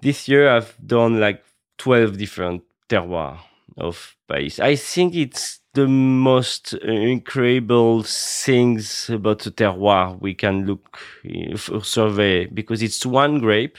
this 0.00 0.28
year 0.28 0.48
I've 0.48 0.76
done 0.86 1.18
like 1.18 1.42
twelve 1.78 2.16
different 2.16 2.62
terroirs 2.88 3.40
of 3.76 4.14
Pais. 4.28 4.60
I 4.60 4.76
think 4.76 5.16
it's 5.16 5.61
the 5.74 5.88
most 5.88 6.74
incredible 6.74 8.02
things 8.02 9.08
about 9.08 9.40
the 9.40 9.50
terroir 9.50 10.20
we 10.20 10.34
can 10.34 10.66
look 10.66 10.98
eh, 11.24 11.56
for 11.56 11.82
survey 11.82 12.46
because 12.46 12.82
it's 12.82 13.06
one 13.06 13.38
grape 13.38 13.78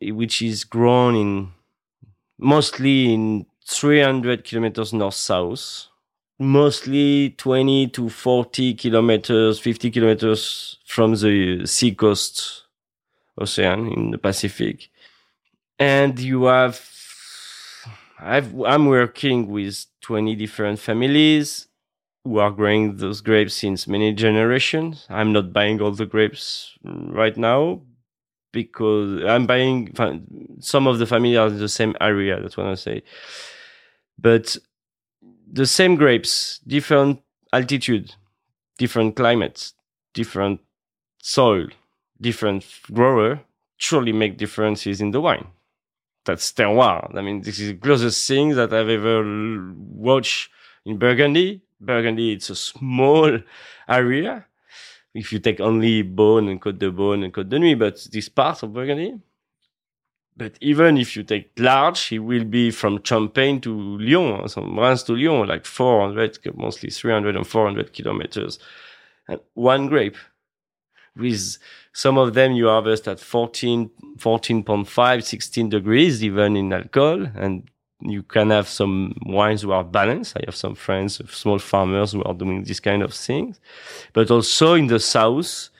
eh, 0.00 0.10
which 0.10 0.40
is 0.42 0.64
grown 0.64 1.16
in 1.16 1.52
mostly 2.38 3.12
in 3.12 3.46
300 3.66 4.44
kilometers 4.44 4.92
north 4.92 5.14
south 5.14 5.86
mostly 6.38 7.30
20 7.30 7.88
to 7.88 8.08
40 8.08 8.74
kilometers 8.74 9.58
50 9.58 9.90
kilometers 9.90 10.78
from 10.84 11.14
the 11.14 11.66
sea 11.66 11.94
coast 11.94 12.64
ocean 13.38 13.88
in 13.92 14.10
the 14.10 14.18
pacific. 14.18 14.90
And 15.78 16.18
you 16.18 16.44
have 16.44 16.76
I've, 18.24 18.58
I'm 18.62 18.86
working 18.86 19.48
with 19.48 19.84
20 20.00 20.34
different 20.36 20.78
families 20.78 21.68
who 22.24 22.38
are 22.38 22.50
growing 22.50 22.96
those 22.96 23.20
grapes 23.20 23.52
since 23.52 23.86
many 23.86 24.14
generations. 24.14 25.06
I'm 25.10 25.32
not 25.32 25.52
buying 25.52 25.82
all 25.82 25.90
the 25.90 26.06
grapes 26.06 26.72
right 26.82 27.36
now 27.36 27.82
because 28.50 29.22
I'm 29.24 29.46
buying 29.46 29.94
some 30.60 30.86
of 30.86 30.98
the 30.98 31.06
family 31.06 31.36
are 31.36 31.48
in 31.48 31.58
the 31.58 31.68
same 31.68 31.94
area. 32.00 32.40
That's 32.40 32.56
what 32.56 32.66
I 32.66 32.74
say. 32.74 33.02
But 34.18 34.56
the 35.52 35.66
same 35.66 35.96
grapes, 35.96 36.60
different 36.66 37.20
altitude, 37.52 38.14
different 38.78 39.16
climates, 39.16 39.74
different 40.14 40.60
soil, 41.22 41.66
different 42.20 42.64
grower, 42.90 43.42
surely 43.76 44.12
make 44.12 44.38
differences 44.38 45.02
in 45.02 45.10
the 45.10 45.20
wine 45.20 45.46
that's 46.24 46.52
terroir. 46.52 47.14
I 47.16 47.22
mean, 47.22 47.42
this 47.42 47.58
is 47.58 47.68
the 47.68 47.76
closest 47.76 48.26
thing 48.26 48.50
that 48.50 48.72
I've 48.72 48.88
ever 48.88 49.22
watched 49.76 50.50
in 50.84 50.98
Burgundy. 50.98 51.62
Burgundy, 51.80 52.32
it's 52.32 52.50
a 52.50 52.56
small 52.56 53.38
area. 53.88 54.46
If 55.14 55.32
you 55.32 55.38
take 55.38 55.60
only 55.60 56.02
Beaune 56.02 56.50
and 56.50 56.60
Côte 56.60 56.78
de 56.78 56.90
Beaune 56.90 57.24
and 57.24 57.32
Côte 57.32 57.48
de 57.48 57.58
Nuits, 57.58 57.78
but 57.78 58.08
this 58.12 58.28
part 58.28 58.62
of 58.62 58.72
Burgundy. 58.72 59.14
But 60.36 60.58
even 60.60 60.98
if 60.98 61.16
you 61.16 61.22
take 61.22 61.52
large, 61.58 62.12
it 62.12 62.18
will 62.18 62.44
be 62.44 62.72
from 62.72 63.04
Champagne 63.04 63.60
to 63.60 63.98
Lyon, 63.98 64.48
from 64.48 64.76
Reims 64.76 65.04
to 65.04 65.12
Lyon, 65.12 65.46
like 65.46 65.64
400, 65.64 66.56
mostly 66.56 66.90
300 66.90 67.36
and 67.36 67.46
400 67.46 67.92
kilometers. 67.92 68.58
And 69.28 69.38
one 69.54 69.86
grape 69.86 70.16
with 71.16 71.58
some 71.92 72.18
of 72.18 72.34
them 72.34 72.52
you 72.52 72.66
harvest 72.66 73.08
at 73.08 73.20
14, 73.20 73.90
14.5, 74.18 75.22
16 75.22 75.68
degrees, 75.68 76.24
even 76.24 76.56
in 76.56 76.72
alcohol. 76.72 77.26
And 77.34 77.68
you 78.00 78.22
can 78.22 78.50
have 78.50 78.68
some 78.68 79.14
wines 79.24 79.62
who 79.62 79.72
are 79.72 79.84
balanced. 79.84 80.36
I 80.36 80.42
have 80.46 80.56
some 80.56 80.74
friends, 80.74 81.20
small 81.30 81.58
farmers 81.58 82.12
who 82.12 82.22
are 82.24 82.34
doing 82.34 82.64
this 82.64 82.80
kind 82.80 83.02
of 83.02 83.14
things. 83.14 83.60
But 84.12 84.30
also 84.30 84.74
in 84.74 84.88
the 84.88 85.00
south, 85.00 85.70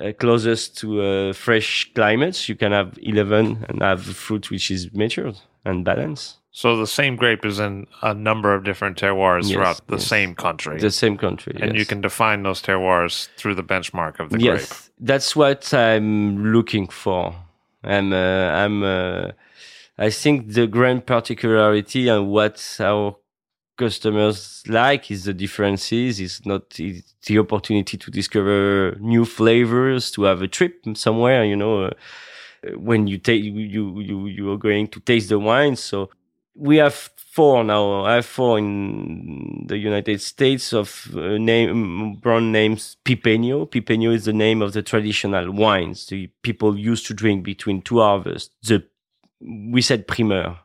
uh, 0.00 0.12
closest 0.18 0.78
to 0.78 1.02
uh, 1.02 1.32
fresh 1.32 1.90
climates, 1.94 2.48
you 2.48 2.56
can 2.56 2.72
have 2.72 2.98
11 3.02 3.66
and 3.68 3.82
have 3.82 4.02
fruit 4.02 4.50
which 4.50 4.70
is 4.70 4.92
matured 4.92 5.36
and 5.64 5.84
balanced. 5.84 6.39
So 6.52 6.76
the 6.76 6.86
same 6.86 7.14
grape 7.16 7.44
is 7.44 7.60
in 7.60 7.86
a 8.02 8.12
number 8.12 8.52
of 8.54 8.64
different 8.64 8.98
terroirs 8.98 9.44
Yes, 9.44 9.52
throughout 9.52 9.86
the 9.86 9.96
yes. 9.96 10.06
same 10.06 10.34
country. 10.34 10.80
The 10.80 10.90
same 10.90 11.16
country. 11.16 11.56
and 11.60 11.76
you 11.76 11.86
can 11.86 12.00
define 12.00 12.42
those 12.42 12.60
terroirs 12.60 13.28
through 13.36 13.54
the 13.54 13.62
benchmark 13.62 14.18
of 14.18 14.30
the 14.30 14.40
yes, 14.40 14.66
grape. 14.68 14.92
that's 14.98 15.36
what 15.36 15.72
I'm 15.72 16.52
looking 16.52 16.88
for. 16.88 17.34
I'm, 17.84 18.12
uh, 18.12 18.16
I'm, 18.16 18.82
uh, 18.82 19.30
I 19.96 20.10
think 20.10 20.52
the 20.52 20.66
grand 20.66 21.06
particularity 21.06 22.08
and 22.08 22.28
what 22.30 22.76
our 22.80 23.16
customers 23.76 24.62
like 24.66 25.10
is 25.10 25.24
the 25.24 25.32
differences. 25.34 26.20
It's 26.20 26.44
not 26.44 26.62
it's 26.78 27.14
the 27.26 27.38
opportunity 27.38 27.96
to 27.96 28.10
discover 28.10 28.96
new 29.00 29.24
flavors, 29.24 30.10
to 30.12 30.24
have 30.24 30.42
a 30.42 30.48
trip 30.48 30.84
somewhere. 30.94 31.44
You 31.44 31.56
know, 31.56 31.84
uh, 31.84 31.90
when 32.76 33.06
you 33.06 33.18
take 33.18 33.42
you 33.42 34.00
you 34.00 34.26
you 34.26 34.52
are 34.52 34.58
going 34.58 34.88
to 34.88 35.00
taste 35.00 35.28
the 35.30 35.38
wine. 35.38 35.76
So 35.76 36.10
we 36.54 36.76
have 36.76 37.10
four 37.32 37.64
now. 37.64 38.04
I 38.04 38.16
have 38.16 38.26
four 38.26 38.58
in 38.58 39.66
the 39.66 39.78
United 39.78 40.20
States 40.20 40.72
of 40.72 41.10
uh, 41.14 41.38
name 41.38 42.16
brand 42.16 42.52
names 42.52 42.96
Pipeño. 43.04 43.68
Pipeño 43.68 44.12
is 44.12 44.24
the 44.24 44.32
name 44.32 44.62
of 44.62 44.72
the 44.72 44.82
traditional 44.82 45.52
wines 45.52 46.06
the 46.06 46.28
people 46.42 46.76
used 46.78 47.06
to 47.06 47.14
drink 47.14 47.44
between 47.44 47.82
two 47.82 47.98
harvests. 48.00 48.54
The 48.62 48.84
we 49.40 49.80
said 49.80 50.06
primeur 50.06 50.58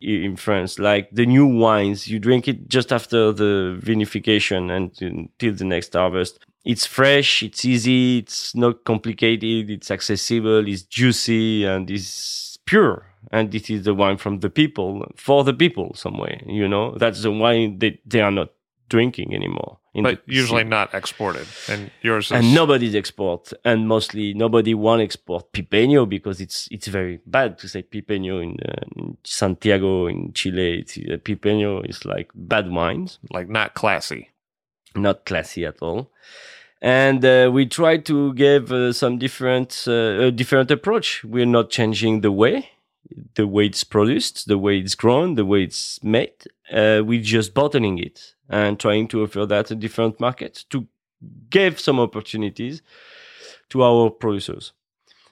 in 0.00 0.36
France, 0.36 0.78
like 0.78 1.10
the 1.10 1.26
new 1.26 1.46
wines. 1.46 2.08
You 2.08 2.18
drink 2.18 2.48
it 2.48 2.68
just 2.68 2.92
after 2.92 3.32
the 3.32 3.78
vinification 3.82 4.70
and 4.70 4.90
until 5.02 5.54
the 5.54 5.64
next 5.64 5.94
harvest. 5.94 6.38
It's 6.64 6.86
fresh, 6.86 7.42
it's 7.42 7.64
easy, 7.64 8.18
it's 8.18 8.54
not 8.54 8.84
complicated, 8.84 9.70
it's 9.70 9.90
accessible, 9.90 10.68
it's 10.68 10.82
juicy, 10.82 11.64
and 11.64 11.90
it's 11.90 12.58
pure. 12.66 13.09
And 13.30 13.50
this 13.50 13.70
is 13.70 13.84
the 13.84 13.94
wine 13.94 14.16
from 14.16 14.40
the 14.40 14.50
people 14.50 15.06
for 15.16 15.44
the 15.44 15.52
people, 15.54 15.94
some 15.94 16.18
way. 16.18 16.42
You 16.46 16.68
know, 16.68 16.96
that's 16.96 17.22
the 17.22 17.30
wine 17.30 17.78
that 17.80 17.98
they 18.06 18.20
are 18.20 18.30
not 18.30 18.50
drinking 18.88 19.34
anymore. 19.34 19.78
But 19.94 20.22
usually 20.26 20.64
not 20.64 20.94
exported. 20.94 21.46
And 21.68 21.90
yours 22.00 22.26
is 22.26 22.32
and 22.32 22.54
nobody's 22.54 22.94
export, 22.94 23.52
and 23.64 23.88
mostly 23.88 24.34
nobody 24.34 24.72
want 24.72 25.02
export 25.02 25.52
pipeño 25.52 26.08
because 26.08 26.40
it's 26.40 26.68
it's 26.70 26.86
very 26.86 27.20
bad 27.26 27.58
to 27.58 27.68
say 27.68 27.82
pipeño 27.82 28.40
in, 28.42 28.56
uh, 28.64 28.84
in 28.96 29.16
Santiago 29.24 30.06
in 30.06 30.32
Chile. 30.32 30.80
It's, 30.80 30.96
uh, 30.96 31.16
pipeño 31.18 31.88
is 31.88 32.04
like 32.04 32.30
bad 32.34 32.70
wines 32.70 33.18
like 33.30 33.48
not 33.48 33.74
classy. 33.74 34.30
not 34.94 35.24
classy 35.24 35.64
at 35.64 35.76
all. 35.80 36.10
And 36.82 37.24
uh, 37.24 37.50
we 37.52 37.66
try 37.66 37.98
to 37.98 38.32
give 38.34 38.72
uh, 38.72 38.92
some 38.92 39.18
different 39.18 39.84
uh, 39.86 40.28
a 40.28 40.30
different 40.30 40.70
approach. 40.70 41.24
We're 41.24 41.46
not 41.46 41.70
changing 41.70 42.22
the 42.22 42.32
way, 42.32 42.70
the 43.34 43.46
way 43.46 43.66
it's 43.66 43.84
produced, 43.84 44.46
the 44.48 44.58
way 44.58 44.78
it's 44.78 44.94
grown, 44.94 45.34
the 45.34 45.44
way 45.44 45.64
it's 45.64 46.02
made. 46.02 46.34
Uh, 46.72 47.02
we're 47.04 47.22
just 47.22 47.54
bottling 47.54 47.98
it 47.98 48.34
and 48.48 48.78
trying 48.78 49.08
to 49.08 49.22
offer 49.22 49.46
that 49.46 49.70
a 49.70 49.74
different 49.74 50.20
market 50.20 50.64
to 50.70 50.86
give 51.50 51.78
some 51.78 52.00
opportunities 52.00 52.82
to 53.68 53.82
our 53.82 54.10
producers. 54.10 54.72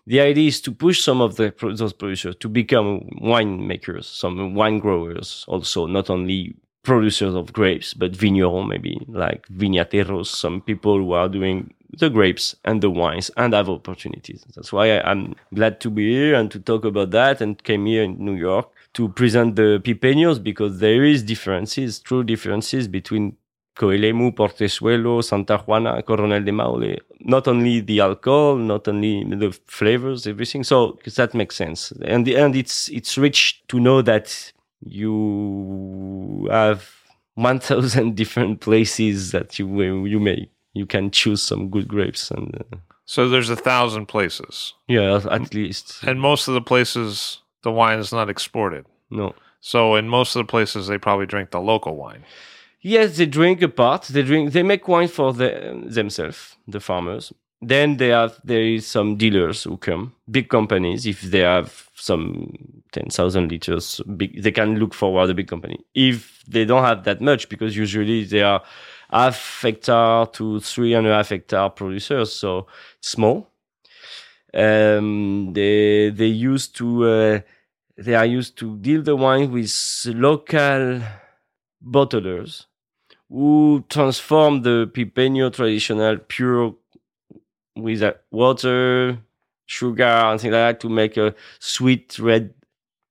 The 0.06 0.20
idea 0.20 0.48
is 0.48 0.60
to 0.62 0.72
push 0.72 1.02
some 1.02 1.20
of 1.20 1.36
the, 1.36 1.52
those 1.60 1.92
producers 1.92 2.34
to 2.36 2.48
become 2.48 3.08
winemakers, 3.20 4.04
some 4.04 4.54
wine 4.54 4.78
growers 4.78 5.44
also, 5.48 5.86
not 5.86 6.08
only 6.08 6.56
producers 6.82 7.34
of 7.34 7.52
grapes, 7.52 7.92
but 7.92 8.12
vignerons 8.12 8.68
maybe 8.68 9.04
like 9.08 9.46
viñateros, 9.48 10.26
some 10.26 10.62
people 10.62 10.96
who 10.96 11.12
are 11.12 11.28
doing 11.28 11.74
the 11.96 12.10
grapes 12.10 12.54
and 12.64 12.82
the 12.82 12.90
wines 12.90 13.30
and 13.36 13.54
have 13.54 13.68
opportunities. 13.68 14.44
That's 14.54 14.72
why 14.72 14.98
I, 14.98 15.10
I'm 15.10 15.34
glad 15.54 15.80
to 15.80 15.90
be 15.90 16.10
here 16.12 16.34
and 16.34 16.50
to 16.50 16.58
talk 16.58 16.84
about 16.84 17.10
that 17.12 17.40
and 17.40 17.62
came 17.62 17.86
here 17.86 18.02
in 18.02 18.22
New 18.22 18.34
York 18.34 18.68
to 18.94 19.08
present 19.08 19.56
the 19.56 19.80
pipeños 19.84 20.42
because 20.42 20.80
there 20.80 21.04
is 21.04 21.22
differences, 21.22 21.98
true 22.00 22.24
differences 22.24 22.88
between 22.88 23.36
Coelemu, 23.78 24.32
Portezuelo, 24.34 25.22
Santa 25.22 25.56
Juana, 25.58 26.02
Coronel 26.02 26.42
de 26.44 26.52
Maule. 26.52 26.96
Not 27.20 27.46
only 27.46 27.80
the 27.80 28.00
alcohol, 28.00 28.56
not 28.56 28.88
only 28.88 29.24
the 29.24 29.56
flavors, 29.66 30.26
everything. 30.26 30.64
So 30.64 30.98
that 31.16 31.32
makes 31.32 31.56
sense, 31.56 31.92
and 32.02 32.28
and 32.28 32.56
it's 32.56 32.88
it's 32.88 33.16
rich 33.16 33.62
to 33.68 33.78
know 33.78 34.02
that 34.02 34.52
you 34.80 36.48
have 36.50 36.90
one 37.34 37.60
thousand 37.60 38.16
different 38.16 38.60
places 38.60 39.30
that 39.30 39.58
you 39.58 40.06
you 40.06 40.18
may 40.18 40.48
you 40.78 40.86
can 40.86 41.10
choose 41.10 41.42
some 41.42 41.68
good 41.70 41.86
grapes 41.88 42.30
and 42.30 42.46
uh, 42.72 42.76
So 43.04 43.28
there's 43.28 43.50
a 43.50 43.56
thousand 43.70 44.06
places, 44.06 44.74
yeah 44.86 45.20
at 45.38 45.54
least 45.54 45.86
and 46.08 46.20
most 46.20 46.48
of 46.48 46.54
the 46.54 46.66
places 46.72 47.42
the 47.62 47.72
wine 47.80 47.98
is 48.04 48.12
not 48.12 48.28
exported. 48.30 48.84
no. 49.10 49.34
So 49.60 49.96
in 50.00 50.08
most 50.08 50.36
of 50.36 50.40
the 50.46 50.50
places 50.50 50.86
they 50.86 50.98
probably 50.98 51.26
drink 51.26 51.50
the 51.50 51.60
local 51.60 51.94
wine. 51.96 52.22
Yes, 52.80 53.16
they 53.16 53.26
drink 53.26 53.60
a 53.62 53.68
part. 53.68 54.02
They 54.14 54.22
drink. 54.22 54.52
They 54.52 54.62
make 54.62 54.86
wine 54.86 55.08
for 55.08 55.32
the, 55.32 55.50
themselves, 55.96 56.56
the 56.68 56.78
farmers. 56.78 57.32
Then 57.60 57.96
they 57.96 58.10
have 58.18 58.32
there 58.44 58.62
is 58.76 58.86
some 58.86 59.16
dealers 59.16 59.64
who 59.64 59.76
come, 59.78 60.14
big 60.30 60.48
companies. 60.48 61.04
If 61.04 61.22
they 61.22 61.40
have 61.40 61.88
some 61.96 62.22
ten 62.92 63.08
thousand 63.10 63.50
liters, 63.50 64.00
big, 64.16 64.30
they 64.44 64.52
can 64.52 64.78
look 64.78 64.94
forward 64.94 65.28
a 65.30 65.34
big 65.34 65.48
company. 65.48 65.78
If 65.94 66.44
they 66.54 66.64
don't 66.64 66.84
have 66.84 67.02
that 67.02 67.20
much, 67.20 67.48
because 67.48 67.76
usually 67.76 68.22
they 68.24 68.42
are 68.42 68.62
half 69.10 69.60
hectare 69.62 70.26
to 70.26 70.60
three 70.60 70.94
and 70.94 71.06
a 71.06 71.14
half 71.14 71.30
hectare 71.30 71.70
producers, 71.70 72.32
so 72.32 72.66
small. 73.00 73.48
Um, 74.54 75.52
they 75.52 76.10
they 76.10 76.26
used 76.26 76.76
to 76.76 77.04
uh, 77.04 77.40
they 77.98 78.14
are 78.14 78.26
used 78.26 78.56
to 78.58 78.76
deal 78.78 79.02
the 79.02 79.16
wine 79.16 79.52
with 79.52 79.70
local 80.06 81.02
bottlers 81.84 82.66
who 83.30 83.84
transform 83.88 84.62
the 84.62 84.90
pipeño 84.94 85.52
traditional 85.52 86.18
pure 86.18 86.74
with 87.76 88.02
uh, 88.02 88.14
water, 88.30 89.18
sugar, 89.66 90.04
and 90.04 90.40
things 90.40 90.52
like 90.52 90.60
that 90.76 90.80
to 90.80 90.88
make 90.88 91.16
a 91.16 91.34
sweet 91.58 92.18
red 92.18 92.54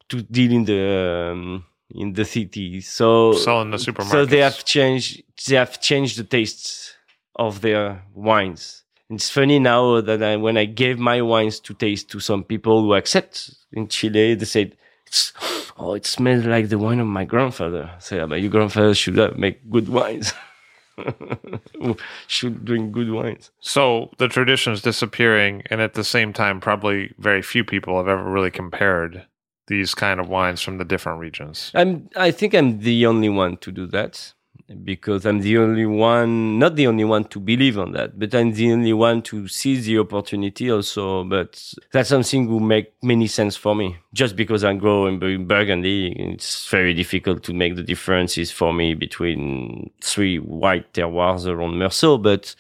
to 0.10 0.22
deal 0.24 0.52
in 0.52 0.66
the 0.66 1.32
um, 1.34 1.66
in 1.92 2.14
the 2.14 2.26
city. 2.26 2.82
So 2.82 3.34
Sell 3.34 3.62
in 3.62 3.72
the 3.72 3.78
supermarkets. 3.78 4.12
so 4.12 4.26
they 4.26 4.40
have 4.40 4.64
changed 4.66 5.24
they 5.48 5.56
have 5.56 5.80
changed 5.80 6.18
the 6.18 6.24
tastes 6.24 6.96
of 7.36 7.62
their 7.62 8.04
wines. 8.14 8.84
It's 9.10 9.30
funny 9.30 9.58
now 9.60 10.02
that 10.02 10.22
I, 10.22 10.36
when 10.36 10.58
I 10.58 10.66
gave 10.66 11.00
my 11.00 11.22
wines 11.22 11.62
to 11.62 11.74
taste 11.74 12.10
to 12.12 12.20
some 12.20 12.44
people 12.44 12.82
who 12.82 12.94
accept 12.94 13.52
in 13.72 13.88
Chile, 13.88 14.36
they 14.36 14.46
said, 14.46 14.76
it's, 15.06 15.32
"Oh, 15.78 15.94
it 15.94 16.06
smells 16.06 16.46
like 16.46 16.68
the 16.68 16.78
wine 16.78 17.00
of 17.00 17.08
my 17.08 17.24
grandfather." 17.24 17.90
I 18.12 18.16
"Yeah, 18.16 18.26
but 18.26 18.42
your 18.42 18.50
grandfather 18.50 18.94
should 18.94 19.38
make 19.38 19.70
good 19.70 19.88
wines. 19.88 20.34
should 22.28 22.66
drink 22.66 22.92
good 22.92 23.12
wines." 23.12 23.52
So 23.62 24.12
the 24.18 24.28
tradition 24.28 24.74
is 24.74 24.82
disappearing, 24.82 25.64
and 25.70 25.80
at 25.80 25.94
the 25.94 26.04
same 26.04 26.34
time, 26.34 26.60
probably 26.60 27.14
very 27.18 27.42
few 27.42 27.64
people 27.64 27.96
have 27.98 28.10
ever 28.10 28.24
really 28.24 28.52
compared 28.52 29.26
these 29.68 29.94
kind 29.94 30.20
of 30.20 30.30
wines 30.30 30.62
from 30.62 30.78
the 30.78 30.86
different 30.86 31.20
regions. 31.20 31.72
I'm. 31.76 32.10
I 32.16 32.32
think 32.32 32.54
I'm 32.54 32.80
the 32.80 33.06
only 33.06 33.30
one 33.30 33.58
to 33.58 33.72
do 33.72 33.86
that 33.88 34.34
because 34.84 35.26
I'm 35.26 35.40
the 35.42 35.58
only 35.58 35.86
one, 35.86 36.60
not 36.60 36.76
the 36.76 36.88
only 36.88 37.04
one 37.04 37.26
to 37.26 37.40
believe 37.40 37.78
on 37.78 37.94
that, 37.94 38.20
but 38.20 38.34
I'm 38.36 38.52
the 38.52 38.72
only 38.74 38.94
one 38.94 39.22
to 39.24 39.48
see 39.48 39.78
the 39.80 40.00
opportunity 40.00 40.72
also. 40.72 41.24
But 41.24 41.74
that's 41.92 42.10
something 42.10 42.48
will 42.48 42.60
make 42.60 42.94
many 43.02 43.28
sense 43.28 43.56
for 43.56 43.76
me. 43.76 43.98
Just 44.14 44.36
because 44.36 44.64
I 44.64 44.74
grow 44.74 45.08
in 45.08 45.20
Burgundy, 45.48 46.14
it's 46.18 46.68
very 46.70 46.94
difficult 46.94 47.44
to 47.44 47.54
make 47.54 47.76
the 47.76 47.84
differences 47.84 48.52
for 48.52 48.74
me 48.74 48.94
between 48.94 49.92
three 50.02 50.38
white 50.40 50.94
terroirs 50.94 51.48
around 51.48 51.76
Meursault. 51.76 52.22
But 52.22 52.56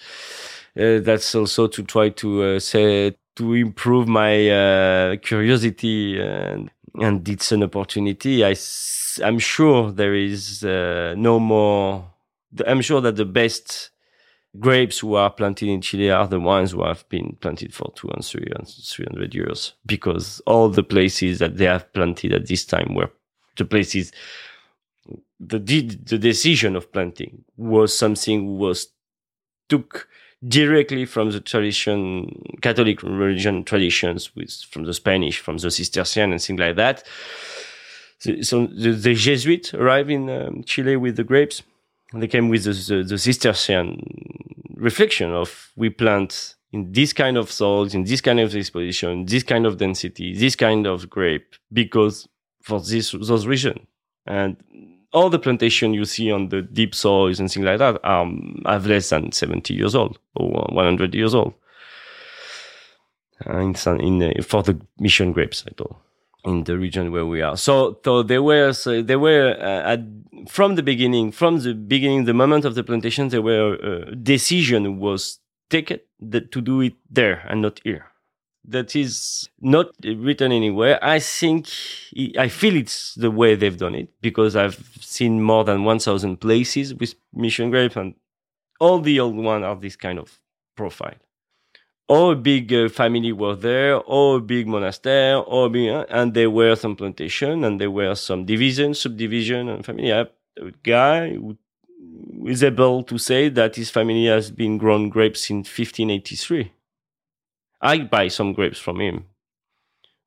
uh, 0.80 0.99
that's 0.99 1.34
also 1.36 1.68
to 1.68 1.84
try 1.84 2.10
to 2.10 2.43
uh, 2.43 2.60
say 2.60 3.16
to 3.36 3.53
improve 3.53 4.08
my 4.08 4.49
uh, 4.49 5.16
curiosity 5.18 6.20
and 6.20 6.72
and 6.97 7.27
it's 7.27 7.51
an 7.51 7.63
opportunity. 7.63 8.43
I 8.43 8.55
am 9.21 9.39
sure 9.39 9.91
there 9.91 10.15
is 10.15 10.63
uh, 10.63 11.15
no 11.17 11.39
more. 11.39 12.13
I'm 12.65 12.81
sure 12.81 13.01
that 13.01 13.15
the 13.15 13.25
best 13.25 13.91
grapes 14.59 14.99
who 14.99 15.15
are 15.15 15.29
planted 15.29 15.69
in 15.69 15.81
Chile 15.81 16.09
are 16.09 16.27
the 16.27 16.39
ones 16.39 16.71
who 16.71 16.83
have 16.83 17.07
been 17.09 17.37
planted 17.41 17.73
for 17.73 17.91
two 17.95 18.09
and 18.09 18.25
three 18.25 18.47
and 18.55 18.67
three 18.67 19.05
hundred 19.05 19.35
years, 19.35 19.73
because 19.85 20.41
all 20.45 20.69
the 20.69 20.83
places 20.83 21.39
that 21.39 21.57
they 21.57 21.65
have 21.65 21.91
planted 21.93 22.33
at 22.33 22.47
this 22.47 22.65
time 22.65 22.95
were 22.95 23.11
the 23.57 23.65
places. 23.65 24.11
The 25.39 25.59
the 25.59 26.17
decision 26.17 26.75
of 26.75 26.91
planting 26.91 27.43
was 27.57 27.95
something 27.95 28.57
was 28.57 28.87
took 29.69 30.07
directly 30.47 31.05
from 31.05 31.31
the 31.31 31.39
tradition, 31.39 32.41
Catholic 32.61 33.03
religion 33.03 33.63
traditions, 33.63 34.35
with 34.35 34.51
from 34.69 34.83
the 34.83 34.93
Spanish, 34.93 35.39
from 35.39 35.57
the 35.57 35.71
Cistercian, 35.71 36.31
and 36.31 36.41
things 36.41 36.59
like 36.59 36.75
that. 36.75 37.03
So, 38.19 38.41
so 38.41 38.67
the, 38.67 38.91
the 38.91 39.13
Jesuits 39.13 39.73
arrived 39.73 40.09
in 40.09 40.29
um, 40.29 40.63
Chile 40.63 40.95
with 40.95 41.17
the 41.17 41.23
grapes. 41.23 41.63
They 42.13 42.27
came 42.27 42.49
with 42.49 42.63
the, 42.63 42.71
the, 42.71 43.03
the 43.03 43.17
Cistercian 43.17 44.01
reflection 44.75 45.31
of 45.33 45.71
we 45.75 45.89
plant 45.89 46.55
in 46.71 46.91
this 46.91 47.13
kind 47.13 47.37
of 47.37 47.51
soils, 47.51 47.93
in 47.93 48.03
this 48.03 48.21
kind 48.21 48.39
of 48.39 48.55
exposition, 48.55 49.25
this 49.25 49.43
kind 49.43 49.65
of 49.65 49.77
density, 49.77 50.33
this 50.33 50.55
kind 50.55 50.85
of 50.85 51.09
grape, 51.09 51.55
because 51.71 52.27
for 52.61 52.79
this 52.81 53.11
those 53.11 53.47
reason. 53.47 53.87
And 54.25 54.57
all 55.18 55.30
the 55.30 55.39
plantation 55.39 55.93
you 55.93 56.05
see 56.05 56.32
on 56.32 56.49
the 56.49 56.61
deep 56.61 56.93
soils 56.93 57.39
and 57.39 57.51
things 57.51 57.65
like 57.65 57.80
that 57.80 57.99
are 58.03 58.28
have 58.65 58.86
less 58.86 59.09
than 59.09 59.32
70 59.32 59.74
years 59.74 59.95
old 59.95 60.20
or 60.36 60.68
100 60.72 61.15
years 61.15 61.34
old. 61.34 61.53
Uh, 63.45 63.57
in, 63.57 63.76
in 63.99 64.24
uh, 64.24 64.41
for 64.43 64.63
the 64.63 64.80
mission 64.99 65.32
grapes, 65.32 65.63
I 65.68 65.72
thought, 65.78 65.95
in 66.43 66.63
the 66.63 66.78
region 66.78 67.11
where 67.11 67.26
we 67.26 67.41
are. 67.41 67.57
So, 67.57 67.99
so 68.03 68.24
they 68.24 68.39
were 68.39 68.74
so 68.74 69.01
they 69.01 69.15
were 69.15 69.55
uh, 69.59 69.93
at, 69.93 69.99
from 70.47 70.76
the 70.76 70.84
beginning, 70.84 71.32
from 71.32 71.59
the 71.59 71.74
beginning, 71.74 72.26
the 72.26 72.34
moment 72.34 72.65
of 72.65 72.76
the 72.76 72.84
plantation, 72.84 73.30
there 73.30 73.41
were 73.41 73.76
a 73.76 74.15
decision 74.15 74.99
was 74.99 75.39
taken 75.70 75.99
to 76.32 76.61
do 76.61 76.82
it 76.82 76.93
there 77.09 77.45
and 77.49 77.61
not 77.61 77.80
here 77.84 78.05
that 78.68 78.95
is 78.95 79.49
not 79.61 79.88
written 80.03 80.51
anywhere. 80.51 80.99
I 81.01 81.20
think 81.20 81.68
I 82.38 82.49
feel 82.49 82.76
it's 82.76 83.15
the 83.15 83.32
way 83.32 83.55
they've 83.55 83.78
done 83.78 83.95
it 83.95 84.09
because 84.22 84.55
I've 84.55 84.97
seen 84.99 85.41
more 85.41 85.63
than 85.63 85.84
1,000 85.84 86.38
places 86.38 86.93
with 86.93 87.15
mission 87.34 87.70
grapes, 87.72 87.95
and 87.95 88.15
all 88.80 88.99
the 88.99 89.20
old 89.20 89.36
ones 89.36 89.63
are 89.63 89.76
this 89.76 89.95
kind 89.95 90.20
of 90.20 90.39
profile. 90.76 91.15
Or 92.09 92.34
a 92.34 92.36
big 92.36 92.74
uh, 92.74 92.88
family 92.88 93.34
were 93.34 93.55
there, 93.55 93.97
or 93.97 94.38
a 94.38 94.41
big 94.41 94.68
monastery, 94.68 95.43
or 95.45 95.70
big, 95.70 95.89
uh, 95.89 96.05
and 96.09 96.34
there 96.34 96.49
were 96.49 96.76
some 96.76 96.95
plantation, 96.95 97.63
and 97.63 97.82
there 97.82 97.91
were 97.91 98.15
some 98.15 98.45
division, 98.45 98.93
subdivision, 98.93 99.68
and 99.68 99.86
family. 99.86 100.13
I 100.13 100.28
a 100.59 100.72
guy 100.84 101.34
who 101.34 101.57
is 102.45 102.63
able 102.63 103.03
to 103.03 103.18
say 103.18 103.49
that 103.49 103.76
his 103.76 103.89
family 103.89 104.26
has 104.26 104.51
been 104.51 104.78
grown 104.78 105.09
grapes 105.09 105.41
since 105.41 105.68
1583. 105.68 106.72
I 107.82 107.99
buy 107.99 108.28
some 108.28 108.53
grapes 108.53 108.80
from 108.80 108.99
him, 108.99 109.25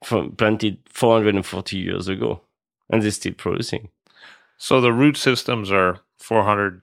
from 0.05 0.33
planted 0.33 0.79
440 0.87 1.77
years 1.77 2.09
ago, 2.09 2.43
and 2.89 3.03
they're 3.03 3.11
still 3.11 3.35
producing. 3.35 3.89
So 4.59 4.81
the 4.81 4.93
root 4.93 5.17
systems 5.17 5.73
are 5.73 6.01
400 6.19 6.83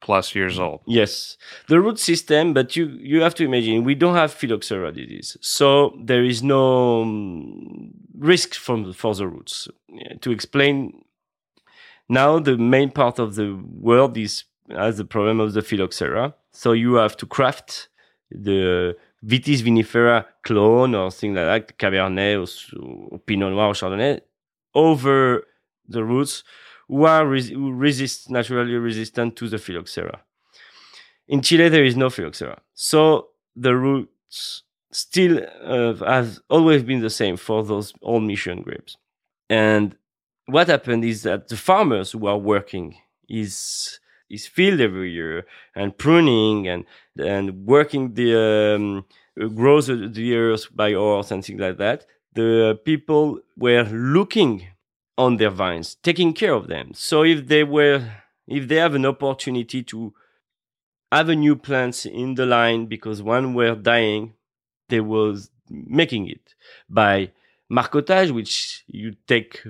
plus 0.00 0.34
years 0.34 0.58
old. 0.58 0.80
Yes, 0.86 1.36
the 1.68 1.80
root 1.80 1.98
system, 1.98 2.54
but 2.54 2.76
you 2.76 2.86
you 3.00 3.20
have 3.20 3.34
to 3.36 3.44
imagine 3.44 3.84
we 3.84 3.94
don't 3.94 4.14
have 4.14 4.32
phylloxera 4.32 4.92
disease, 4.92 5.36
so 5.40 5.96
there 6.02 6.24
is 6.24 6.42
no 6.42 7.02
um, 7.02 7.90
risk 8.16 8.54
from 8.54 8.92
for 8.92 9.14
the 9.14 9.26
roots. 9.26 9.68
Yeah, 9.88 10.14
to 10.20 10.30
explain, 10.30 11.04
now 12.08 12.38
the 12.38 12.56
main 12.56 12.90
part 12.90 13.18
of 13.18 13.34
the 13.34 13.58
world 13.80 14.16
is 14.16 14.44
has 14.70 14.96
the 14.98 15.04
problem 15.04 15.40
of 15.40 15.52
the 15.52 15.62
phylloxera, 15.62 16.34
so 16.52 16.72
you 16.72 16.94
have 16.94 17.16
to 17.16 17.26
craft 17.26 17.88
the 18.30 18.96
Vitis 19.24 19.62
vinifera 19.62 20.24
clone 20.42 20.94
or 20.94 21.10
things 21.10 21.36
like 21.36 21.66
that, 21.66 21.78
Cabernet 21.78 22.36
or, 22.38 22.78
or 23.10 23.18
Pinot 23.18 23.52
Noir 23.52 23.68
or 23.68 23.72
Chardonnay, 23.72 24.20
over 24.74 25.44
the 25.88 26.04
roots 26.04 26.44
who 26.86 27.04
are 27.04 27.26
res- 27.26 27.50
who 27.50 27.72
resist 27.72 28.30
naturally 28.30 28.74
resistant 28.74 29.36
to 29.36 29.48
the 29.48 29.58
phylloxera. 29.58 30.20
In 31.26 31.42
Chile, 31.42 31.68
there 31.68 31.84
is 31.84 31.96
no 31.96 32.08
phylloxera, 32.08 32.60
so 32.74 33.28
the 33.56 33.74
roots 33.76 34.62
still 34.90 35.40
uh, 35.62 35.94
have 36.04 36.38
always 36.48 36.82
been 36.82 37.00
the 37.00 37.10
same 37.10 37.36
for 37.36 37.62
those 37.64 37.92
old 38.02 38.22
mission 38.22 38.62
grapes. 38.62 38.96
And 39.50 39.96
what 40.46 40.68
happened 40.68 41.04
is 41.04 41.22
that 41.24 41.48
the 41.48 41.56
farmers 41.56 42.12
who 42.12 42.26
are 42.26 42.38
working 42.38 42.96
is 43.28 43.98
is 44.30 44.46
filled 44.46 44.80
every 44.80 45.10
year 45.10 45.46
and 45.74 45.96
pruning 45.96 46.68
and 46.68 46.84
and 47.18 47.66
working 47.66 48.14
the 48.14 48.74
um, 48.76 49.04
the 49.36 50.12
years 50.14 50.66
by 50.66 50.92
horse 50.92 51.30
and 51.30 51.44
things 51.44 51.60
like 51.60 51.78
that. 51.78 52.06
The 52.34 52.78
people 52.84 53.40
were 53.56 53.84
looking 53.84 54.68
on 55.16 55.36
their 55.36 55.50
vines, 55.50 55.96
taking 55.96 56.32
care 56.32 56.52
of 56.52 56.68
them. 56.68 56.92
So 56.94 57.24
if 57.24 57.46
they 57.46 57.64
were 57.64 58.10
if 58.46 58.68
they 58.68 58.76
have 58.76 58.94
an 58.94 59.06
opportunity 59.06 59.82
to 59.84 60.14
have 61.12 61.28
a 61.28 61.36
new 61.36 61.56
plants 61.56 62.06
in 62.06 62.34
the 62.34 62.46
line 62.46 62.86
because 62.86 63.22
one 63.22 63.54
were 63.54 63.74
dying, 63.74 64.34
they 64.88 65.00
was 65.00 65.50
making 65.68 66.28
it 66.28 66.54
by 66.88 67.30
marcotage, 67.68 68.30
which 68.30 68.84
you 68.86 69.16
take 69.26 69.62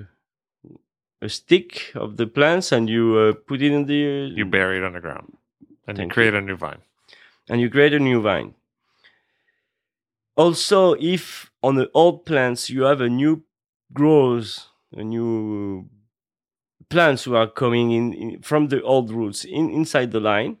a 1.21 1.29
stick 1.29 1.91
of 1.95 2.17
the 2.17 2.27
plants 2.27 2.71
and 2.71 2.89
you 2.89 3.17
uh, 3.17 3.33
put 3.47 3.61
it 3.61 3.71
in 3.71 3.85
the 3.85 4.31
You 4.35 4.45
bury 4.45 4.77
it 4.77 4.83
underground, 4.83 5.37
and 5.87 5.97
you 5.97 6.07
create 6.07 6.33
a 6.33 6.41
new 6.41 6.55
vine. 6.55 6.81
and 7.49 7.59
you 7.61 7.69
create 7.69 7.93
a 7.93 7.99
new 7.99 8.21
vine. 8.21 8.53
Also, 10.35 10.93
if 10.99 11.51
on 11.61 11.75
the 11.75 11.89
old 11.93 12.25
plants 12.25 12.69
you 12.69 12.83
have 12.83 13.01
a 13.01 13.09
new 13.09 13.43
growth, 13.93 14.67
a 14.93 15.03
new 15.03 15.89
plants 16.89 17.23
who 17.25 17.35
are 17.35 17.47
coming 17.47 17.91
in, 17.91 18.13
in 18.13 18.41
from 18.41 18.67
the 18.69 18.81
old 18.81 19.11
roots 19.11 19.43
in, 19.45 19.69
inside 19.69 20.11
the 20.11 20.19
line, 20.19 20.57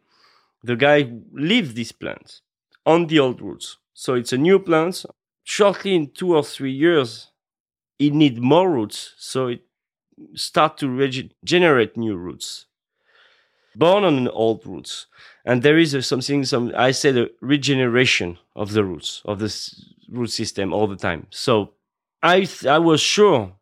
the 0.63 0.75
guy 0.75 1.09
leaves 1.33 1.73
these 1.73 1.91
plants 1.91 2.41
on 2.85 3.07
the 3.07 3.19
old 3.19 3.41
roots. 3.41 3.77
So 3.93 4.15
it's 4.15 4.33
a 4.33 4.37
new 4.37 4.59
plant. 4.59 5.05
Shortly 5.43 5.95
in 5.95 6.11
two 6.11 6.35
or 6.35 6.43
three 6.43 6.71
years, 6.71 7.31
it 7.97 8.13
need 8.13 8.39
more 8.39 8.69
roots. 8.71 9.13
So 9.17 9.47
it 9.47 9.61
start 10.35 10.77
to 10.79 10.89
regenerate 10.89 11.97
new 11.97 12.15
roots. 12.15 12.65
Born 13.75 14.03
on 14.03 14.27
old 14.29 14.65
roots. 14.65 15.05
And 15.45 15.63
there 15.63 15.77
is 15.77 15.95
something 16.05 16.43
some 16.43 16.71
i 16.75 16.91
said 16.91 17.17
a 17.17 17.29
regeneration 17.41 18.37
of 18.55 18.73
the 18.73 18.83
roots 18.83 19.21
of 19.25 19.39
this 19.39 19.85
root 20.09 20.31
system 20.31 20.73
all 20.73 20.87
the 20.87 20.95
time. 20.97 21.27
So 21.29 21.73
i 22.21 22.47
i 22.67 22.77
was 22.79 22.99
sure 23.01 23.53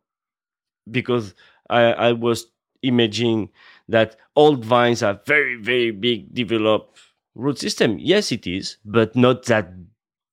because 0.90 1.34
i 1.70 1.82
i 2.10 2.12
was 2.12 2.48
imagining 2.84 3.50
that 3.90 4.18
old 4.36 4.64
vines 4.66 5.04
are 5.04 5.20
very 5.26 5.56
very 5.56 5.92
big 5.92 6.34
developed 6.34 7.00
root 7.36 7.60
system. 7.60 7.98
Yes 8.00 8.32
it 8.32 8.48
is 8.48 8.78
but 8.86 9.16
not 9.16 9.46
that 9.46 9.72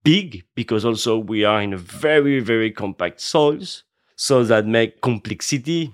big 0.05 0.45
because 0.55 0.85
also 0.85 1.19
we 1.19 1.45
are 1.45 1.63
in 1.63 1.73
a 1.73 1.79
very 1.79 2.41
very 2.41 2.71
compact 2.71 3.21
soils. 3.21 3.85
So 4.17 4.45
that 4.45 4.67
make 4.67 5.01
complexity 5.01 5.93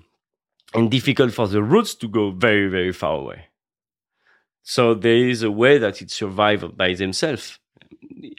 and 0.73 0.89
difficult 0.89 1.33
for 1.33 1.47
the 1.47 1.61
roots 1.61 1.95
to 1.95 2.07
go 2.07 2.31
very 2.31 2.67
very 2.67 2.91
far 2.91 3.15
away 3.15 3.47
so 4.63 4.93
there 4.93 5.15
is 5.15 5.43
a 5.43 5.51
way 5.51 5.77
that 5.77 6.01
it 6.01 6.11
survives 6.11 6.63
by 6.63 6.93
themselves. 6.93 7.57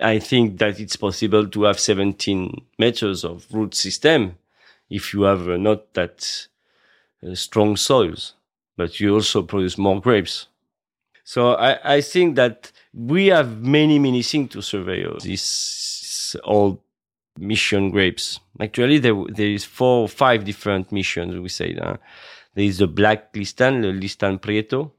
I 0.00 0.18
think 0.18 0.58
that 0.58 0.80
it's 0.80 0.96
possible 0.96 1.46
to 1.48 1.64
have 1.64 1.80
17 1.80 2.64
meters 2.78 3.24
of 3.24 3.46
root 3.52 3.74
system 3.74 4.36
if 4.88 5.12
you 5.12 5.22
have 5.22 5.46
not 5.46 5.94
that 5.94 6.46
uh, 7.26 7.34
strong 7.34 7.76
soils, 7.76 8.34
but 8.76 9.00
you 9.00 9.14
also 9.14 9.42
produce 9.42 9.78
more 9.78 10.00
grapes. 10.00 10.48
So 11.24 11.54
I, 11.54 11.96
I 11.96 12.00
think 12.00 12.36
that 12.36 12.70
we 12.92 13.28
have 13.28 13.62
many, 13.62 13.98
many 13.98 14.22
things 14.22 14.50
to 14.50 14.62
survey 14.62 15.06
this 15.22 16.36
old 16.44 16.78
mission 17.38 17.90
grapes. 17.90 18.40
Actually, 18.60 18.98
there, 18.98 19.14
there 19.28 19.48
is 19.48 19.64
four 19.64 20.02
or 20.02 20.08
five 20.08 20.44
different 20.44 20.92
missions, 20.92 21.38
we 21.38 21.48
say. 21.48 21.74
There 21.74 21.98
is 22.54 22.78
the 22.78 22.86
black 22.86 23.32
listan, 23.32 23.82
the 23.82 23.88
listan 23.88 24.40
prieto, 24.40 24.92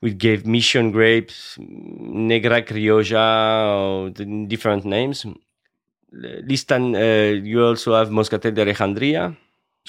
we 0.00 0.14
gave 0.14 0.46
mission 0.46 0.92
grapes, 0.92 1.56
Negra 1.58 2.62
Criolla, 2.62 4.12
different 4.48 4.84
names. 4.84 5.26
Listan, 6.12 6.94
uh, 6.94 7.42
you 7.42 7.64
also 7.64 7.94
have 7.94 8.08
Moscatel 8.10 8.54
de 8.54 8.62
Alejandría, 8.62 9.36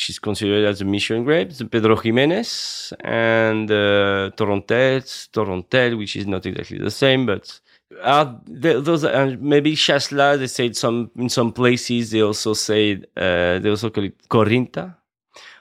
is 0.08 0.20
considered 0.20 0.66
as 0.66 0.82
a 0.82 0.86
mission 0.86 1.24
grape, 1.24 1.52
the 1.52 1.66
Pedro 1.66 1.96
Jimenez, 1.96 2.94
and 3.02 3.70
uh, 3.70 4.32
Torontel, 4.36 5.02
Torontel, 5.32 5.98
which 5.98 6.16
is 6.16 6.26
not 6.26 6.46
exactly 6.46 6.78
the 6.78 6.92
same, 6.92 7.26
but 7.26 7.60
are 8.02 8.40
th- 8.46 8.84
those 8.84 9.04
are 9.04 9.38
maybe 9.38 9.76
Chasselas, 9.76 10.40
they 10.40 10.48
say 10.48 10.72
some 10.74 11.12
in 11.16 11.30
some 11.30 11.52
places 11.52 12.12
they 12.12 12.22
also 12.22 12.54
say 12.54 13.02
uh, 13.18 13.60
they 13.60 13.70
also 13.70 13.90
call 13.90 14.04
it 14.04 14.28
Corinta. 14.30 14.96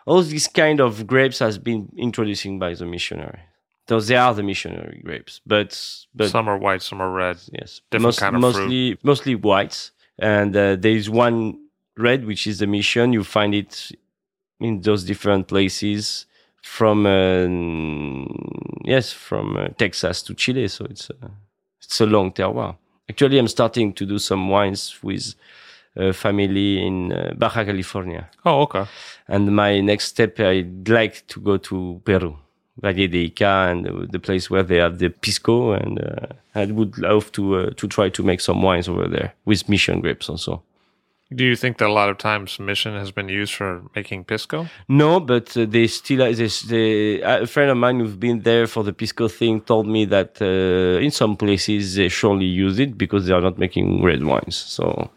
All 0.06 0.22
these 0.22 0.48
kind 0.48 0.80
of 0.80 1.06
grapes 1.06 1.38
has 1.40 1.58
been 1.58 1.90
introduced 1.96 2.58
by 2.58 2.74
the 2.74 2.86
missionary. 2.86 3.40
So 3.88 4.00
they 4.00 4.16
are 4.16 4.34
the 4.34 4.42
missionary 4.42 5.00
grapes, 5.02 5.40
but 5.46 5.70
but 6.14 6.30
some 6.30 6.48
are 6.48 6.58
white, 6.58 6.82
some 6.82 7.00
are 7.00 7.10
red. 7.10 7.38
yes, 7.52 7.80
different 7.90 8.02
most, 8.02 8.18
kind 8.18 8.36
of 8.36 8.42
mostly 8.42 8.98
mostly 9.02 9.34
whites, 9.34 9.92
and 10.18 10.54
uh, 10.54 10.76
there 10.76 10.92
is 10.92 11.08
one 11.08 11.58
red 11.96 12.26
which 12.26 12.46
is 12.46 12.58
the 12.58 12.66
mission. 12.66 13.14
You 13.14 13.24
find 13.24 13.54
it 13.54 13.90
in 14.60 14.82
those 14.82 15.04
different 15.04 15.48
places 15.48 16.26
from 16.62 17.06
uh, 17.06 17.46
yes 18.84 19.10
from 19.12 19.56
uh, 19.56 19.68
Texas 19.78 20.22
to 20.24 20.34
Chile. 20.34 20.68
So 20.68 20.84
it's 20.84 21.08
a, 21.08 21.30
it's 21.88 22.00
a 22.02 22.06
long 22.06 22.30
terroir. 22.32 22.76
Actually, 23.08 23.38
I'm 23.38 23.48
starting 23.48 23.94
to 23.94 24.04
do 24.04 24.18
some 24.18 24.50
wines 24.50 24.98
with 25.02 25.34
a 25.96 26.12
family 26.12 26.86
in 26.86 27.12
uh, 27.12 27.32
Baja 27.36 27.64
California, 27.64 28.28
Oh, 28.44 28.60
okay. 28.62 28.84
and 29.26 29.54
my 29.56 29.80
next 29.80 30.04
step 30.08 30.38
I'd 30.38 30.86
like 30.88 31.26
to 31.28 31.40
go 31.40 31.56
to 31.56 32.00
Peru. 32.04 32.36
Valle 32.80 33.08
de 33.08 33.28
Ica 33.30 33.70
and 33.72 33.84
the, 33.86 34.06
the 34.12 34.18
place 34.20 34.48
where 34.50 34.62
they 34.62 34.76
have 34.76 34.98
the 34.98 35.08
pisco, 35.08 35.72
and 35.72 35.98
uh, 35.98 36.26
I 36.54 36.66
would 36.66 36.96
love 36.98 37.32
to 37.32 37.56
uh, 37.56 37.70
to 37.76 37.88
try 37.88 38.08
to 38.10 38.22
make 38.22 38.40
some 38.40 38.62
wines 38.62 38.88
over 38.88 39.08
there 39.08 39.32
with 39.46 39.68
mission 39.68 40.00
grapes 40.00 40.28
also. 40.28 40.62
Do 41.30 41.44
you 41.44 41.56
think 41.56 41.76
that 41.78 41.88
a 41.88 41.92
lot 41.92 42.08
of 42.08 42.16
times 42.16 42.58
mission 42.58 42.94
has 42.94 43.10
been 43.10 43.28
used 43.28 43.52
for 43.54 43.82
making 43.94 44.24
pisco? 44.24 44.66
No, 44.88 45.20
but 45.20 45.54
uh, 45.56 45.66
they 45.68 45.86
still 45.86 46.24
they, 46.32 46.46
they, 46.68 47.20
a 47.20 47.46
friend 47.46 47.70
of 47.70 47.76
mine 47.76 48.00
who's 48.00 48.16
been 48.16 48.40
there 48.40 48.66
for 48.66 48.82
the 48.82 48.94
pisco 48.94 49.28
thing 49.28 49.60
told 49.60 49.86
me 49.86 50.06
that 50.06 50.40
uh, 50.40 51.04
in 51.04 51.10
some 51.10 51.36
places 51.36 51.96
they 51.96 52.08
surely 52.08 52.46
use 52.46 52.78
it 52.78 52.96
because 52.96 53.26
they 53.26 53.34
are 53.34 53.42
not 53.42 53.58
making 53.58 54.02
red 54.02 54.24
wines. 54.24 54.56
So, 54.56 55.10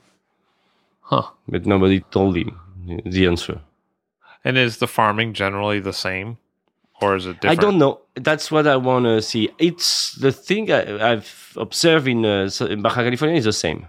Huh. 1.03 1.27
but 1.47 1.65
nobody 1.65 2.01
told 2.11 2.35
him 2.35 2.59
the 3.05 3.25
answer. 3.27 3.61
And 4.43 4.57
is 4.57 4.77
the 4.77 4.87
farming 4.87 5.31
generally 5.33 5.79
the 5.79 5.93
same, 5.93 6.37
or 7.01 7.15
is 7.15 7.25
it 7.25 7.39
different? 7.39 7.59
I 7.59 7.61
don't 7.61 7.77
know. 7.77 8.01
That's 8.15 8.51
what 8.51 8.67
I 8.67 8.75
want 8.75 9.05
to 9.05 9.21
see. 9.21 9.49
It's 9.59 10.13
the 10.15 10.31
thing 10.33 10.71
I, 10.71 11.11
I've 11.11 11.53
observed 11.55 12.07
in, 12.07 12.25
uh, 12.25 12.49
in 12.69 12.81
Baja 12.81 13.03
California 13.03 13.37
is 13.37 13.45
the 13.45 13.53
same. 13.53 13.87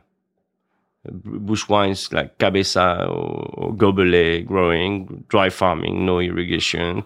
Bush 1.10 1.68
wines 1.68 2.12
like 2.12 2.38
Cabeza 2.38 3.06
or, 3.08 3.50
or 3.54 3.74
Gobelet 3.74 4.46
growing, 4.46 5.24
dry 5.28 5.50
farming, 5.50 6.06
no 6.06 6.20
irrigation. 6.20 7.04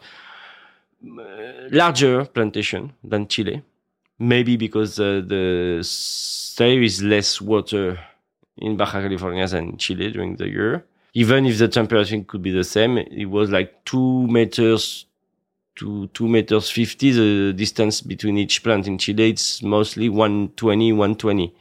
Uh, 1.02 1.68
larger 1.70 2.24
plantation 2.24 2.92
than 3.02 3.26
Chile. 3.28 3.62
Maybe 4.18 4.56
because 4.56 4.98
uh, 4.98 5.22
the 5.26 5.86
there 6.58 6.82
is 6.82 7.02
less 7.02 7.40
water 7.40 7.98
in 8.56 8.76
Baja 8.76 9.00
California 9.02 9.46
than 9.46 9.76
Chile 9.76 10.10
during 10.10 10.36
the 10.36 10.48
year. 10.48 10.84
Even 11.14 11.46
if 11.46 11.58
the 11.58 11.68
temperature 11.68 12.20
could 12.22 12.42
be 12.42 12.50
the 12.50 12.64
same, 12.64 12.98
it 12.98 13.26
was 13.26 13.50
like 13.50 13.84
two 13.84 14.26
meters 14.26 15.06
to 15.76 16.06
two 16.08 16.26
meters 16.26 16.70
50 16.70 17.10
the 17.12 17.52
distance 17.52 18.00
between 18.00 18.38
each 18.38 18.62
plant 18.62 18.86
in 18.86 18.96
chile 18.96 19.28
it's 19.28 19.62
mostly 19.62 20.08
120 20.08 20.92
120 20.92 21.54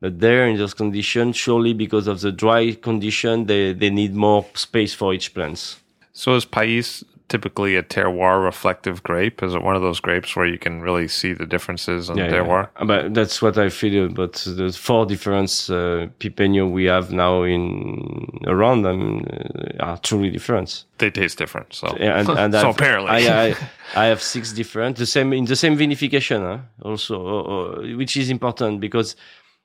but 0.00 0.20
there 0.20 0.46
in 0.46 0.56
those 0.56 0.74
conditions 0.74 1.36
surely 1.36 1.72
because 1.72 2.06
of 2.06 2.20
the 2.20 2.32
dry 2.32 2.72
condition 2.72 3.46
they, 3.46 3.72
they 3.72 3.90
need 3.90 4.14
more 4.14 4.44
space 4.54 4.94
for 4.94 5.12
each 5.14 5.34
plants 5.34 5.80
So 6.12 6.34
is 6.34 6.44
Pais 6.44 7.04
typically 7.28 7.76
a 7.76 7.82
terroir 7.82 8.42
reflective 8.42 9.02
grape? 9.02 9.42
Is 9.42 9.54
it 9.54 9.62
one 9.62 9.76
of 9.76 9.82
those 9.82 10.00
grapes 10.00 10.34
where 10.34 10.46
you 10.46 10.58
can 10.58 10.80
really 10.80 11.08
see 11.08 11.32
the 11.34 11.46
differences 11.46 12.10
in 12.10 12.16
terroir? 12.16 12.68
Uh, 12.76 12.84
But 12.86 13.14
that's 13.14 13.40
what 13.42 13.56
I 13.58 13.68
feel 13.68 14.06
about 14.06 14.32
the 14.32 14.72
four 14.72 15.06
different 15.06 15.50
uh, 15.68 16.08
Pipeño 16.18 16.70
we 16.70 16.84
have 16.86 17.12
now 17.12 17.42
in 17.44 18.28
around 18.46 18.82
them 18.82 19.24
uh, 19.30 19.84
are 19.84 19.98
truly 19.98 20.30
different. 20.30 20.84
They 20.98 21.10
taste 21.10 21.38
different. 21.38 21.74
So, 21.74 21.86
and, 21.88 22.28
and 22.28 22.52
so 22.64 22.70
apparently, 22.70 23.10
I, 23.10 23.48
I, 23.48 23.56
I 23.94 24.06
have 24.06 24.22
six 24.22 24.52
different 24.52 24.96
the 24.96 25.06
same 25.06 25.32
in 25.32 25.44
the 25.44 25.56
same 25.56 25.76
vinification 25.76 26.40
huh? 26.40 26.58
also 26.88 27.14
uh, 27.26 27.42
uh, 27.42 27.96
which 27.96 28.16
is 28.16 28.30
important 28.30 28.80
because 28.80 29.16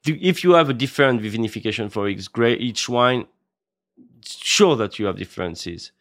if 0.06 0.44
you 0.44 0.52
have 0.54 0.70
a 0.70 0.74
different 0.74 1.22
vinification 1.22 1.92
for 1.92 2.08
each 2.08 2.32
gra- 2.32 2.52
each 2.52 2.90
wine 2.90 3.26
it's 4.20 4.36
sure 4.44 4.76
that 4.76 5.00
you 5.00 5.06
have 5.06 5.18
differences 5.18 5.92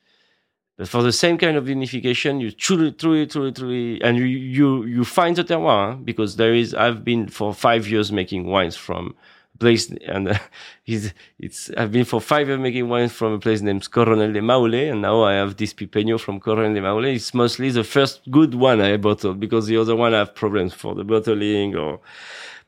but 0.76 0.88
for 0.88 1.02
the 1.02 1.12
same 1.12 1.38
kind 1.38 1.56
of 1.56 1.64
vinification 1.64 2.40
you 2.40 2.50
truly 2.50 2.92
truly 2.92 3.26
truly 3.26 3.52
truly 3.52 4.02
and 4.02 4.16
you 4.16 4.24
you, 4.24 4.84
you 4.84 5.04
find 5.04 5.36
the 5.36 5.44
terroir 5.44 6.02
because 6.04 6.36
there 6.36 6.54
is 6.54 6.74
i've 6.74 7.04
been 7.04 7.28
for 7.28 7.54
five 7.54 7.86
years 7.88 8.10
making 8.10 8.46
wines 8.46 8.76
from 8.76 9.14
place, 9.62 9.90
and 10.06 10.28
uh, 10.28 10.38
he's, 10.82 11.14
it's, 11.38 11.70
I've 11.76 11.92
been 11.92 12.04
for 12.04 12.20
five 12.20 12.48
years 12.48 12.60
making 12.60 12.88
wines 12.88 13.12
from 13.12 13.32
a 13.32 13.38
place 13.38 13.60
named 13.62 13.90
Coronel 13.90 14.32
de 14.32 14.42
Maule, 14.42 14.90
and 14.90 15.00
now 15.02 15.22
I 15.22 15.34
have 15.34 15.56
this 15.56 15.72
Pipeño 15.72 16.18
from 16.20 16.40
Coronel 16.40 16.74
de 16.74 16.80
Maule. 16.80 17.06
It's 17.06 17.32
mostly 17.32 17.70
the 17.70 17.84
first 17.84 18.20
good 18.30 18.54
one 18.54 18.80
I 18.80 18.96
bottled 18.96 19.38
because 19.40 19.66
the 19.66 19.76
other 19.76 19.96
one 19.96 20.14
I 20.14 20.18
have 20.18 20.34
problems 20.34 20.74
for 20.74 20.94
the 20.94 21.04
bottling 21.04 21.76
or, 21.76 22.00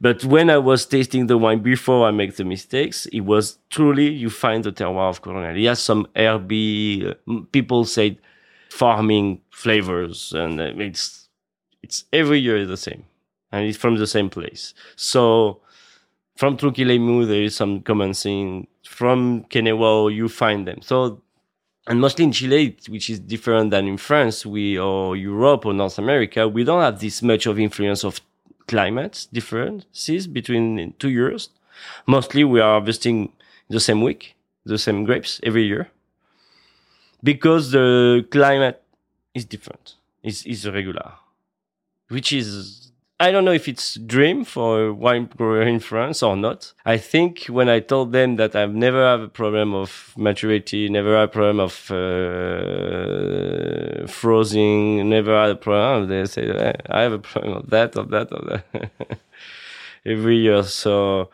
but 0.05 0.23
when 0.23 0.51
I 0.51 0.59
was 0.59 0.85
tasting 0.85 1.29
the 1.29 1.39
wine 1.39 1.61
before 1.61 2.07
I 2.07 2.11
make 2.11 2.37
the 2.37 2.45
mistakes, 2.45 3.07
it 3.07 3.23
was 3.23 3.57
truly, 3.71 4.11
you 4.11 4.29
find 4.29 4.63
the 4.63 4.71
terroir 4.71 5.09
of 5.09 5.23
Coronel. 5.23 5.55
He 5.57 5.65
has 5.65 5.81
some 5.81 6.07
herby, 6.15 7.07
uh, 7.09 7.41
people 7.53 7.87
say 7.87 8.19
farming 8.69 9.41
flavors 9.51 10.35
and 10.35 10.61
uh, 10.61 10.73
it's, 10.77 11.31
it's 11.83 12.05
every 12.13 12.39
year 12.39 12.67
the 12.67 12.77
same 12.77 13.05
and 13.51 13.67
it's 13.67 13.79
from 13.79 13.97
the 13.97 14.07
same 14.07 14.29
place. 14.29 14.75
So, 14.95 15.63
from 16.37 16.59
Trequilemu, 16.59 17.27
there 17.27 17.43
is 17.43 17.57
some 17.57 17.81
common 17.81 18.13
thing. 18.13 18.67
From 18.87 19.45
Quenewa, 19.45 20.15
you 20.15 20.29
find 20.29 20.69
them. 20.69 20.83
So, 20.83 21.23
and 21.87 21.99
mostly 21.99 22.27
in 22.27 22.33
Chile, 22.33 22.77
which 22.91 23.09
is 23.09 23.21
different 23.21 23.71
than 23.71 23.89
in 23.89 23.97
France, 23.97 24.45
we 24.45 24.79
or 24.79 25.17
Europe 25.17 25.65
or 25.65 25.73
North 25.73 25.99
America, 25.99 26.47
we 26.47 26.63
don't 26.63 26.83
have 26.83 27.01
this 27.01 27.23
much 27.23 27.47
of 27.47 27.59
influence 27.59 28.05
of 28.05 28.21
climate 28.67 29.27
differences 29.33 30.27
between 30.27 30.95
two 30.99 31.11
years. 31.11 31.51
Mostly, 32.07 32.45
we 32.45 32.61
are 32.61 32.81
harvesting 32.81 33.33
the 33.69 33.81
same 33.81 34.03
week, 34.03 34.37
the 34.65 34.79
same 34.79 35.05
grapes 35.05 35.41
every 35.43 35.65
year, 35.65 35.91
because 37.23 37.71
the 37.71 38.27
climate 38.31 38.83
is 39.35 39.45
different. 39.45 39.95
It's, 40.23 40.45
it's 40.47 40.65
irregular, 40.65 41.13
which 42.09 42.33
is 42.33 42.93
I 43.25 43.33
don't 43.33 43.47
know 43.47 43.53
if 43.53 43.69
it's 43.69 43.95
dream 43.95 44.45
for 44.45 44.89
a 44.89 44.93
wine 44.93 45.31
grower 45.35 45.63
in 45.63 45.81
France 45.81 46.23
or 46.23 46.37
not. 46.37 46.75
I 46.85 46.99
think 46.99 47.47
when 47.47 47.71
I 47.71 47.81
told 47.81 48.13
them 48.13 48.37
that 48.37 48.55
I've 48.55 48.75
never 48.75 49.03
have 49.03 49.23
a 49.23 49.29
problem 49.29 49.73
of 49.73 50.13
maturity, 50.15 50.91
never 50.91 51.17
had 51.17 51.31
a 51.31 51.33
problem 51.33 51.59
of 51.59 51.91
uh, 51.91 51.95
never 55.09 55.41
had 55.41 55.51
a 55.53 55.57
problem, 55.57 56.09
they 56.11 56.27
say 56.27 56.51
eh, 56.51 56.73
I 56.91 57.01
have 57.01 57.13
a 57.15 57.19
problem 57.19 57.57
of 57.57 57.71
that, 57.71 57.97
of 57.97 58.11
that, 58.11 58.31
of 58.31 58.45
that 58.47 59.19
every 60.05 60.37
year. 60.37 60.63
So 60.63 61.31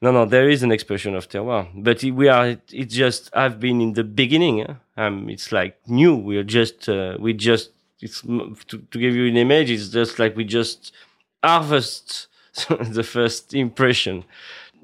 no, 0.00 0.12
no, 0.12 0.24
there 0.24 0.48
is 0.48 0.62
an 0.62 0.70
expression 0.70 1.16
of 1.16 1.28
terroir, 1.28 1.66
but 1.74 2.04
we 2.04 2.28
are. 2.28 2.56
It's 2.70 2.94
just 2.94 3.30
I've 3.34 3.58
been 3.58 3.80
in 3.80 3.94
the 3.94 4.04
beginning. 4.04 4.60
Eh? 4.60 4.74
Um, 4.96 5.28
it's 5.28 5.50
like 5.50 5.76
new. 5.88 6.14
We're 6.14 6.44
just 6.44 6.88
uh, 6.88 7.16
we 7.18 7.32
just. 7.32 7.70
It's 8.00 8.20
to, 8.20 8.78
to 8.90 8.98
give 8.98 9.14
you 9.16 9.26
an 9.26 9.36
image. 9.36 9.70
It's 9.72 9.88
just 9.88 10.20
like 10.20 10.36
we 10.36 10.44
just 10.44 10.92
harvest 11.42 12.28
the 12.68 13.02
first 13.02 13.54
impression, 13.54 14.24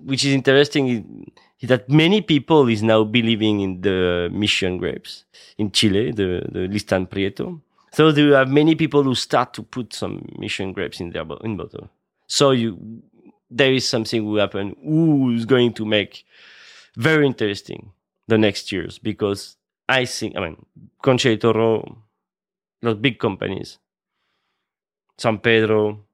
which 0.04 0.24
is 0.24 0.32
interesting 0.32 1.30
is 1.60 1.68
that 1.68 1.88
many 1.88 2.20
people 2.20 2.68
is 2.68 2.82
now 2.82 3.04
believing 3.04 3.60
in 3.60 3.80
the 3.80 4.28
mission 4.32 4.78
grapes 4.78 5.24
in 5.58 5.70
Chile, 5.72 6.12
the, 6.12 6.42
the 6.50 6.68
Listan 6.68 7.08
Prieto. 7.08 7.60
So 7.92 8.12
there 8.12 8.36
are 8.36 8.46
many 8.46 8.74
people 8.74 9.02
who 9.02 9.14
start 9.14 9.54
to 9.54 9.62
put 9.62 9.92
some 9.92 10.28
mission 10.38 10.72
grapes 10.72 11.00
in 11.00 11.10
their 11.10 11.24
in 11.42 11.56
bottle. 11.56 11.90
So 12.26 12.52
you, 12.52 13.02
there 13.50 13.72
is 13.72 13.88
something 13.88 14.24
will 14.24 14.40
happen 14.40 14.76
who's 14.84 15.44
going 15.44 15.72
to 15.74 15.84
make 15.84 16.24
very 16.96 17.26
interesting 17.26 17.92
the 18.28 18.38
next 18.38 18.70
years 18.70 18.98
because 18.98 19.56
I 19.88 20.04
think, 20.04 20.36
I 20.36 20.40
mean, 20.40 20.66
Concha 21.02 21.36
those 22.80 22.96
big 22.96 23.18
companies, 23.18 23.78
San 25.16 25.38
Pedro, 25.38 26.04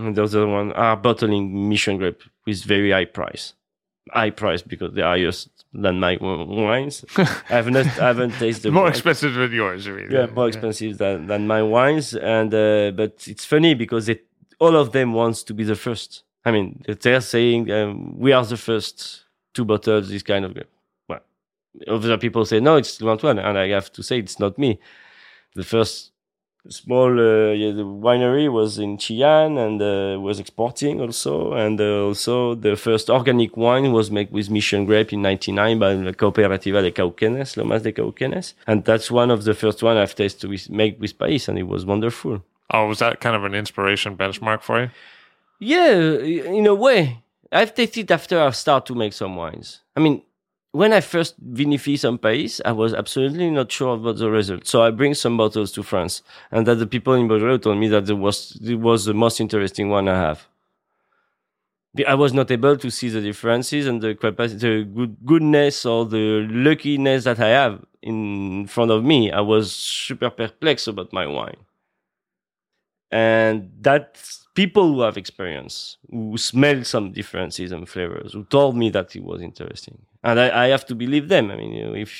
and 0.00 0.16
the 0.16 0.22
other 0.22 0.46
one 0.46 0.72
are 0.72 0.96
bottling 0.96 1.68
mission 1.68 1.98
grape 1.98 2.22
with 2.46 2.64
very 2.64 2.90
high 2.90 3.04
price. 3.04 3.54
High 4.10 4.30
price 4.30 4.62
because 4.62 4.94
they 4.94 5.02
are 5.02 5.16
highest 5.16 5.50
than 5.72 6.00
my 6.00 6.16
wines. 6.20 7.04
I 7.16 7.24
have 7.48 7.70
not, 7.70 7.86
I 7.86 8.06
haven't 8.08 8.32
tasted 8.32 8.72
more 8.72 8.84
wine. 8.84 8.92
expensive 8.92 9.34
than 9.34 9.52
yours. 9.52 9.86
Mean, 9.86 10.08
Yeah, 10.10 10.26
more 10.26 10.48
expensive 10.48 10.98
than, 10.98 11.26
than 11.26 11.46
my 11.46 11.62
wines. 11.62 12.14
And 12.14 12.52
uh, 12.52 12.90
but 12.92 13.26
it's 13.28 13.44
funny 13.44 13.74
because 13.74 14.08
it, 14.08 14.26
all 14.58 14.76
of 14.76 14.92
them 14.92 15.12
wants 15.12 15.42
to 15.44 15.54
be 15.54 15.64
the 15.64 15.76
first. 15.76 16.24
I 16.44 16.50
mean, 16.50 16.82
they're 17.02 17.20
saying 17.20 17.70
um, 17.70 18.18
we 18.18 18.32
are 18.32 18.44
the 18.44 18.56
first 18.56 19.24
to 19.54 19.64
bottle 19.64 20.00
this 20.00 20.22
kind 20.22 20.44
of 20.44 20.54
grape. 20.54 20.70
Well, 21.08 21.20
other 21.86 22.16
people 22.18 22.44
say 22.44 22.60
no, 22.60 22.76
it's 22.76 23.00
Antoine, 23.02 23.38
and 23.38 23.58
I 23.58 23.68
have 23.68 23.92
to 23.92 24.02
say 24.02 24.18
it's 24.18 24.40
not 24.40 24.58
me. 24.58 24.80
The 25.54 25.64
first 25.64 26.09
small 26.68 27.18
uh, 27.18 27.52
yeah, 27.52 27.72
the 27.72 27.84
winery 27.84 28.52
was 28.52 28.78
in 28.78 28.98
Chillán 28.98 29.58
and 29.58 29.80
uh, 29.80 30.20
was 30.20 30.38
exporting 30.38 31.00
also. 31.00 31.52
And 31.52 31.80
uh, 31.80 32.04
also 32.04 32.54
the 32.54 32.76
first 32.76 33.08
organic 33.10 33.56
wine 33.56 33.92
was 33.92 34.10
made 34.10 34.30
with 34.30 34.50
mission 34.50 34.84
grape 34.84 35.12
in 35.12 35.22
99 35.22 35.78
by 35.78 35.94
the 35.94 36.12
Cooperativa 36.12 36.82
de 36.82 36.90
Cauquenes, 36.90 37.56
Lomas 37.56 37.82
de 37.82 37.92
Cauquenes. 37.92 38.54
And 38.66 38.84
that's 38.84 39.10
one 39.10 39.30
of 39.30 39.44
the 39.44 39.54
first 39.54 39.82
one 39.82 39.96
I've 39.96 40.14
tasted 40.14 40.50
with 40.50 40.68
make 40.70 41.00
with 41.00 41.18
Pais 41.18 41.48
and 41.48 41.58
it 41.58 41.66
was 41.68 41.86
wonderful. 41.86 42.42
Oh, 42.72 42.86
was 42.86 42.98
that 42.98 43.20
kind 43.20 43.34
of 43.34 43.44
an 43.44 43.54
inspiration 43.54 44.16
benchmark 44.16 44.62
for 44.62 44.80
you? 44.82 44.90
yeah 45.60 46.18
in 46.18 46.66
a 46.66 46.74
way. 46.74 47.22
I've 47.52 47.74
tasted 47.74 48.10
after 48.10 48.40
I 48.40 48.50
start 48.50 48.86
to 48.86 48.94
make 48.94 49.12
some 49.12 49.36
wines. 49.36 49.80
I 49.96 50.00
mean 50.00 50.22
when 50.72 50.92
I 50.92 51.00
first 51.00 51.34
vinify 51.52 51.98
some 51.98 52.18
pays, 52.18 52.60
I 52.64 52.72
was 52.72 52.94
absolutely 52.94 53.50
not 53.50 53.72
sure 53.72 53.94
about 53.94 54.18
the 54.18 54.30
result. 54.30 54.66
So 54.66 54.82
I 54.82 54.90
bring 54.90 55.14
some 55.14 55.36
bottles 55.36 55.72
to 55.72 55.82
France, 55.82 56.22
and 56.50 56.66
that 56.66 56.76
the 56.76 56.86
people 56.86 57.14
in 57.14 57.26
Bordeaux 57.28 57.58
told 57.58 57.78
me 57.78 57.88
that 57.88 58.08
it 58.08 58.14
was 58.14 58.58
it 58.62 58.76
was 58.76 59.04
the 59.04 59.14
most 59.14 59.40
interesting 59.40 59.88
one 59.88 60.08
I 60.08 60.16
have. 60.16 60.46
I 62.06 62.14
was 62.14 62.32
not 62.32 62.52
able 62.52 62.76
to 62.76 62.90
see 62.90 63.08
the 63.08 63.20
differences 63.20 63.88
and 63.88 64.00
the 64.00 64.14
capacity, 64.14 64.84
the 64.84 64.84
good 64.84 65.16
goodness 65.26 65.84
or 65.84 66.06
the 66.06 66.46
luckiness 66.48 67.24
that 67.24 67.40
I 67.40 67.48
have 67.48 67.84
in 68.00 68.68
front 68.68 68.92
of 68.92 69.02
me. 69.04 69.32
I 69.32 69.40
was 69.40 69.72
super 69.72 70.30
perplexed 70.30 70.86
about 70.86 71.12
my 71.12 71.26
wine, 71.26 71.56
and 73.10 73.72
that 73.80 74.22
people 74.54 74.92
who 74.92 75.00
have 75.00 75.16
experience, 75.16 75.98
who 76.08 76.38
smell 76.38 76.84
some 76.84 77.10
differences 77.10 77.72
and 77.72 77.88
flavors, 77.88 78.34
who 78.34 78.44
told 78.44 78.76
me 78.76 78.90
that 78.90 79.16
it 79.16 79.24
was 79.24 79.42
interesting. 79.42 79.98
And 80.22 80.38
I, 80.38 80.64
I 80.64 80.68
have 80.68 80.84
to 80.86 80.94
believe 80.94 81.28
them. 81.28 81.50
I 81.50 81.56
mean, 81.56 81.96
if 81.96 82.10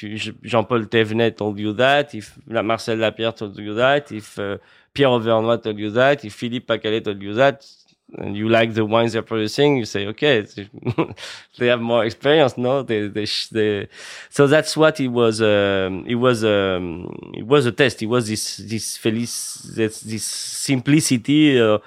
Jean-Paul 0.43 0.85
Thévenet 0.85 1.37
told 1.37 1.59
you 1.59 1.73
that, 1.75 2.15
if 2.15 2.39
Marcel 2.47 2.97
Lapierre 2.97 3.33
told 3.33 3.59
you 3.59 3.75
that, 3.75 4.11
if 4.11 4.39
uh, 4.39 4.57
Pierre 4.95 5.11
Overnoy 5.11 5.63
told 5.63 5.79
you 5.79 5.91
that, 5.91 6.25
if 6.25 6.35
Philippe 6.35 6.67
Pacalet 6.67 7.05
told 7.05 7.23
you 7.23 7.35
that, 7.35 7.67
and 8.19 8.37
you 8.37 8.49
like 8.49 8.75
the 8.75 8.85
wines 8.85 9.13
they're 9.13 9.23
producing, 9.23 9.77
you 9.77 9.85
say, 9.85 10.07
okay, 10.07 10.47
they 11.59 11.67
have 11.67 11.81
more 11.81 12.05
experience, 12.05 12.57
no? 12.57 12.83
They, 12.83 13.09
they, 13.09 13.27
they, 13.53 13.89
so 14.31 14.47
that's 14.47 14.77
what 14.77 14.99
it 15.01 15.09
was. 15.09 15.41
Um, 15.41 16.05
it 16.07 16.17
was, 16.17 16.45
um, 16.45 17.33
it 17.35 17.47
was 17.47 17.67
a 17.67 17.73
test. 17.73 18.03
It 18.03 18.07
was 18.07 18.29
this, 18.29 18.57
this 18.57 18.97
felice, 18.97 19.71
this, 19.77 20.01
this 20.01 20.25
simplicity, 20.25 21.61
uh, 21.61 21.79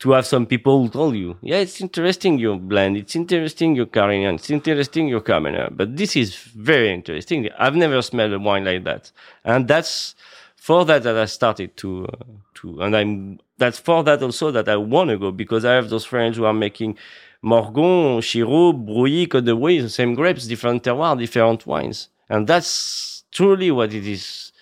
to 0.00 0.12
have 0.12 0.26
some 0.26 0.46
people 0.46 0.82
who 0.82 0.88
told 0.88 1.16
you, 1.16 1.36
yeah, 1.42 1.56
it's 1.56 1.80
interesting 1.80 2.38
your 2.38 2.56
blend, 2.56 2.96
it's 2.96 3.16
interesting 3.16 3.74
your 3.74 3.86
Carignan, 3.86 4.36
it's 4.36 4.50
interesting 4.50 5.08
your 5.08 5.20
Cabernet, 5.20 5.76
but 5.76 5.96
this 5.96 6.14
is 6.16 6.36
very 6.36 6.92
interesting. 6.92 7.48
I've 7.58 7.74
never 7.74 8.00
smelled 8.02 8.32
a 8.32 8.38
wine 8.38 8.64
like 8.64 8.84
that, 8.84 9.10
and 9.44 9.66
that's 9.66 10.14
for 10.56 10.84
that 10.84 11.02
that 11.02 11.16
I 11.16 11.24
started 11.24 11.76
to 11.78 12.06
uh, 12.06 12.24
to, 12.54 12.80
and 12.82 12.96
I'm 12.96 13.40
that's 13.58 13.78
for 13.78 14.04
that 14.04 14.22
also 14.22 14.52
that 14.52 14.68
I 14.68 14.76
want 14.76 15.10
to 15.10 15.18
go 15.18 15.32
because 15.32 15.64
I 15.64 15.74
have 15.74 15.88
those 15.90 16.04
friends 16.04 16.36
who 16.36 16.44
are 16.44 16.54
making 16.54 16.96
Morgon, 17.42 18.20
Chiroubles, 18.22 18.86
Brouilly, 18.86 19.26
Côte 19.26 19.44
de 19.44 19.54
Brouilly, 19.54 19.80
the 19.80 19.88
same 19.88 20.14
grapes, 20.14 20.46
different 20.46 20.84
terroir, 20.84 21.18
different 21.18 21.66
wines, 21.66 22.08
and 22.28 22.46
that's 22.46 23.24
truly 23.32 23.72
what 23.72 23.92
it 23.92 24.06
is 24.06 24.52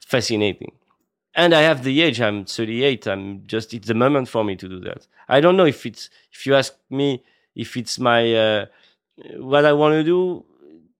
fascinating 0.00 0.72
and 1.34 1.54
I 1.54 1.62
have 1.62 1.84
the 1.84 2.02
age. 2.02 2.20
I'm 2.20 2.44
38. 2.44 3.06
I'm 3.06 3.46
just 3.46 3.74
it's 3.74 3.88
the 3.88 3.94
moment 3.94 4.28
for 4.28 4.44
me 4.44 4.56
to 4.56 4.68
do 4.68 4.80
that. 4.80 5.06
I 5.28 5.40
don't 5.40 5.56
know 5.56 5.66
if 5.66 5.84
it's 5.86 6.10
if 6.32 6.46
you 6.46 6.54
ask 6.54 6.74
me 6.90 7.22
if 7.54 7.76
it's 7.76 7.98
my 7.98 8.34
uh, 8.34 8.66
what 9.36 9.64
I 9.64 9.72
want 9.72 9.94
to 9.94 10.04
do. 10.04 10.44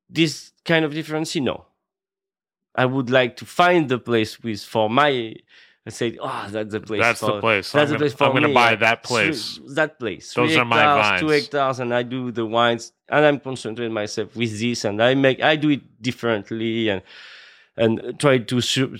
This 0.09 0.53
kind 0.64 0.85
of 0.85 0.93
difference, 0.93 1.35
no. 1.37 1.64
I 2.76 2.87
would 2.87 3.11
like 3.11 3.37
to 3.39 3.45
find 3.47 3.89
the 3.89 3.99
place 3.99 4.43
with 4.43 4.62
for 4.62 4.89
my. 4.91 5.35
I 5.87 5.91
say, 5.91 6.16
oh, 6.20 6.47
that's 6.51 6.72
the 6.72 6.80
place. 6.80 7.01
That's 7.03 7.20
for, 7.20 7.32
the 7.35 7.41
place. 7.41 7.72
That's 7.72 7.91
I'm 7.91 7.93
the 7.95 7.99
place 7.99 8.14
gonna- 8.14 8.30
for 8.32 8.37
I'm 8.37 8.43
gonna 8.43 8.55
buy 8.55 8.70
Yeah. 8.70 8.76
that 8.76 9.03
place. 9.03 9.57
Three- 9.57 9.74
that 9.74 9.99
place. 9.99 10.32
Those 10.32 10.51
Three 10.53 10.59
are 10.61 10.64
my 10.64 10.80
hectares, 10.80 11.20
Two 11.20 11.28
hectares, 11.28 11.78
and 11.80 11.93
I 11.95 12.03
do 12.03 12.30
the 12.32 12.47
wines, 12.47 12.93
and 13.09 13.24
I'm 13.26 13.39
concentrating 13.39 13.93
myself 13.93 14.35
with 14.35 14.59
this, 14.59 14.85
and 14.85 15.03
I 15.03 15.14
make 15.14 15.43
I 15.43 15.57
do 15.57 15.70
it 15.70 15.82
differently, 16.03 16.89
and 16.89 17.03
and 17.76 18.18
try 18.18 18.39
to 18.39 18.61
su- 18.61 18.97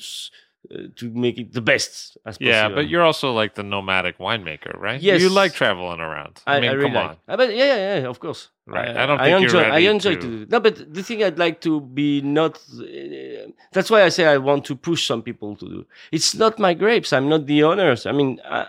to 0.97 1.11
make 1.11 1.39
it 1.39 1.53
the 1.53 1.61
best 1.61 2.17
as 2.27 2.39
possible. 2.39 2.47
Yeah, 2.47 2.69
but 2.69 2.89
you're 2.89 3.03
also 3.03 3.33
like 3.33 3.55
the 3.55 3.63
nomadic 3.63 4.19
winemaker, 4.19 4.79
right? 4.79 5.01
Yes. 5.01 5.21
You 5.21 5.29
like 5.29 5.53
traveling 5.53 6.01
around. 6.01 6.43
I, 6.47 6.61
mean, 6.61 6.71
really 6.73 6.85
come 6.85 6.95
like- 6.95 7.11
on. 7.11 7.17
Uh, 7.29 7.37
but 7.37 7.55
yeah, 7.55 7.65
yeah, 7.67 7.99
yeah, 8.01 8.09
of 8.09 8.19
course. 8.21 8.49
Right. 8.67 8.97
I, 8.97 9.03
I 9.03 9.07
don't 9.07 9.21
I 9.21 9.29
enjoy. 9.37 9.61
I 9.63 9.79
enjoy 9.81 10.15
to- 10.15 10.21
to. 10.21 10.45
do 10.45 10.47
No, 10.51 10.61
but 10.61 10.93
the 10.95 11.03
thing 11.03 11.23
I'd 11.23 11.39
like 11.39 11.61
to 11.63 11.81
be 11.81 12.23
not. 12.23 12.59
Uh, 12.81 13.51
that's 13.73 13.91
why 13.91 14.03
I 14.03 14.09
say 14.09 14.25
I 14.27 14.39
want 14.39 14.65
to 14.67 14.75
push 14.77 15.07
some 15.07 15.23
people 15.23 15.55
to 15.57 15.67
do. 15.69 15.87
It's 16.13 16.35
not 16.35 16.59
my 16.59 16.73
grapes. 16.75 17.13
I'm 17.13 17.29
not 17.29 17.47
the 17.47 17.63
owners. 17.65 18.07
I 18.07 18.13
mean, 18.13 18.41
I, 18.45 18.67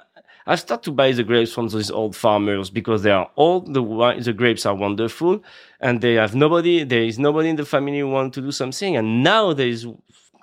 I 0.47 0.55
start 0.55 0.83
to 0.83 0.91
buy 0.91 1.11
the 1.13 1.23
grapes 1.23 1.53
from 1.53 1.69
those 1.69 1.89
old 1.89 2.15
farmers 2.15 2.69
because 2.69 3.03
they 3.03 3.11
are 3.11 3.29
old. 3.37 3.73
The 3.73 3.81
wi- 3.81 4.19
the 4.19 4.33
grapes 4.33 4.65
are 4.65 4.75
wonderful, 4.75 5.41
and 5.79 6.01
they 6.01 6.15
have 6.15 6.35
nobody. 6.35 6.83
There 6.83 7.03
is 7.03 7.17
nobody 7.17 7.49
in 7.49 7.55
the 7.55 7.65
family 7.65 7.99
who 7.99 8.09
want 8.09 8.33
to 8.35 8.41
do 8.41 8.51
something. 8.51 8.97
And 8.97 9.23
now 9.23 9.53
there 9.53 9.67
is 9.69 9.87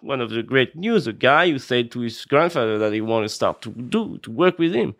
one 0.03 0.21
of 0.21 0.31
the 0.31 0.43
great 0.43 0.75
news. 0.77 1.07
A 1.07 1.13
guy 1.13 1.51
who 1.51 1.59
said 1.59 1.91
to 1.93 2.01
his 2.01 2.25
grandfather 2.25 2.79
that 2.79 2.93
he 2.93 3.01
want 3.01 3.25
to 3.25 3.29
start 3.29 3.63
to 3.63 3.71
do 3.71 4.19
to 4.19 4.31
work 4.31 4.59
with 4.59 4.75
him 4.75 4.95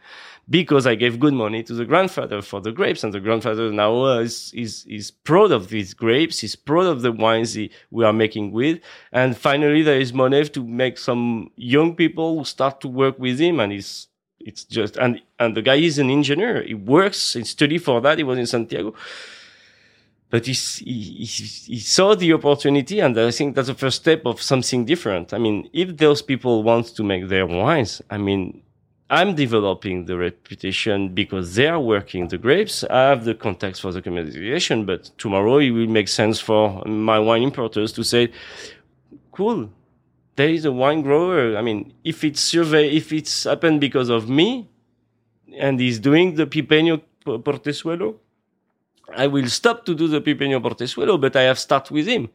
because 0.51 0.87
I 0.87 0.95
gave 0.95 1.21
good 1.21 1.35
money 1.35 1.63
to 1.63 1.75
the 1.75 1.85
grandfather 1.85 2.43
for 2.43 2.61
the 2.61 2.73
grapes, 2.73 3.05
and 3.05 3.13
the 3.13 3.21
grandfather 3.21 3.71
now 3.73 4.05
uh, 4.05 4.19
is, 4.19 4.53
is 4.55 4.85
is 4.87 5.11
proud 5.11 5.53
of 5.53 5.69
these 5.69 5.95
grapes. 5.95 6.41
He's 6.41 6.57
proud 6.57 6.87
of 6.87 7.03
the 7.03 7.13
wines 7.13 7.55
he, 7.55 7.71
we 7.91 8.05
are 8.05 8.13
making 8.13 8.53
with, 8.53 8.81
and 9.13 9.37
finally 9.37 9.83
there 9.83 10.01
is 10.01 10.13
money 10.13 10.45
to 10.45 10.65
make 10.65 10.99
some 10.99 11.51
young 11.57 11.95
people 11.95 12.45
start 12.45 12.81
to 12.83 12.89
work 12.89 13.19
with 13.19 13.39
him, 13.39 13.61
and 13.61 13.73
it's 13.73 14.09
it's 14.41 14.65
just 14.65 14.97
and 14.97 15.21
and 15.39 15.57
the 15.57 15.63
guy 15.63 15.77
is 15.77 15.99
an 15.99 16.11
engineer. 16.11 16.63
He 16.63 16.75
works, 16.75 17.35
he 17.35 17.45
study 17.45 17.79
for 17.79 18.01
that. 18.01 18.19
He 18.19 18.25
was 18.25 18.39
in 18.39 18.47
Santiago. 18.47 18.95
But 20.33 20.47
he, 20.47 20.55
he, 20.55 21.25
he 21.27 21.79
saw 21.79 22.15
the 22.15 22.33
opportunity, 22.33 23.01
and 23.01 23.19
I 23.19 23.31
think 23.31 23.55
that's 23.55 23.69
the 23.69 23.75
first 23.75 23.99
step 23.99 24.23
of 24.25 24.41
something 24.41 24.87
different. 24.87 25.35
I 25.35 25.39
mean, 25.39 25.69
if 25.75 25.99
those 25.99 26.23
people 26.23 26.63
want 26.63 26.87
to 26.97 27.03
make 27.03 27.29
their 27.29 27.47
wines, 27.47 28.01
I 28.09 28.17
mean, 28.17 28.63
I'm 29.11 29.35
developing 29.35 30.07
the 30.07 30.17
reputation 30.17 31.13
because 31.13 31.55
they 31.55 31.67
are 31.67 31.79
working 31.79 32.29
the 32.29 32.39
grapes. 32.39 32.83
I 32.85 33.11
have 33.11 33.27
the 33.27 33.35
contacts 33.35 33.81
for 33.81 33.93
the 33.93 34.01
commercialization, 34.01 34.87
but 34.87 35.11
tomorrow 35.19 35.59
it 35.59 35.71
will 35.71 35.87
make 35.87 36.09
sense 36.09 36.41
for 36.41 36.83
my 36.87 37.19
wine 37.19 37.43
importers 37.43 37.93
to 37.93 38.03
say, 38.03 38.33
cool, 39.33 39.69
there 40.37 40.49
is 40.49 40.65
a 40.65 40.73
wine 40.73 41.03
grower. 41.03 41.59
I 41.59 41.61
mean, 41.61 41.93
if 42.05 42.25
it's 42.25 42.41
survey, 42.41 42.89
if 42.89 43.13
it's 43.13 43.45
happened 43.45 43.83
because 43.83 44.09
of 44.09 44.31
me 44.31 44.71
and 45.59 45.79
he's 45.79 45.99
doing 45.99 46.37
the 46.37 46.47
Pipeño 46.47 47.03
Portezuelo, 47.27 48.17
I 49.15 49.27
will 49.27 49.49
stop 49.49 49.85
to 49.87 49.95
do 49.95 50.09
the 50.09 50.21
Pipeño 50.21 50.61
Portezuelo, 50.61 51.21
but 51.21 51.37
I 51.37 51.43
have 51.43 51.59
start 51.59 51.91
with 51.91 52.07
him. 52.07 52.31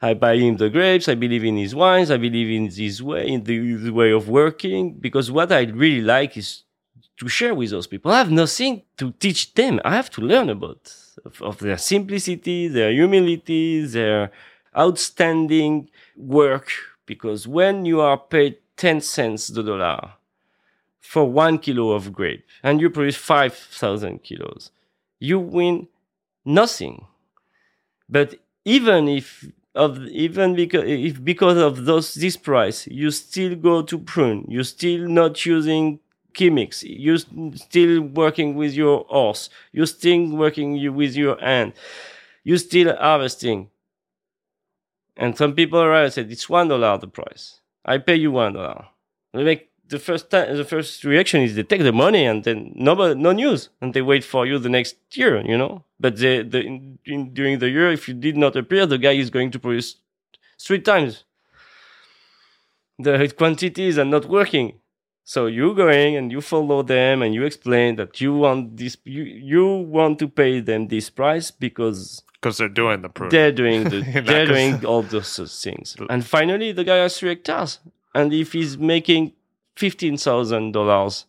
I 0.00 0.14
buy 0.14 0.36
him 0.36 0.56
the 0.56 0.68
grapes. 0.68 1.08
I 1.08 1.14
believe 1.14 1.44
in 1.44 1.56
his 1.56 1.74
wines. 1.74 2.10
I 2.10 2.18
believe 2.18 2.50
in 2.50 2.70
his 2.70 3.02
way, 3.02 3.28
in 3.28 3.44
the, 3.44 3.74
the 3.76 3.90
way 3.90 4.12
of 4.12 4.28
working. 4.28 4.94
Because 4.94 5.30
what 5.30 5.50
I 5.50 5.62
really 5.62 6.02
like 6.02 6.36
is 6.36 6.64
to 7.18 7.28
share 7.28 7.54
with 7.54 7.70
those 7.70 7.86
people. 7.86 8.12
I 8.12 8.18
have 8.18 8.30
nothing 8.30 8.82
to 8.98 9.12
teach 9.12 9.54
them. 9.54 9.80
I 9.84 9.96
have 9.96 10.10
to 10.10 10.20
learn 10.20 10.50
about 10.50 10.92
of, 11.24 11.40
of 11.42 11.58
their 11.58 11.78
simplicity, 11.78 12.68
their 12.68 12.92
humility, 12.92 13.84
their 13.86 14.30
outstanding 14.76 15.88
work. 16.16 16.70
Because 17.06 17.48
when 17.48 17.84
you 17.84 18.00
are 18.00 18.18
paid 18.18 18.58
10 18.76 19.00
cents 19.00 19.48
the 19.48 19.62
dollar 19.62 20.12
for 21.00 21.24
one 21.30 21.58
kilo 21.58 21.92
of 21.92 22.12
grape 22.12 22.44
and 22.62 22.80
you 22.80 22.90
produce 22.90 23.16
5,000 23.16 24.22
kilos, 24.22 24.70
you 25.20 25.38
win 25.40 25.88
nothing. 26.44 27.06
But 28.08 28.36
even 28.64 29.08
if 29.08 29.44
of 29.74 30.02
even 30.08 30.54
because 30.54 30.84
if 30.86 31.22
because 31.22 31.58
of 31.58 31.84
those 31.84 32.14
this 32.14 32.36
price 32.36 32.86
you 32.86 33.10
still 33.10 33.54
go 33.56 33.82
to 33.82 33.98
prune. 33.98 34.44
You 34.48 34.62
still 34.64 35.06
not 35.08 35.44
using 35.44 36.00
chemics. 36.34 36.82
You 36.82 37.18
still 37.56 38.00
working 38.02 38.54
with 38.54 38.72
your 38.74 39.04
horse. 39.08 39.50
You 39.72 39.84
still 39.86 40.28
working 40.30 40.94
with 40.94 41.14
your 41.14 41.38
hand. 41.40 41.74
You 42.44 42.58
still 42.58 42.96
harvesting. 42.96 43.70
And 45.16 45.36
some 45.36 45.54
people 45.54 45.80
arrive 45.80 46.04
and 46.06 46.12
said 46.12 46.30
it's 46.32 46.48
one 46.48 46.68
dollar 46.68 46.98
the 46.98 47.08
price. 47.08 47.60
I 47.84 47.98
pay 47.98 48.16
you 48.16 48.32
one 48.32 48.52
dollar. 48.54 48.86
They 49.32 49.44
make 49.44 49.70
the 49.88 49.98
first 49.98 50.30
time 50.30 50.56
the 50.56 50.64
first 50.64 51.04
reaction 51.04 51.42
is 51.42 51.54
they 51.54 51.62
take 51.62 51.82
the 51.82 51.92
money 51.92 52.24
and 52.24 52.44
then 52.44 52.72
no 52.74 52.94
no 53.14 53.32
news 53.32 53.68
and 53.80 53.94
they 53.94 54.02
wait 54.02 54.24
for 54.24 54.46
you 54.46 54.58
the 54.58 54.68
next 54.68 54.96
year 55.12 55.40
you 55.44 55.56
know? 55.56 55.84
But 55.98 56.16
the, 56.16 56.42
the 56.42 56.60
in, 56.60 56.98
in, 57.04 57.32
during 57.32 57.58
the 57.58 57.70
year 57.70 57.90
if 57.92 58.08
you 58.08 58.14
did 58.14 58.36
not 58.36 58.56
appear 58.56 58.86
the 58.86 58.98
guy 58.98 59.12
is 59.12 59.30
going 59.30 59.50
to 59.52 59.58
produce 59.58 59.96
three 60.58 60.80
times 60.80 61.24
the 62.98 63.32
quantities 63.36 63.98
are 63.98 64.04
not 64.04 64.26
working. 64.26 64.80
So 65.24 65.46
you 65.46 65.74
going 65.74 66.16
and 66.16 66.30
you 66.30 66.40
follow 66.40 66.82
them 66.82 67.22
and 67.22 67.34
you 67.34 67.44
explain 67.44 67.96
that 67.96 68.20
you 68.20 68.34
want 68.34 68.76
this 68.76 68.96
you, 69.04 69.22
you 69.22 69.66
want 69.66 70.18
to 70.20 70.28
pay 70.28 70.60
them 70.60 70.86
this 70.88 71.10
price 71.10 71.50
because 71.50 72.22
because 72.34 72.58
they're 72.58 72.68
doing 72.68 73.02
the 73.02 73.08
pruning. 73.08 73.30
they're 73.30 73.52
doing 73.52 73.84
the, 73.84 74.22
they're 74.24 74.46
doing 74.46 74.84
all 74.84 75.02
those 75.02 75.62
things. 75.62 75.96
And 76.10 76.24
finally 76.24 76.72
the 76.72 76.84
guy 76.84 76.98
has 76.98 77.18
three 77.18 77.30
hectares 77.30 77.80
and 78.14 78.32
if 78.32 78.52
he's 78.52 78.78
making 78.78 79.32
fifteen 79.76 80.16
thousand 80.16 80.72
dollars 80.72 81.26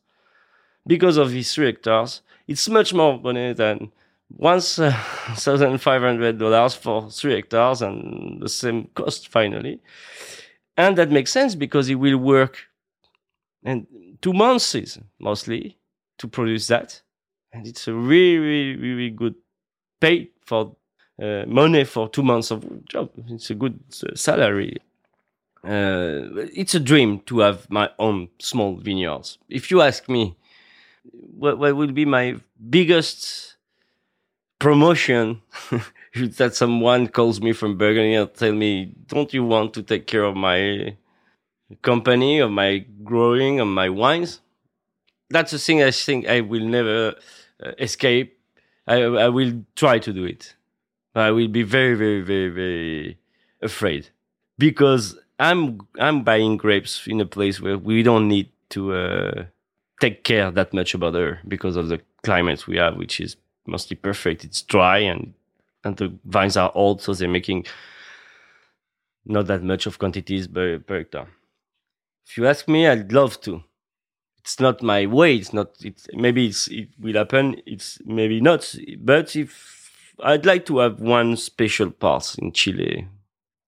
because 0.85 1.17
of 1.17 1.31
his 1.31 1.53
three 1.53 1.67
hectares. 1.67 2.21
It's 2.47 2.67
much 2.69 2.93
more 2.93 3.19
money 3.19 3.53
than 3.53 3.91
one 4.29 4.61
thousand 4.61 5.77
five 5.79 6.01
hundred 6.01 6.37
dollars 6.39 6.75
for 6.75 7.09
three 7.11 7.35
hectares 7.35 7.81
and 7.81 8.41
the 8.41 8.49
same 8.49 8.87
cost 8.95 9.27
finally. 9.27 9.79
And 10.75 10.97
that 10.97 11.11
makes 11.11 11.31
sense 11.31 11.55
because 11.55 11.89
it 11.89 11.95
will 11.95 12.17
work 12.17 12.67
and 13.63 13.87
two 14.21 14.33
months 14.33 14.75
mostly 15.19 15.77
to 16.19 16.27
produce 16.27 16.67
that. 16.67 17.01
And 17.51 17.67
it's 17.67 17.87
a 17.87 17.93
really, 17.93 18.37
really, 18.37 18.75
really 18.75 19.09
good 19.09 19.35
pay 19.99 20.29
for 20.45 20.75
uh, 21.21 21.43
money 21.47 21.83
for 21.83 22.07
two 22.07 22.23
months 22.23 22.51
of 22.51 22.85
job. 22.85 23.09
It's 23.29 23.49
a 23.49 23.55
good 23.55 23.79
uh, 24.03 24.15
salary 24.15 24.77
uh, 25.67 26.47
it's 26.53 26.75
a 26.75 26.79
dream 26.79 27.19
to 27.21 27.39
have 27.39 27.69
my 27.69 27.89
own 27.99 28.29
small 28.39 28.77
vineyards. 28.77 29.37
If 29.49 29.69
you 29.71 29.81
ask 29.81 30.07
me, 30.09 30.35
what, 31.11 31.57
what 31.59 31.75
will 31.75 31.91
be 31.91 32.05
my 32.05 32.35
biggest 32.69 33.55
promotion 34.59 35.41
that 36.15 36.55
someone 36.55 37.07
calls 37.07 37.41
me 37.41 37.53
from 37.53 37.77
Burgundy 37.77 38.15
and 38.15 38.33
tell 38.33 38.53
me, 38.53 38.93
"Don't 39.07 39.33
you 39.33 39.43
want 39.43 39.73
to 39.75 39.83
take 39.83 40.07
care 40.07 40.23
of 40.23 40.35
my 40.35 40.95
company, 41.81 42.39
of 42.39 42.51
my 42.51 42.85
growing, 43.03 43.59
of 43.59 43.67
my 43.67 43.89
wines?" 43.89 44.41
That's 45.29 45.53
a 45.53 45.59
thing 45.59 45.83
I 45.83 45.91
think 45.91 46.27
I 46.27 46.41
will 46.41 46.65
never 46.65 47.15
uh, 47.63 47.71
escape. 47.79 48.39
I, 48.87 49.01
I 49.03 49.29
will 49.29 49.63
try 49.75 49.99
to 49.99 50.13
do 50.13 50.23
it. 50.23 50.55
I 51.15 51.31
will 51.31 51.49
be 51.49 51.63
very, 51.63 51.95
very, 51.95 52.21
very, 52.21 52.49
very 52.49 53.17
afraid 53.61 54.09
because 54.57 55.17
I'm 55.39 55.79
I'm 55.99 56.23
buying 56.23 56.57
grapes 56.57 57.05
in 57.07 57.21
a 57.21 57.25
place 57.25 57.61
where 57.61 57.77
we 57.77 58.03
don't 58.03 58.27
need 58.27 58.49
to 58.69 58.93
uh, 58.93 59.45
take 60.01 60.23
care 60.23 60.51
that 60.51 60.73
much 60.73 60.93
about 60.93 61.13
her 61.13 61.39
because 61.47 61.75
of 61.75 61.89
the 61.89 62.01
climate 62.23 62.67
we 62.67 62.77
have, 62.77 62.97
which 62.97 63.19
is 63.19 63.37
mostly 63.65 63.95
perfect. 63.95 64.43
It's 64.43 64.61
dry 64.61 64.99
and 64.99 65.33
and 65.83 65.95
the 65.97 66.13
vines 66.25 66.57
are 66.57 66.71
old, 66.73 67.01
so 67.01 67.13
they're 67.13 67.29
making 67.29 67.65
not 69.25 69.47
that 69.47 69.63
much 69.63 69.85
of 69.85 69.99
quantities 69.99 70.47
per, 70.47 70.79
per 70.79 70.99
hectare. 70.99 71.27
If 72.25 72.37
you 72.37 72.47
ask 72.47 72.67
me, 72.67 72.87
I'd 72.87 73.11
love 73.11 73.39
to. 73.41 73.63
It's 74.39 74.59
not 74.59 74.81
my 74.81 75.05
way. 75.05 75.35
It's 75.35 75.53
not. 75.53 75.75
It's 75.81 76.07
maybe 76.13 76.47
it's, 76.47 76.67
it 76.67 76.89
will 76.99 77.15
happen. 77.15 77.61
It's 77.65 77.99
maybe 78.05 78.41
not. 78.41 78.75
But 78.99 79.35
if 79.35 79.91
I'd 80.23 80.45
like 80.45 80.65
to 80.67 80.79
have 80.79 80.99
one 80.99 81.37
special 81.37 81.91
pass 81.91 82.37
in 82.37 82.53
Chile 82.53 83.07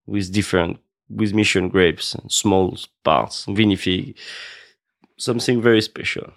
with 0.07 0.33
different 0.33 0.79
with 1.09 1.33
mission 1.33 1.69
grapes 1.69 2.15
and 2.15 2.31
small 2.31 2.77
parts, 3.03 3.45
vinifig, 3.47 4.15
something 5.17 5.61
very 5.61 5.81
special. 5.81 6.31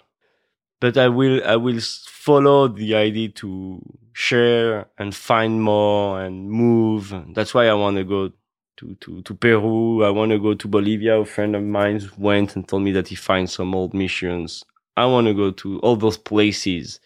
But 0.79 0.97
I 0.97 1.07
will 1.07 1.41
I 1.45 1.55
will 1.55 1.79
follow 2.07 2.67
the 2.67 2.95
idea 2.95 3.29
to 3.29 3.81
share 4.13 4.87
and 4.97 5.15
find 5.15 5.61
more 5.61 6.21
and 6.21 6.49
move. 6.49 7.13
That's 7.33 7.53
why 7.53 7.67
I 7.67 7.73
want 7.73 7.97
to 7.97 8.03
go 8.03 8.31
to, 8.77 8.95
to, 8.95 9.21
to 9.21 9.33
Peru. 9.33 10.03
I 10.03 10.09
want 10.09 10.31
to 10.31 10.39
go 10.39 10.53
to 10.53 10.67
Bolivia. 10.67 11.19
A 11.19 11.25
friend 11.25 11.55
of 11.55 11.63
mine 11.63 12.01
went 12.17 12.55
and 12.55 12.67
told 12.67 12.83
me 12.83 12.91
that 12.91 13.07
he 13.07 13.15
finds 13.15 13.53
some 13.53 13.73
old 13.75 13.93
missions. 13.93 14.63
I 14.97 15.05
want 15.05 15.27
to 15.27 15.33
go 15.33 15.51
to 15.51 15.79
all 15.79 15.95
those 15.95 16.17
places 16.17 16.99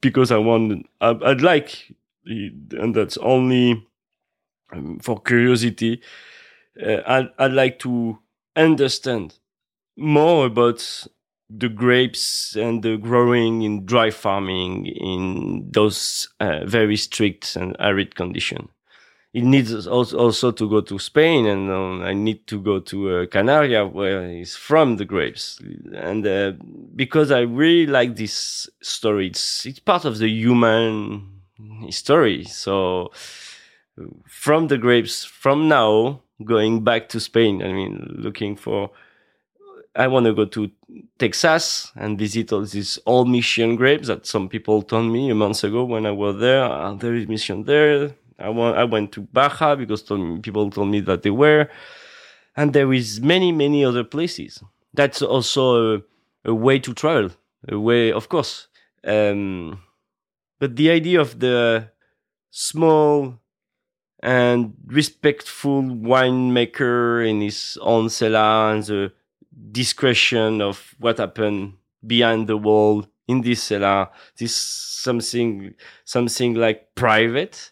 because 0.00 0.30
I 0.30 0.38
want, 0.38 0.86
I, 1.00 1.12
would 1.12 1.42
like, 1.42 1.94
and 2.24 2.94
that's 2.94 3.18
only 3.18 3.86
um, 4.72 4.98
for 5.00 5.20
curiosity, 5.20 6.00
uh, 6.84 7.02
I'd, 7.06 7.30
I'd 7.38 7.52
like 7.52 7.78
to 7.80 8.18
understand 8.56 9.38
more 9.96 10.46
about 10.46 11.06
the 11.50 11.68
grapes 11.68 12.56
and 12.56 12.82
the 12.82 12.96
growing 12.96 13.62
in 13.62 13.86
dry 13.86 14.10
farming 14.10 14.86
in 14.86 15.70
those 15.70 16.28
uh, 16.40 16.64
very 16.64 16.96
strict 16.96 17.56
and 17.56 17.74
arid 17.78 18.14
conditions. 18.14 18.68
It 19.34 19.44
needs 19.44 19.86
also 19.86 20.50
to 20.52 20.68
go 20.70 20.80
to 20.80 20.98
Spain, 20.98 21.46
and 21.46 21.70
um, 21.70 22.02
I 22.02 22.14
need 22.14 22.46
to 22.46 22.60
go 22.60 22.80
to 22.80 23.10
uh, 23.10 23.26
Canaria, 23.26 23.86
where 23.86 24.24
it's 24.24 24.56
from 24.56 24.96
the 24.96 25.04
grapes. 25.04 25.60
And 25.94 26.26
uh, 26.26 26.52
because 26.96 27.30
I 27.30 27.40
really 27.40 27.86
like 27.86 28.16
this 28.16 28.70
story, 28.80 29.26
it's 29.28 29.66
it's 29.66 29.80
part 29.80 30.06
of 30.06 30.16
the 30.18 30.28
human 30.28 31.42
story. 31.90 32.44
So 32.44 33.12
from 34.26 34.68
the 34.68 34.78
grapes, 34.78 35.24
from 35.24 35.68
now 35.68 36.22
going 36.44 36.84
back 36.84 37.08
to 37.10 37.20
Spain. 37.20 37.62
I 37.62 37.72
mean, 37.72 38.16
looking 38.18 38.56
for. 38.56 38.90
I 39.96 40.06
want 40.06 40.26
to 40.26 40.34
go 40.34 40.44
to 40.44 40.70
Texas 41.18 41.90
and 41.96 42.18
visit 42.18 42.52
all 42.52 42.64
these 42.64 42.98
old 43.04 43.28
mission 43.28 43.74
grapes 43.74 44.06
that 44.06 44.26
some 44.26 44.48
people 44.48 44.82
told 44.82 45.10
me 45.10 45.30
a 45.30 45.34
month 45.34 45.64
ago 45.64 45.82
when 45.84 46.06
I 46.06 46.12
was 46.12 46.38
there. 46.38 46.62
Uh, 46.62 46.94
there 46.94 47.14
is 47.14 47.26
mission 47.26 47.64
there. 47.64 48.14
I 48.38 48.50
want, 48.50 48.76
I 48.76 48.84
went 48.84 49.10
to 49.12 49.22
Baja 49.22 49.74
because 49.74 50.02
told 50.02 50.42
people 50.42 50.70
told 50.70 50.88
me 50.88 51.00
that 51.00 51.22
they 51.22 51.30
were. 51.30 51.68
And 52.56 52.72
there 52.72 52.92
is 52.92 53.20
many, 53.20 53.50
many 53.50 53.84
other 53.84 54.04
places. 54.04 54.62
That's 54.94 55.22
also 55.22 55.96
a, 55.96 56.02
a 56.44 56.54
way 56.54 56.78
to 56.78 56.94
travel. 56.94 57.30
A 57.68 57.78
way, 57.78 58.12
of 58.12 58.28
course. 58.28 58.68
Um, 59.04 59.80
but 60.60 60.76
the 60.76 60.90
idea 60.90 61.20
of 61.20 61.40
the 61.40 61.90
small 62.50 63.38
and 64.20 64.74
respectful 64.86 65.82
winemaker 65.82 67.28
in 67.28 67.40
his 67.40 67.78
own 67.80 68.10
cellar 68.10 68.72
and 68.72 68.84
the 68.84 69.12
discretion 69.70 70.60
of 70.60 70.94
what 70.98 71.18
happened 71.18 71.74
behind 72.06 72.48
the 72.48 72.56
wall 72.56 73.06
in 73.26 73.42
this 73.42 73.62
cellar. 73.62 74.08
This 74.38 74.54
something 74.54 75.74
something 76.04 76.54
like 76.54 76.94
private, 76.94 77.70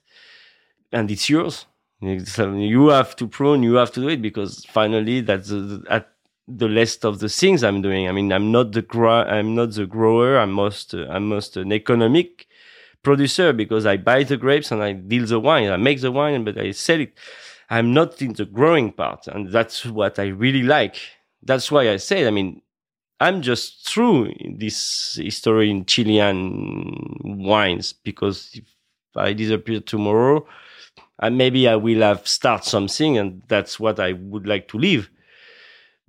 and 0.92 1.10
it's 1.10 1.28
yours. 1.28 1.66
You 2.00 2.88
have 2.88 3.16
to 3.16 3.26
prune. 3.26 3.62
You 3.62 3.74
have 3.74 3.92
to 3.92 4.00
do 4.00 4.08
it 4.08 4.22
because 4.22 4.64
finally 4.66 5.22
that's 5.22 5.48
the, 5.48 5.82
at 5.88 6.12
the 6.46 6.68
list 6.68 7.04
of 7.04 7.18
the 7.18 7.28
things 7.28 7.64
I'm 7.64 7.82
doing. 7.82 8.08
I 8.08 8.12
mean, 8.12 8.32
I'm 8.32 8.52
not 8.52 8.72
the 8.72 8.84
I'm 9.28 9.54
not 9.54 9.72
the 9.72 9.86
grower. 9.86 10.38
I'm 10.38 10.52
most 10.52 10.94
uh, 10.94 11.06
I'm 11.08 11.28
most 11.28 11.56
an 11.56 11.72
economic 11.72 12.46
producer 13.06 13.48
because 13.62 13.84
I 13.86 13.96
buy 14.10 14.20
the 14.24 14.36
grapes 14.44 14.70
and 14.72 14.80
I 14.88 14.92
deal 14.92 15.26
the 15.26 15.40
wine. 15.48 15.70
I 15.70 15.78
make 15.88 16.00
the 16.00 16.12
wine, 16.20 16.44
but 16.46 16.56
I 16.58 16.72
sell 16.72 17.00
it. 17.06 17.12
I'm 17.68 17.88
not 17.98 18.10
in 18.26 18.32
the 18.40 18.46
growing 18.58 18.88
part, 18.92 19.22
and 19.32 19.42
that's 19.56 19.84
what 19.98 20.14
I 20.18 20.26
really 20.44 20.62
like 20.76 20.96
that's 21.46 21.70
why 21.70 21.90
I 21.90 21.96
said, 21.96 22.26
I 22.26 22.30
mean, 22.30 22.60
I'm 23.20 23.40
just 23.40 23.88
through 23.88 24.32
this 24.56 25.18
history 25.20 25.70
in 25.70 25.86
Chilean 25.86 26.92
wines 27.24 27.92
because 27.92 28.50
if 28.52 28.64
I 29.14 29.32
disappear 29.32 29.80
tomorrow, 29.80 30.46
uh, 31.18 31.30
maybe 31.30 31.66
I 31.66 31.76
will 31.76 32.02
have 32.02 32.28
start 32.28 32.64
something, 32.64 33.16
and 33.16 33.42
that's 33.48 33.80
what 33.80 33.98
I 33.98 34.12
would 34.12 34.46
like 34.46 34.68
to 34.68 34.78
leave. 34.78 35.08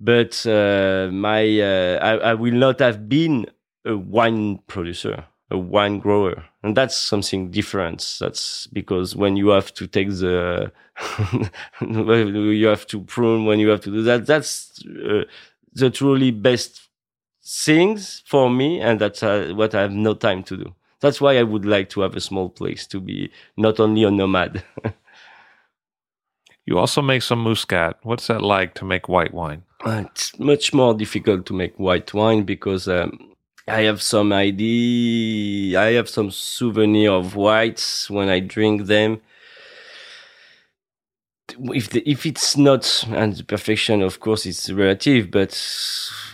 But 0.00 0.44
uh, 0.46 1.08
my 1.10 1.60
uh, 1.60 1.98
I, 2.02 2.30
I 2.30 2.34
will 2.34 2.52
not 2.54 2.78
have 2.80 3.08
been 3.08 3.46
a 3.86 3.96
wine 3.96 4.58
producer, 4.66 5.24
a 5.50 5.58
wine 5.58 5.98
grower, 5.98 6.44
and 6.62 6.76
that's 6.76 6.96
something 6.96 7.50
different. 7.50 8.18
That's 8.20 8.66
because 8.68 9.16
when 9.16 9.36
you 9.36 9.48
have 9.48 9.72
to 9.74 9.86
take 9.86 10.10
the 10.10 10.72
you 11.80 12.66
have 12.66 12.86
to 12.88 13.00
prune 13.02 13.44
when 13.44 13.58
you 13.58 13.68
have 13.68 13.80
to 13.82 13.90
do 13.90 14.02
that. 14.02 14.26
That's 14.26 14.84
uh, 14.86 15.24
the 15.72 15.90
truly 15.90 16.30
best 16.30 16.88
things 17.44 18.22
for 18.26 18.50
me, 18.50 18.80
and 18.80 19.00
that's 19.00 19.22
uh, 19.22 19.52
what 19.54 19.74
I 19.74 19.82
have 19.82 19.92
no 19.92 20.14
time 20.14 20.42
to 20.44 20.56
do. 20.56 20.74
That's 21.00 21.20
why 21.20 21.38
I 21.38 21.44
would 21.44 21.64
like 21.64 21.90
to 21.90 22.00
have 22.00 22.16
a 22.16 22.20
small 22.20 22.48
place 22.48 22.86
to 22.88 23.00
be 23.00 23.30
not 23.56 23.78
only 23.78 24.02
a 24.02 24.10
nomad. 24.10 24.64
you 26.66 26.76
also 26.76 27.00
make 27.00 27.22
some 27.22 27.44
muscat. 27.44 27.98
What's 28.02 28.26
that 28.26 28.42
like 28.42 28.74
to 28.74 28.84
make 28.84 29.08
white 29.08 29.32
wine? 29.32 29.62
Uh, 29.84 30.04
it's 30.06 30.36
much 30.40 30.74
more 30.74 30.92
difficult 30.94 31.46
to 31.46 31.54
make 31.54 31.78
white 31.78 32.12
wine 32.12 32.42
because 32.42 32.88
um, 32.88 33.27
I 33.68 33.82
have 33.82 34.00
some 34.00 34.32
idea, 34.32 35.78
I 35.78 35.92
have 35.92 36.08
some 36.08 36.30
souvenir 36.30 37.12
of 37.12 37.36
whites 37.36 38.08
when 38.08 38.30
I 38.30 38.40
drink 38.40 38.86
them. 38.86 39.20
If 41.60 41.90
the, 41.90 42.08
if 42.08 42.24
it's 42.24 42.56
not 42.56 43.04
and 43.08 43.46
perfection 43.46 44.02
of 44.02 44.20
course 44.20 44.46
it's 44.46 44.70
relative 44.70 45.30
but 45.30 45.52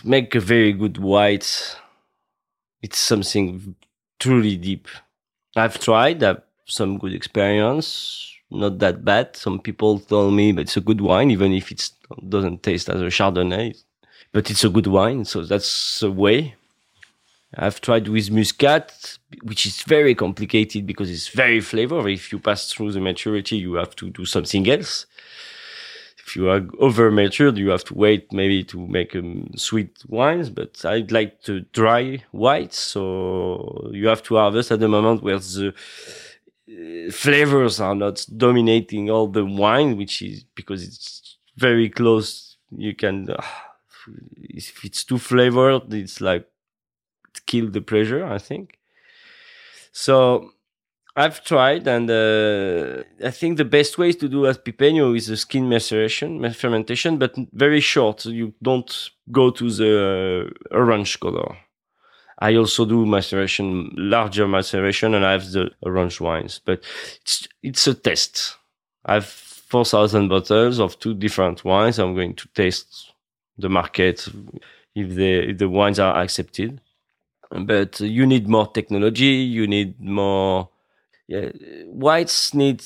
make 0.03 0.35
a 0.35 0.39
very 0.39 0.73
good 0.73 0.97
white 0.97 1.77
it's 2.81 2.99
something 2.99 3.75
truly 4.19 4.57
deep. 4.57 4.87
I've 5.55 5.79
tried 5.79 6.21
i've 6.21 6.41
some 6.65 6.97
good 6.97 7.13
experience 7.13 8.31
not 8.51 8.79
that 8.79 9.03
bad. 9.03 9.35
Some 9.35 9.59
people 9.59 9.99
told 9.99 10.33
me 10.33 10.51
but 10.51 10.61
it's 10.61 10.77
a 10.77 10.81
good 10.81 11.01
wine 11.01 11.31
even 11.31 11.53
if 11.53 11.71
it 11.71 11.89
doesn't 12.29 12.63
taste 12.63 12.89
as 12.89 13.01
a 13.01 13.05
chardonnay. 13.05 13.75
But 14.31 14.51
it's 14.51 14.63
a 14.63 14.69
good 14.69 14.87
wine 14.87 15.25
so 15.25 15.43
that's 15.43 16.01
a 16.03 16.11
way 16.11 16.55
I've 17.53 17.79
tried 17.79 18.07
with 18.07 18.31
muscat, 18.31 19.17
which 19.43 19.65
is 19.65 19.81
very 19.83 20.15
complicated 20.15 20.85
because 20.85 21.09
it's 21.09 21.29
very 21.29 21.61
flavor. 21.61 22.07
If 22.09 22.31
you 22.31 22.39
pass 22.39 22.71
through 22.71 22.91
the 22.91 22.99
maturity, 22.99 23.57
you 23.57 23.75
have 23.75 23.95
to 23.97 24.09
do 24.09 24.25
something 24.25 24.67
else. 24.69 25.05
If 26.17 26.35
you 26.35 26.49
are 26.49 26.67
over 26.79 27.11
matured, 27.11 27.57
you 27.57 27.69
have 27.69 27.83
to 27.85 27.93
wait 27.93 28.33
maybe 28.33 28.63
to 28.65 28.87
make 28.87 29.15
um, 29.15 29.51
sweet 29.55 30.03
wines. 30.07 30.49
But 30.49 30.83
I'd 30.83 31.11
like 31.11 31.41
to 31.43 31.61
dry 31.71 32.23
whites, 32.31 32.79
so 32.79 33.91
you 33.93 34.07
have 34.07 34.23
to 34.23 34.35
harvest 34.35 34.71
at 34.71 34.79
the 34.79 34.87
moment 34.87 35.21
where 35.21 35.37
the 35.37 35.73
uh, 36.67 37.11
flavors 37.11 37.79
are 37.79 37.93
not 37.93 38.25
dominating 38.35 39.11
all 39.11 39.27
the 39.27 39.45
wine, 39.45 39.97
which 39.97 40.23
is 40.23 40.43
because 40.55 40.83
it's 40.83 41.37
very 41.57 41.89
close. 41.89 42.57
You 42.75 42.95
can, 42.95 43.29
uh, 43.29 43.41
if 44.35 44.83
it's 44.83 45.03
too 45.03 45.19
flavored, 45.19 45.93
it's 45.93 46.21
like 46.21 46.47
kill 47.45 47.69
the 47.69 47.81
pressure, 47.81 48.25
I 48.25 48.37
think. 48.37 48.77
So 49.91 50.51
I've 51.17 51.43
tried, 51.45 51.87
and 51.87 52.09
uh, 52.11 53.03
I 53.23 53.31
think 53.31 53.57
the 53.57 53.63
best 53.63 53.97
way 53.97 54.11
to 54.11 54.27
do 54.27 54.45
as 54.47 54.57
pipeño 54.57 55.15
is 55.15 55.29
a 55.29 55.37
skin 55.37 55.69
maceration, 55.69 56.51
fermentation, 56.51 57.17
but 57.17 57.33
very 57.53 57.79
short. 57.79 58.21
So 58.21 58.29
you 58.31 58.53
don't 58.61 59.09
go 59.31 59.49
to 59.51 59.71
the 59.71 60.51
orange 60.71 61.17
color. 61.21 61.55
I 62.39 62.55
also 62.55 62.83
do 62.83 63.05
maceration, 63.05 63.91
larger 63.95 64.45
maceration, 64.45 65.13
and 65.13 65.25
I 65.25 65.31
have 65.31 65.49
the 65.51 65.71
orange 65.81 66.19
wines. 66.19 66.59
But 66.65 66.83
it's 67.21 67.47
it's 67.63 67.87
a 67.87 67.93
test. 67.93 68.57
I 69.05 69.13
have 69.13 69.25
four 69.25 69.85
thousand 69.85 70.27
bottles 70.27 70.79
of 70.79 70.99
two 70.99 71.13
different 71.13 71.63
wines. 71.63 71.97
I'm 71.97 72.13
going 72.13 72.35
to 72.35 72.47
test 72.49 73.13
the 73.57 73.69
market 73.69 74.27
if 74.95 75.15
the 75.15 75.49
if 75.51 75.57
the 75.59 75.69
wines 75.69 75.99
are 75.99 76.21
accepted 76.21 76.81
but 77.51 77.99
you 77.99 78.25
need 78.25 78.47
more 78.47 78.67
technology. 78.67 79.25
You 79.25 79.67
need 79.67 79.99
more. 79.99 80.69
Yeah, 81.27 81.49
whites 81.87 82.53
need 82.53 82.83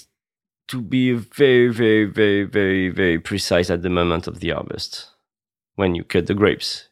to 0.70 0.82
be 0.82 1.14
very, 1.14 1.70
very, 1.70 2.06
very, 2.06 2.44
very, 2.46 2.90
very 2.90 3.20
precise 3.20 3.70
at 3.70 3.82
the 3.82 3.90
moment 3.90 4.28
of 4.28 4.40
the 4.40 4.52
harvest 4.52 5.10
when 5.76 5.96
you 5.96 6.04
cut 6.04 6.28
the 6.28 6.34
grapes, 6.34 6.90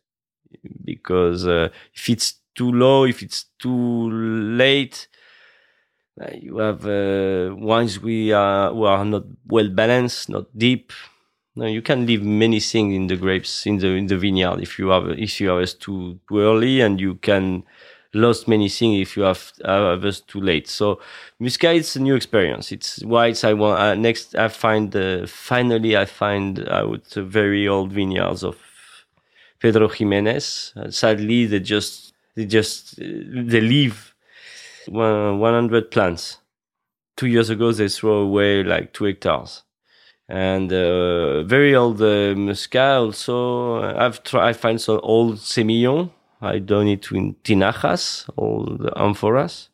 because 0.83 1.47
uh, 1.47 1.69
if 1.93 2.09
it's 2.09 2.35
too 2.55 2.71
low, 2.71 3.05
if 3.05 3.21
it's 3.21 3.45
too 3.59 4.09
late, 4.11 5.07
uh, 6.21 6.31
you 6.33 6.57
have 6.57 6.85
uh, 6.85 7.55
wines 7.55 7.99
we 8.01 8.31
are 8.31 8.71
who 8.71 8.83
are 8.83 9.05
not 9.05 9.23
well 9.47 9.69
balanced, 9.69 10.29
not 10.29 10.45
deep. 10.57 10.91
No, 11.57 11.65
you 11.65 11.81
can 11.81 12.05
leave 12.05 12.21
many 12.21 12.59
things 12.59 12.93
in 12.93 13.07
the 13.07 13.15
grapes 13.15 13.65
in 13.65 13.79
the 13.79 13.87
in 13.87 14.05
the 14.05 14.15
vineyard 14.15 14.61
if 14.61 14.77
you 14.77 14.89
have 14.89 15.07
if 15.17 15.41
you 15.41 15.49
harvest 15.49 15.81
too, 15.81 16.19
too 16.29 16.39
early, 16.39 16.81
and 16.81 17.01
you 17.01 17.15
can 17.15 17.63
lost 18.13 18.47
many 18.47 18.69
things 18.69 19.01
if 19.01 19.17
you 19.17 19.23
have 19.23 19.51
harvest 19.65 20.27
too 20.27 20.39
late. 20.39 20.67
So 20.67 21.01
Muscat 21.39 21.75
is 21.77 21.95
a 21.95 21.99
new 21.99 22.13
experience. 22.13 22.71
It's 22.71 23.03
why 23.03 23.29
it's 23.29 23.43
I 23.43 23.53
want 23.53 23.79
uh, 23.79 23.95
next. 23.95 24.35
I 24.35 24.49
find 24.49 24.95
uh, 24.95 25.25
finally 25.25 25.97
I 25.97 26.05
find 26.05 26.59
out 26.69 27.11
very 27.15 27.67
old 27.67 27.91
vineyards 27.91 28.43
of 28.43 28.57
Pedro 29.59 29.87
Jimenez. 29.87 30.73
Uh, 30.75 30.91
sadly, 30.91 31.47
they 31.47 31.59
just 31.59 32.13
they 32.35 32.45
just 32.45 32.99
uh, 32.99 33.05
they 33.51 33.61
leave 33.61 34.13
100 34.85 35.89
plants. 35.89 36.37
Two 37.15 37.25
years 37.25 37.49
ago, 37.49 37.71
they 37.71 37.89
throw 37.89 38.17
away 38.19 38.63
like 38.63 38.93
two 38.93 39.05
hectares 39.05 39.63
and 40.29 40.71
uh, 40.73 41.43
very 41.43 41.73
old 41.75 42.01
uh, 42.01 42.35
muscat 42.35 42.97
also 42.97 43.81
i've 43.97 44.21
tried 44.23 44.49
i 44.49 44.53
find 44.53 44.81
some 44.81 44.99
old 45.03 45.37
semillon 45.37 46.09
i 46.41 46.59
done 46.59 46.87
it 46.87 47.11
in 47.11 47.35
tinajas 47.43 48.29
all 48.35 48.65
the 48.65 48.91
amphoras. 48.91 49.69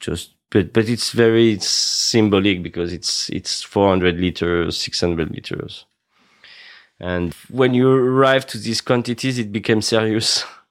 Just 0.00 0.34
but 0.50 0.72
but 0.72 0.88
it's 0.88 1.10
very 1.10 1.58
symbolic 1.58 2.62
because 2.62 2.92
it's 2.92 3.28
it's 3.30 3.62
400 3.62 4.18
liters 4.18 4.76
600 4.76 5.30
liters. 5.30 5.86
And 7.00 7.34
when 7.50 7.74
you 7.74 7.90
arrive 7.90 8.46
to 8.48 8.58
these 8.58 8.80
quantities 8.80 9.38
it 9.38 9.50
became 9.50 9.82
serious 9.82 10.44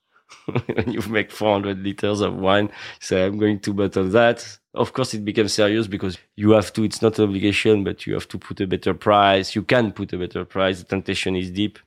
when 0.68 0.92
you 0.92 1.02
make 1.10 1.32
400 1.32 1.80
liters 1.80 2.22
of 2.22 2.36
wine 2.36 2.70
say 3.00 3.26
i'm 3.26 3.38
going 3.38 3.60
to 3.60 3.74
bottle 3.74 4.08
that. 4.10 4.58
Of 4.74 4.94
course 4.94 5.14
it 5.14 5.24
becomes 5.24 5.54
serious 5.54 5.88
because 5.88 6.18
you 6.36 6.52
have 6.52 6.74
to 6.74 6.84
it's 6.84 7.02
not 7.02 7.20
an 7.20 7.26
obligation 7.26 7.84
but 7.84 8.08
you 8.08 8.14
have 8.16 8.28
to 8.30 8.38
put 8.38 8.60
a 8.60 8.68
better 8.68 8.94
price. 8.94 9.56
You 9.56 9.64
can 9.64 9.92
put 9.92 10.14
a 10.14 10.18
better 10.18 10.46
price. 10.46 10.80
The 10.80 10.86
temptation 10.86 11.36
is 11.36 11.52
deep. 11.52 11.78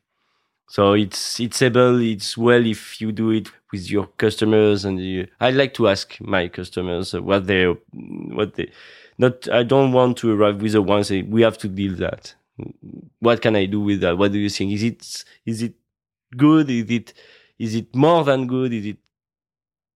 So 0.69 0.95
it's 0.95 1.39
it's 1.41 1.63
able 1.63 2.01
it's 2.01 2.37
well 2.37 2.65
if 2.65 3.01
you 3.01 3.13
do 3.13 3.31
it 3.31 3.49
with 3.73 3.91
your 3.91 4.07
customers 4.19 4.85
and 4.85 5.01
you, 5.01 5.27
i 5.41 5.51
like 5.51 5.75
to 5.75 5.89
ask 5.89 6.21
my 6.21 6.49
customers 6.49 7.13
what 7.13 7.47
they 7.47 7.65
what 8.39 8.55
they 8.55 8.71
not 9.19 9.49
i 9.49 9.63
don't 9.63 9.93
want 9.93 10.17
to 10.19 10.33
arrive 10.35 10.61
with 10.61 10.75
a 10.75 10.83
one 10.83 11.05
say 11.05 11.23
we 11.23 11.43
have 11.43 11.59
to 11.59 11.69
deal 11.69 11.95
that. 11.97 12.35
What 13.21 13.43
can 13.43 13.55
i 13.55 13.67
do 13.67 13.81
with 13.81 14.01
that? 14.01 14.19
What 14.19 14.33
do 14.33 14.39
you 14.39 14.49
think? 14.51 14.73
Is 14.73 14.83
it 14.83 15.25
is 15.45 15.63
it 15.63 15.75
good? 16.37 16.71
Is 16.71 16.91
it 16.91 17.15
is 17.59 17.75
it 17.75 17.95
more 17.95 18.25
than 18.25 18.47
good? 18.47 18.73
Is 18.73 18.87
it 18.87 18.99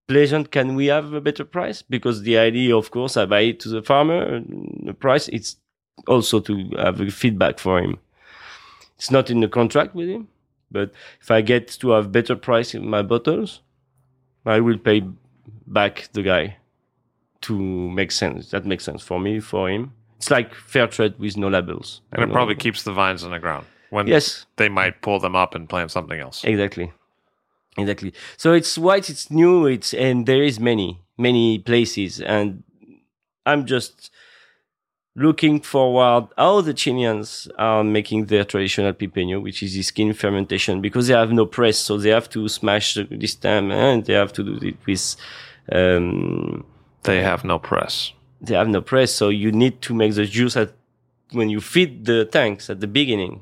pleasant? 0.08 0.50
Can 0.50 0.74
we 0.74 0.86
have 0.86 1.12
a 1.12 1.20
better 1.20 1.44
price? 1.44 1.82
Because 1.82 2.22
the 2.22 2.38
idea, 2.38 2.76
of 2.76 2.90
course, 2.90 3.16
I 3.16 3.26
buy 3.26 3.40
it 3.40 3.60
to 3.60 3.68
the 3.68 3.82
farmer. 3.82 4.40
The 4.84 4.94
price 4.94 5.28
it's 5.28 5.56
also 6.06 6.40
to 6.40 6.70
have 6.76 7.00
a 7.00 7.10
feedback 7.10 7.58
for 7.58 7.78
him. 7.78 7.98
It's 8.96 9.10
not 9.10 9.30
in 9.30 9.40
the 9.40 9.48
contract 9.48 9.94
with 9.94 10.08
him, 10.08 10.28
but 10.70 10.92
if 11.20 11.30
I 11.30 11.40
get 11.40 11.68
to 11.80 11.90
have 11.90 12.12
better 12.12 12.36
price 12.36 12.74
in 12.74 12.88
my 12.88 13.02
bottles, 13.02 13.60
I 14.44 14.60
will 14.60 14.78
pay 14.78 15.02
back 15.66 16.08
the 16.12 16.22
guy 16.22 16.56
to 17.42 17.58
make 17.58 18.12
sense. 18.12 18.50
That 18.50 18.66
makes 18.66 18.84
sense 18.84 19.02
for 19.02 19.18
me, 19.18 19.40
for 19.40 19.70
him. 19.70 19.92
It's 20.18 20.30
like 20.30 20.54
fair 20.54 20.86
trade 20.86 21.18
with 21.18 21.36
no 21.38 21.48
labels. 21.48 22.02
And 22.12 22.22
it 22.22 22.30
probably 22.30 22.54
keeps 22.54 22.82
the 22.82 22.92
vines 22.92 23.24
on 23.24 23.30
the 23.30 23.38
ground 23.38 23.64
when 23.88 24.06
yes, 24.06 24.46
they 24.56 24.68
might 24.68 25.02
pull 25.02 25.18
them 25.18 25.34
up 25.34 25.54
and 25.54 25.68
plant 25.68 25.90
something 25.90 26.20
else. 26.20 26.44
exactly, 26.44 26.92
exactly. 27.76 28.12
So 28.36 28.52
it's 28.52 28.76
white, 28.78 29.08
it's 29.10 29.30
new, 29.30 29.66
it's 29.66 29.94
and 29.94 30.26
there 30.26 30.42
is 30.42 30.58
many, 30.60 31.00
many 31.18 31.58
places, 31.58 32.20
and 32.20 32.62
I'm 33.46 33.66
just 33.66 34.10
looking 35.16 35.60
forward 35.60 36.28
how 36.38 36.60
the 36.60 36.72
Chileans 36.72 37.48
are 37.58 37.82
making 37.82 38.26
their 38.26 38.44
traditional 38.44 38.92
pipeño, 38.92 39.42
which 39.42 39.62
is 39.62 39.74
the 39.74 39.82
skin 39.82 40.12
fermentation, 40.12 40.80
because 40.80 41.08
they 41.08 41.14
have 41.14 41.32
no 41.32 41.46
press, 41.46 41.78
so 41.78 41.96
they 41.96 42.10
have 42.10 42.28
to 42.30 42.48
smash 42.48 42.94
the- 42.94 43.04
this 43.10 43.34
time 43.34 43.70
and 43.72 44.04
they 44.06 44.14
have 44.14 44.32
to 44.34 44.42
do 44.44 44.66
it 44.66 44.76
with. 44.86 45.16
Um, 45.72 46.64
They 47.02 47.22
have 47.22 47.44
no 47.44 47.58
press. 47.58 48.12
they 48.42 48.54
have 48.54 48.68
no 48.68 48.80
press, 48.80 49.12
so 49.12 49.28
you 49.28 49.50
need 49.52 49.80
to 49.82 49.94
make 49.94 50.14
the 50.14 50.24
juice 50.26 50.56
at 50.56 50.72
when 51.32 51.48
you 51.50 51.60
feed 51.60 52.04
the 52.06 52.24
tanks 52.24 52.70
at 52.70 52.80
the 52.80 52.86
beginning. 52.86 53.40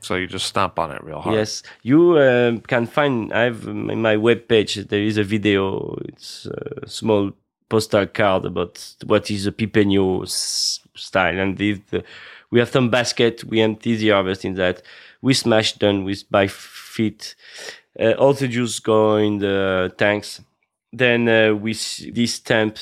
So 0.00 0.14
you 0.14 0.26
just 0.26 0.46
stomp 0.46 0.78
on 0.78 0.90
it 0.92 1.02
real 1.02 1.20
hard. 1.20 1.36
Yes, 1.36 1.62
you 1.82 2.18
um, 2.18 2.60
can 2.60 2.86
find. 2.86 3.32
I 3.32 3.42
have 3.44 3.66
in 3.66 4.00
my 4.00 4.16
web 4.16 4.48
page. 4.48 4.76
There 4.76 5.02
is 5.02 5.18
a 5.18 5.24
video. 5.24 5.98
It's 6.08 6.46
a 6.46 6.88
small 6.88 7.32
postal 7.68 8.06
card 8.06 8.44
about 8.44 8.94
what 9.04 9.30
is 9.30 9.46
a 9.46 9.52
pipeño 9.52 10.26
style, 10.26 11.38
and 11.38 11.58
this, 11.58 11.80
the, 11.90 12.04
we 12.50 12.60
have 12.60 12.70
some 12.70 12.90
basket. 12.90 13.44
We 13.44 13.60
empty 13.60 13.96
the 13.96 14.10
harvest 14.10 14.44
in 14.44 14.54
that. 14.54 14.82
We 15.20 15.34
smash 15.34 15.72
them 15.74 16.04
with 16.04 16.30
by 16.30 16.46
feet. 16.46 17.34
Uh, 17.98 18.12
all 18.12 18.32
the 18.32 18.46
juice 18.46 18.78
go 18.78 19.16
in 19.16 19.38
the 19.38 19.92
tanks. 19.98 20.40
Then 20.92 21.28
uh, 21.28 21.54
we 21.54 21.72
s- 21.72 22.06
distemp 22.12 22.78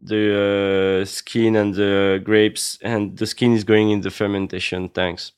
the 0.00 1.00
uh, 1.00 1.04
skin 1.06 1.56
and 1.56 1.74
the 1.74 2.20
grapes, 2.22 2.78
and 2.82 3.16
the 3.16 3.26
skin 3.26 3.54
is 3.54 3.64
going 3.64 3.90
in 3.90 4.02
the 4.02 4.10
fermentation 4.10 4.90
tanks 4.90 5.32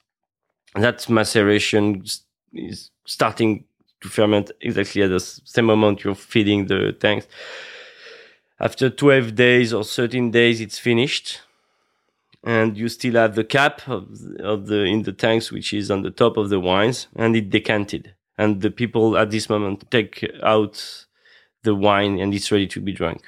that 0.75 1.09
maceration 1.09 2.05
is 2.53 2.91
starting 3.05 3.64
to 4.01 4.09
ferment 4.09 4.51
exactly 4.61 5.03
at 5.03 5.09
the 5.11 5.21
same 5.21 5.66
moment 5.66 6.05
you're 6.05 6.14
feeding 6.14 6.66
the 6.66 6.93
tanks. 6.93 7.27
After 8.59 8.91
12 8.91 9.35
days 9.35 9.73
or 9.73 9.85
13 9.85 10.31
days, 10.31 10.61
it's 10.61 10.79
finished. 10.79 11.41
And 12.45 12.77
you 12.77 12.89
still 12.89 13.14
have 13.14 13.35
the 13.35 13.45
cap 13.45 13.87
of, 13.87 14.09
of 14.39 14.66
the 14.66 14.85
in 14.85 15.03
the 15.03 15.12
tanks, 15.12 15.53
which 15.53 15.75
is 15.75 15.91
on 15.91 16.03
the 16.03 16.11
top 16.11 16.39
of 16.39 16.49
the 16.49 16.61
wines, 16.61 17.07
and 17.14 17.37
it 17.37 17.51
decanted. 17.51 18.14
And 18.39 18.62
the 18.62 18.71
people 18.71 19.18
at 19.18 19.31
this 19.31 19.51
moment 19.51 19.91
take 19.91 20.27
out 20.43 21.07
the 21.62 21.75
wine, 21.75 22.18
and 22.18 22.33
it's 22.33 22.51
ready 22.51 22.66
to 22.68 22.81
be 22.81 22.93
drunk. 22.93 23.23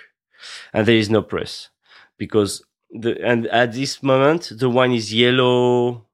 And 0.72 0.86
there 0.86 0.97
is 0.97 1.11
no 1.11 1.20
press 1.20 1.68
because 2.16 2.64
the 2.90 3.20
and 3.22 3.47
at 3.49 3.72
this 3.72 4.03
moment 4.03 4.53
the 4.59 4.70
wine 4.70 4.93
is 4.93 5.12
yellow, 5.12 6.07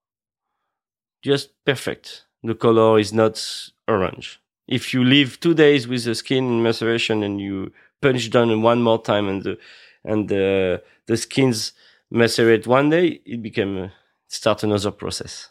just 1.23 1.51
perfect. 1.65 2.25
The 2.43 2.55
color 2.55 2.99
is 2.99 3.13
not 3.13 3.43
orange. 3.87 4.41
If 4.67 4.93
you 4.95 5.03
leave 5.03 5.41
two 5.41 5.55
days 5.55 5.89
with 5.89 6.05
the 6.05 6.15
skin 6.15 6.45
in 6.45 6.63
maceration 6.63 7.23
and 7.23 7.41
you 7.41 7.73
punch 8.01 8.31
down 8.31 8.63
one 8.63 8.83
more 8.83 9.03
time 9.03 9.29
and 9.29 9.43
the 9.43 9.59
and 10.05 10.29
the 10.29 10.83
the 11.07 11.17
skins 11.17 11.73
macerate 12.11 12.67
one 12.67 12.91
day, 12.91 13.21
it 13.25 13.43
became 13.43 13.91
start 14.29 14.63
another 14.63 14.91
process. 14.91 15.51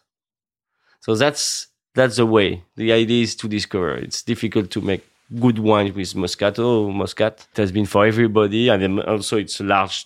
So 0.99 1.15
that's 1.15 1.67
that's 1.95 2.17
the 2.17 2.25
way. 2.25 2.63
The 2.75 2.91
idea 2.91 3.23
is 3.23 3.35
to 3.37 3.47
discover. 3.47 3.95
It's 3.95 4.21
difficult 4.21 4.69
to 4.71 4.81
make 4.81 5.03
good 5.39 5.59
wine 5.59 5.93
with 5.93 6.13
Moscato. 6.13 6.93
Muscat 6.93 7.47
it 7.51 7.57
has 7.57 7.71
been 7.71 7.85
for 7.85 8.05
everybody, 8.05 8.69
and 8.69 9.01
also 9.01 9.37
it's 9.37 9.59
large, 9.59 10.05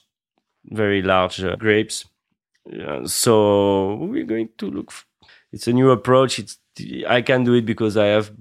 very 0.65 1.01
large 1.01 1.43
uh, 1.43 1.55
grapes. 1.57 2.05
Uh, 2.71 3.05
so 3.05 3.95
we're 3.95 4.25
going 4.25 4.49
to 4.57 4.69
look. 4.69 4.93
It's 5.51 5.67
a 5.67 5.73
new 5.73 5.91
approach. 5.91 6.39
It's 6.39 6.57
I 7.07 7.21
can 7.21 7.43
do 7.43 7.53
it 7.53 7.65
because 7.65 7.97
I 7.97 8.05
have 8.05 8.31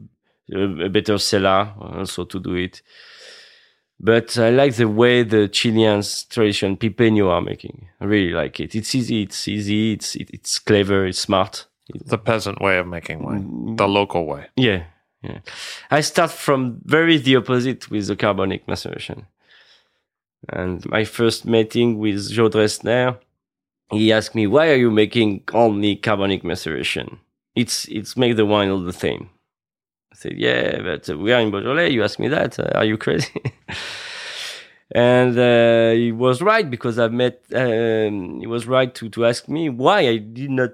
a, 0.53 0.85
a 0.85 0.89
better 0.89 1.19
cellar 1.19 1.73
also 1.79 2.23
uh, 2.23 2.27
to 2.27 2.41
do 2.41 2.55
it. 2.55 2.83
But 4.03 4.39
I 4.39 4.49
like 4.51 4.77
the 4.77 4.89
way 4.89 5.23
the 5.25 5.47
Chileans 5.49 6.25
tradition 6.25 6.77
pipeño 6.77 7.29
are 7.31 7.43
making. 7.43 7.89
I 8.01 8.07
really 8.07 8.33
like 8.33 8.59
it. 8.59 8.75
It's 8.75 8.95
easy. 8.95 9.23
It's 9.23 9.47
easy. 9.47 9.93
It's 9.93 10.17
it, 10.17 10.31
it's 10.33 10.59
clever. 10.59 11.07
It's 11.07 11.19
smart. 11.19 11.67
The 12.07 12.19
peasant 12.19 12.61
way 12.61 12.79
of 12.79 12.87
making 12.87 13.23
wine, 13.23 13.45
mm. 13.45 13.77
the 13.77 13.89
local 13.89 14.25
way. 14.25 14.47
Yeah, 14.57 14.85
yeah. 15.23 15.41
I 15.91 16.03
start 16.03 16.31
from 16.31 16.81
very 16.85 17.19
the 17.19 17.37
opposite 17.37 17.91
with 17.91 18.07
the 18.07 18.15
carbonic 18.15 18.69
maceration. 18.69 19.27
And 20.49 20.87
my 20.87 21.05
first 21.05 21.45
meeting 21.45 21.99
with 21.99 22.31
Joe 22.31 22.49
Dressner, 22.49 23.19
he 23.91 24.13
asked 24.13 24.35
me, 24.35 24.47
"Why 24.47 24.71
are 24.71 24.77
you 24.77 24.91
making 24.91 25.45
only 25.53 25.97
carbonic 25.97 26.45
maceration? 26.45 27.19
It's 27.55 27.87
it's 27.89 28.17
make 28.17 28.37
the 28.37 28.47
wine 28.47 28.71
all 28.71 28.81
the 28.81 28.93
same." 28.93 29.31
I 30.13 30.17
said, 30.17 30.35
"Yeah, 30.37 30.81
but 30.83 31.09
we 31.19 31.33
are 31.33 31.41
in 31.41 31.51
Beaujolais. 31.51 31.91
You 31.91 32.05
ask 32.05 32.19
me 32.19 32.29
that? 32.29 32.59
Uh, 32.59 32.71
are 32.75 32.85
you 32.85 32.97
crazy?" 32.97 33.43
and 34.93 35.39
uh, 35.39 35.91
he 35.93 36.13
was 36.13 36.43
right 36.43 36.69
because 36.69 36.99
I 36.99 37.09
met. 37.09 37.43
Um, 37.55 38.41
he 38.41 38.47
was 38.47 38.67
right 38.67 38.95
to 38.95 39.09
to 39.11 39.27
ask 39.27 39.49
me 39.49 39.69
why 39.69 40.01
I 40.01 40.17
did 40.19 40.51
not 40.51 40.71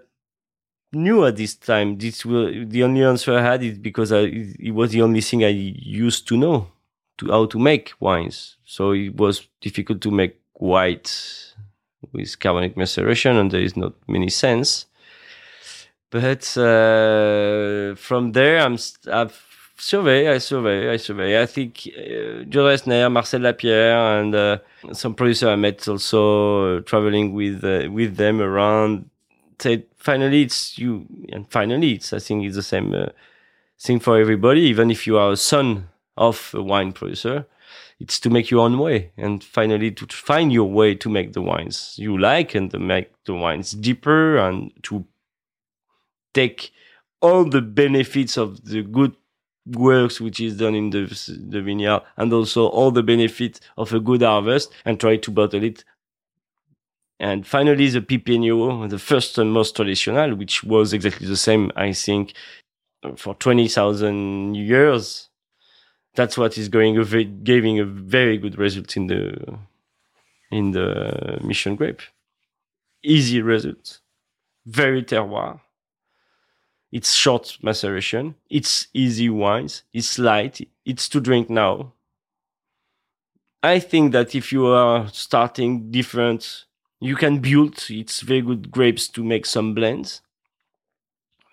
knew 0.93 1.25
at 1.25 1.37
this 1.37 1.55
time. 1.55 1.99
This 1.99 2.25
will 2.25 2.67
the 2.67 2.83
only 2.83 3.03
answer 3.05 3.37
I 3.39 3.43
had 3.43 3.63
is 3.63 3.79
because 3.79 4.13
I, 4.13 4.21
it 4.59 4.75
was 4.75 4.91
the 4.91 5.03
only 5.03 5.21
thing 5.21 5.45
I 5.45 5.49
used 5.49 6.27
to 6.29 6.37
know 6.37 6.69
to 7.19 7.31
how 7.31 7.47
to 7.47 7.59
make 7.59 7.93
wines. 8.01 8.57
So 8.65 8.93
it 8.93 9.17
was 9.17 9.49
difficult 9.61 10.01
to 10.03 10.11
make 10.11 10.41
white 10.55 11.55
with 12.13 12.39
carbonic 12.39 12.77
maceration, 12.77 13.37
and 13.37 13.51
there 13.51 13.63
is 13.63 13.77
not 13.77 13.95
many 14.09 14.29
sense. 14.29 14.87
But 16.11 16.57
uh, 16.57 17.95
from 17.97 18.33
there, 18.33 18.61
I'm 18.61 18.79
I've 19.13 19.43
survey, 19.79 20.29
I 20.29 20.39
survey, 20.39 20.91
I 20.91 20.97
survey. 20.97 21.43
I 21.43 21.47
think 21.47 21.89
uh, 21.89 22.45
Joe 22.49 22.65
Dressner, 22.65 23.11
Marcel 23.11 23.41
Lapierre, 23.41 24.21
and 24.21 24.35
uh, 24.35 24.59
some 24.93 25.15
producer 25.15 25.49
I 25.51 25.57
met 25.57 25.87
also 25.89 26.79
uh, 26.79 26.81
traveling 26.83 27.33
with 27.33 27.65
uh, 27.65 27.91
with 27.91 28.17
them 28.17 28.41
around 28.41 29.11
said 29.59 29.85
finally 29.97 30.43
it's 30.43 30.79
you 30.79 31.07
and 31.33 31.51
finally 31.51 31.93
it's 31.93 32.13
i 32.13 32.19
think 32.19 32.45
it's 32.45 32.57
the 32.57 32.63
same 32.63 32.95
uh, 32.95 33.07
thing 33.79 33.99
for 33.99 34.19
everybody 34.19 34.61
even 34.61 34.91
if 34.91 35.07
you 35.07 35.17
are 35.17 35.33
a 35.33 35.37
son 35.37 35.89
of 36.17 36.51
a 36.55 36.63
wine 36.63 36.93
producer 36.93 37.47
it's 37.99 38.21
to 38.21 38.31
make 38.31 38.51
your 38.51 38.61
own 38.61 38.79
way 38.79 39.11
and 39.17 39.43
finally 39.43 39.91
to 39.91 40.07
find 40.07 40.53
your 40.53 40.71
way 40.71 40.95
to 40.95 41.09
make 41.09 41.33
the 41.33 41.43
wines 41.43 41.95
you 41.99 42.19
like 42.19 42.55
and 42.55 42.71
to 42.71 42.79
make 42.79 43.11
the 43.25 43.35
wines 43.35 43.73
deeper 43.73 44.37
and 44.37 44.73
to 44.83 45.05
take 46.35 46.73
all 47.23 47.45
the 47.45 47.63
benefits 47.63 48.37
of 48.37 48.65
the 48.65 48.83
good 48.83 49.15
works 49.67 50.21
which 50.21 50.39
is 50.39 50.57
done 50.57 50.75
in 50.75 50.91
the, 50.91 51.07
the 51.49 51.61
vineyard 51.61 52.03
and 52.17 52.33
also 52.33 52.67
all 52.67 52.91
the 52.91 53.03
benefits 53.03 53.61
of 53.77 53.93
a 53.93 54.01
good 54.01 54.23
harvest 54.23 54.73
and 54.85 55.01
try 55.01 55.17
to 55.17 55.31
bottle 55.31 55.65
it 55.65 55.85
and 57.19 57.47
finally, 57.47 57.89
the 57.89 58.01
Pipeño, 58.01 58.89
the 58.91 58.99
first 58.99 59.39
and 59.39 59.53
most 59.53 59.75
traditional, 59.75 60.35
which 60.35 60.63
was 60.63 60.93
exactly 60.93 61.27
the 61.27 61.37
same, 61.37 61.73
I 61.75 61.93
think, 61.93 62.35
for 63.17 63.35
20,000 63.35 64.55
years. 64.55 65.31
That's 66.17 66.37
what 66.39 66.59
is 66.59 66.69
going, 66.69 66.95
giving 67.45 67.79
a 67.79 67.85
very 67.85 68.39
good 68.39 68.59
result 68.59 68.97
in 68.97 69.07
the, 69.07 69.59
in 70.51 70.73
the 70.73 71.39
mission 71.43 71.77
grape. 71.77 72.03
Easy 73.03 73.41
result, 73.43 74.01
Very 74.65 75.03
terroir. 75.03 75.61
It's 76.91 77.13
short 77.13 77.59
maceration. 77.63 78.35
It's 78.49 78.89
easy 78.95 79.29
wines. 79.29 79.83
It's 79.93 80.19
light. 80.19 80.67
It's 80.85 81.09
to 81.11 81.21
drink 81.21 81.51
now. 81.51 81.93
I 83.63 83.81
think 83.81 84.13
that 84.13 84.35
if 84.35 84.53
you 84.53 84.67
are 84.67 85.09
starting 85.09 85.91
different 85.91 86.67
you 87.01 87.17
can 87.17 87.39
build 87.39 87.85
it's 87.91 88.21
very 88.21 88.41
good 88.41 88.71
grapes 88.71 89.09
to 89.09 89.23
make 89.23 89.45
some 89.45 89.75
blends 89.75 90.23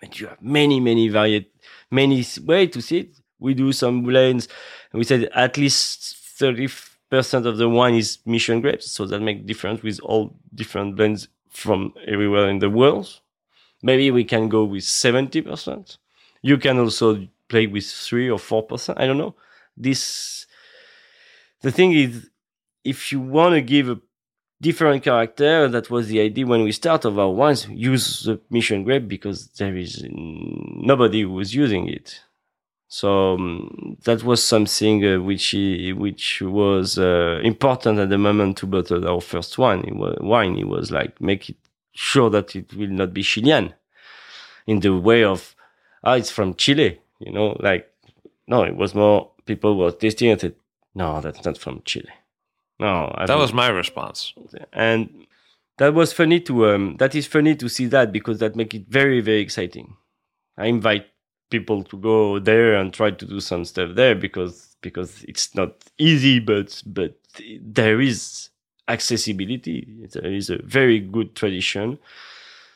and 0.00 0.18
you 0.18 0.28
have 0.28 0.40
many 0.40 0.80
many 0.80 1.08
varied 1.08 1.46
many 1.90 2.24
way 2.44 2.66
to 2.66 2.80
see 2.80 2.98
it 2.98 3.16
we 3.38 3.54
do 3.54 3.72
some 3.72 4.02
blends 4.02 4.48
and 4.92 4.98
we 4.98 5.04
said 5.04 5.24
at 5.34 5.56
least 5.56 6.16
30% 6.38 7.46
of 7.46 7.58
the 7.58 7.68
wine 7.68 7.94
is 7.94 8.18
mission 8.26 8.60
grapes 8.60 8.90
so 8.90 9.04
that 9.06 9.20
makes 9.20 9.44
difference 9.46 9.82
with 9.82 10.00
all 10.00 10.36
different 10.54 10.96
blends 10.96 11.28
from 11.50 11.92
everywhere 12.06 12.48
in 12.48 12.58
the 12.58 12.70
world 12.70 13.20
maybe 13.82 14.10
we 14.10 14.24
can 14.24 14.48
go 14.48 14.64
with 14.64 14.84
70% 14.84 15.98
you 16.42 16.58
can 16.58 16.78
also 16.78 17.26
play 17.48 17.66
with 17.66 17.86
three 17.86 18.28
or 18.28 18.38
four 18.38 18.62
percent. 18.62 18.98
I 19.00 19.06
don't 19.06 19.16
know. 19.16 19.34
This 19.76 20.46
the 21.62 21.72
thing 21.72 21.92
is, 21.92 22.28
if 22.84 23.12
you 23.12 23.20
want 23.20 23.54
to 23.54 23.62
give 23.62 23.88
a 23.88 23.98
different 24.60 25.02
character, 25.02 25.68
that 25.68 25.88
was 25.90 26.08
the 26.08 26.20
idea 26.20 26.46
when 26.46 26.62
we 26.64 26.72
start 26.72 27.04
of 27.04 27.18
our 27.18 27.30
wines. 27.30 27.66
Use 27.68 28.24
the 28.24 28.40
mission 28.50 28.84
grape 28.84 29.08
because 29.08 29.48
there 29.58 29.76
is 29.76 30.04
nobody 30.10 31.22
who 31.22 31.32
was 31.32 31.54
using 31.54 31.88
it. 31.88 32.20
So 32.94 33.34
um, 33.34 33.96
that 34.04 34.22
was 34.22 34.40
something 34.40 35.04
uh, 35.04 35.20
which 35.20 35.52
which 35.96 36.40
was 36.42 36.96
uh, 36.96 37.40
important 37.42 37.98
at 37.98 38.08
the 38.08 38.18
moment 38.18 38.58
to 38.58 38.68
bottle 38.68 39.08
our 39.08 39.20
first 39.20 39.58
wine. 39.58 39.82
It 39.84 39.96
was, 39.96 40.16
wine. 40.20 40.56
It 40.56 40.68
was 40.68 40.92
like 40.92 41.20
make 41.20 41.50
it 41.50 41.56
sure 41.90 42.30
that 42.30 42.54
it 42.54 42.72
will 42.72 42.94
not 43.00 43.12
be 43.12 43.24
Chilean 43.24 43.74
in 44.68 44.78
the 44.78 44.96
way 44.96 45.24
of 45.24 45.56
ah, 46.04 46.12
it's 46.12 46.30
from 46.30 46.54
Chile. 46.54 47.00
You 47.18 47.32
know, 47.32 47.56
like 47.58 47.92
no, 48.46 48.62
it 48.62 48.76
was 48.76 48.94
more 48.94 49.32
people 49.44 49.76
were 49.76 49.90
tasting 49.90 50.30
it. 50.30 50.56
No, 50.94 51.20
that's 51.20 51.44
not 51.44 51.58
from 51.58 51.82
Chile. 51.84 52.14
No, 52.78 53.12
I 53.18 53.26
that 53.26 53.38
was 53.38 53.52
my 53.52 53.70
response. 53.70 54.34
And 54.72 55.26
that 55.78 55.94
was 55.94 56.12
funny 56.12 56.38
to 56.42 56.68
um, 56.68 56.96
that 56.98 57.16
is 57.16 57.26
funny 57.26 57.56
to 57.56 57.68
see 57.68 57.86
that 57.86 58.12
because 58.12 58.38
that 58.38 58.54
make 58.54 58.72
it 58.72 58.86
very 58.86 59.20
very 59.20 59.40
exciting. 59.40 59.96
I 60.56 60.66
invite 60.66 61.06
people 61.56 61.84
to 61.84 61.96
go 61.96 62.38
there 62.50 62.74
and 62.74 62.92
try 62.92 63.10
to 63.20 63.26
do 63.34 63.40
some 63.40 63.64
stuff 63.64 63.90
there 63.94 64.16
because 64.26 64.76
because 64.86 65.12
it's 65.30 65.54
not 65.54 65.70
easy, 65.98 66.36
but 66.40 66.82
but 66.98 67.12
there 67.60 68.00
is 68.00 68.50
accessibility. 68.88 69.78
There 70.12 70.32
is 70.40 70.50
a 70.50 70.58
very 70.78 70.98
good 71.16 71.28
tradition. 71.40 71.98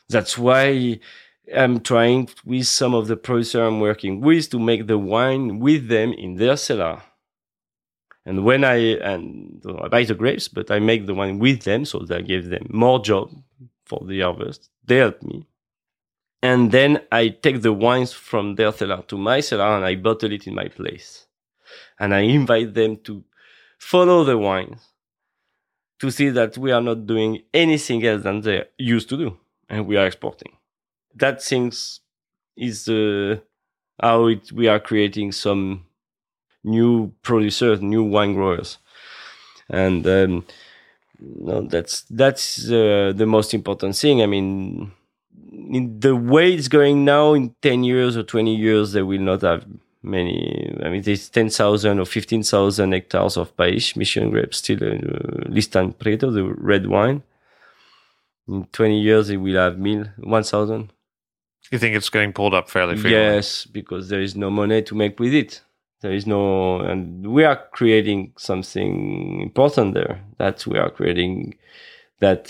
That's 0.09 0.39
why 0.47 1.01
I'm 1.61 1.81
trying 1.81 2.29
with 2.45 2.67
some 2.67 2.95
of 2.95 3.09
the 3.09 3.17
producers 3.17 3.61
I'm 3.67 3.81
working 3.81 4.21
with 4.21 4.51
to 4.51 4.59
make 4.59 4.87
the 4.87 4.99
wine 4.99 5.61
with 5.67 5.89
them 5.89 6.13
in 6.13 6.37
their 6.37 6.57
cellar. 6.57 7.03
And 8.25 8.45
when 8.45 8.63
I 8.65 8.77
and 9.13 9.63
I 9.85 9.89
buy 9.89 10.05
the 10.05 10.15
grapes, 10.23 10.49
but 10.49 10.71
I 10.71 10.79
make 10.91 11.07
the 11.07 11.15
wine 11.15 11.39
with 11.39 11.63
them, 11.69 11.85
so 11.85 11.99
that 12.11 12.27
gives 12.27 12.49
them 12.49 12.67
more 12.71 13.01
job 13.11 13.27
for 13.87 14.01
the 14.07 14.21
harvest. 14.21 14.71
They 14.85 14.99
help 14.99 15.23
me. 15.23 15.47
And 16.43 16.71
then 16.71 17.01
I 17.11 17.29
take 17.29 17.63
the 17.63 17.73
wines 17.73 18.13
from 18.13 18.55
their 18.55 18.73
cellar 18.73 19.03
to 19.09 19.19
my 19.19 19.41
cellar 19.41 19.77
and 19.77 19.85
I 19.85 19.97
bottle 19.97 20.33
it 20.33 20.47
in 20.47 20.55
my 20.55 20.69
place. 20.69 21.27
And 21.99 22.15
I 22.15 22.21
invite 22.21 22.75
them 22.75 22.99
to 23.05 23.25
follow 23.79 24.25
the 24.25 24.39
wines 24.39 24.81
to 26.01 26.11
see 26.11 26.29
that 26.31 26.57
we 26.57 26.71
are 26.71 26.81
not 26.81 27.07
doing 27.07 27.43
anything 27.53 28.05
else 28.07 28.23
than 28.23 28.41
they 28.41 28.65
used 28.79 29.09
to 29.09 29.17
do 29.17 29.37
and 29.69 29.87
we 29.87 29.97
are 29.97 30.07
exporting. 30.07 30.53
That 31.15 31.43
things 31.43 32.01
is 32.57 32.89
uh, 32.89 33.39
how 34.01 34.27
it, 34.27 34.53
we 34.53 34.69
are 34.69 34.79
creating 34.81 35.33
some 35.33 35.87
new 36.63 37.13
producers, 37.23 37.81
new 37.81 38.05
wine 38.05 38.35
growers. 38.35 38.79
And 39.69 40.07
um, 40.07 40.47
no, 41.21 41.63
that's 41.63 42.03
that's 42.03 42.71
uh, 42.71 43.13
the 43.15 43.27
most 43.27 43.53
important 43.53 43.97
thing. 43.97 44.23
I 44.23 44.27
mean, 44.27 44.93
in 45.69 46.01
the 46.01 46.17
way 46.17 46.55
it's 46.55 46.69
going 46.69 47.05
now, 47.05 47.35
in 47.35 47.55
10 47.63 47.85
years 47.85 48.17
or 48.17 48.23
20 48.23 48.55
years, 48.55 48.93
they 48.93 49.03
will 49.03 49.21
not 49.21 49.43
have 49.43 49.67
many. 50.03 50.77
I 50.83 50.89
mean, 50.89 51.03
there's 51.03 51.29
10,000 51.29 51.99
or 51.99 52.05
15,000 52.05 52.93
hectares 52.93 53.37
of 53.37 53.57
País 53.57 53.97
Mission 53.97 54.31
grapes 54.31 54.59
still 54.59 54.83
uh, 54.83 55.49
Listan 55.49 55.97
Preto, 55.97 56.31
the 56.31 56.45
red 56.45 56.87
wine. 56.87 57.23
In 58.49 58.67
20 58.73 59.01
years, 59.01 59.31
it 59.31 59.37
will 59.37 59.57
have 59.57 59.79
mil, 59.79 60.07
1,000. 60.19 60.93
You 61.71 61.79
think 61.79 61.97
it's 61.97 62.09
getting 62.09 62.33
pulled 62.33 62.55
up 62.55 62.71
fairly 62.71 62.95
frequently? 62.95 63.19
Yes, 63.19 63.67
because 63.67 64.09
there 64.09 64.23
is 64.23 64.35
no 64.35 64.51
money 64.51 64.83
to 64.83 64.95
make 64.95 65.21
with 65.21 65.35
it. 65.35 65.61
There 66.01 66.13
is 66.13 66.27
no, 66.27 66.81
and 66.81 67.27
we 67.27 67.45
are 67.45 67.61
creating 67.73 68.33
something 68.39 69.41
important 69.43 69.95
there. 69.95 70.23
That 70.39 70.67
we 70.67 70.79
are 70.79 70.91
creating 70.91 71.59
that 72.21 72.47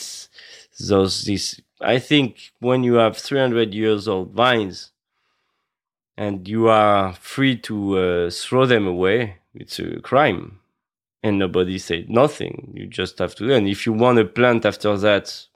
those, 0.78 1.24
this 1.24 1.60
I 1.80 1.98
think 1.98 2.52
when 2.60 2.82
you 2.82 2.94
have 2.94 3.16
300 3.16 3.72
years 3.72 4.08
old 4.08 4.32
vines 4.32 4.90
and 6.16 6.46
you 6.48 6.68
are 6.68 7.14
free 7.14 7.56
to 7.58 7.98
uh, 7.98 8.30
throw 8.30 8.66
them 8.66 8.86
away, 8.86 9.36
it's 9.54 9.78
a 9.78 10.00
crime. 10.00 10.60
And 11.22 11.38
nobody 11.38 11.78
said 11.78 12.08
nothing. 12.08 12.72
You 12.74 12.86
just 12.86 13.18
have 13.18 13.34
to. 13.36 13.52
And 13.52 13.68
if 13.68 13.86
you 13.86 13.92
want 13.92 14.18
to 14.18 14.24
plant 14.24 14.64
after 14.64 14.96
that, 14.98 15.46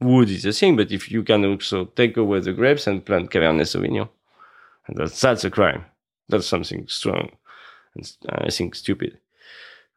wood 0.00 0.30
is 0.30 0.44
a 0.44 0.52
thing. 0.52 0.76
But 0.76 0.90
if 0.90 1.10
you 1.10 1.22
can 1.22 1.44
also 1.44 1.84
take 1.84 2.16
away 2.16 2.40
the 2.40 2.52
grapes 2.52 2.86
and 2.86 3.04
plant 3.04 3.30
Cabernet 3.30 3.66
Sauvignon, 3.66 4.08
and 4.86 4.96
that's, 4.96 5.20
that's 5.20 5.44
a 5.44 5.50
crime. 5.50 5.84
That's 6.28 6.46
something 6.46 6.86
strong. 6.88 7.30
And 7.94 8.10
I 8.28 8.50
think 8.50 8.74
stupid. 8.74 9.18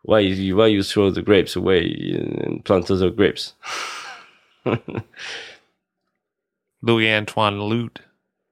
Why, 0.03 0.21
why 0.51 0.67
you 0.67 0.83
throw 0.83 1.09
the 1.09 1.21
grapes 1.21 1.55
away 1.55 1.85
and 2.43 2.63
plant 2.63 2.91
other 2.91 3.09
grapes? 3.09 3.53
Louis 6.85 7.11
Antoine 7.11 7.57
Luyt. 7.57 7.97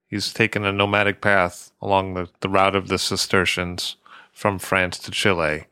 He's 0.07 0.33
taken 0.33 0.65
a 0.65 0.71
nomadic 0.71 1.21
path 1.21 1.71
along 1.79 2.15
the, 2.15 2.29
the 2.39 2.49
route 2.49 2.75
of 2.75 2.87
the 2.87 2.97
Cistercians 2.97 3.95
from 4.31 4.57
France 4.57 4.97
to 4.99 5.11
Chile. 5.11 5.65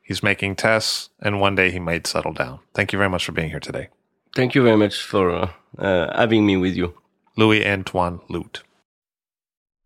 He's 0.00 0.22
making 0.22 0.56
tests, 0.56 1.10
and 1.20 1.42
one 1.42 1.56
day 1.56 1.70
he 1.70 1.78
might 1.78 2.06
settle 2.06 2.32
down. 2.32 2.60
Thank 2.72 2.94
you 2.94 2.96
very 2.98 3.10
much 3.10 3.26
for 3.26 3.32
being 3.32 3.50
here 3.50 3.60
today. 3.60 3.88
Thank 4.34 4.54
you 4.54 4.62
very 4.62 4.78
much 4.78 5.02
for 5.02 5.30
uh, 5.30 5.50
uh, 5.78 6.16
having 6.16 6.46
me 6.46 6.56
with 6.56 6.74
you. 6.74 6.94
Louis 7.36 7.66
Antoine 7.66 8.20
Luyt. 8.30 8.62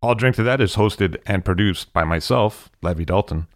I'll 0.01 0.15
Drink 0.15 0.37
to 0.37 0.43
That 0.43 0.61
is 0.61 0.77
hosted 0.77 1.17
and 1.25 1.43
produced 1.43 1.91
by 1.91 2.05
myself, 2.05 2.69
Levi 2.81 3.03
Dalton. 3.03 3.47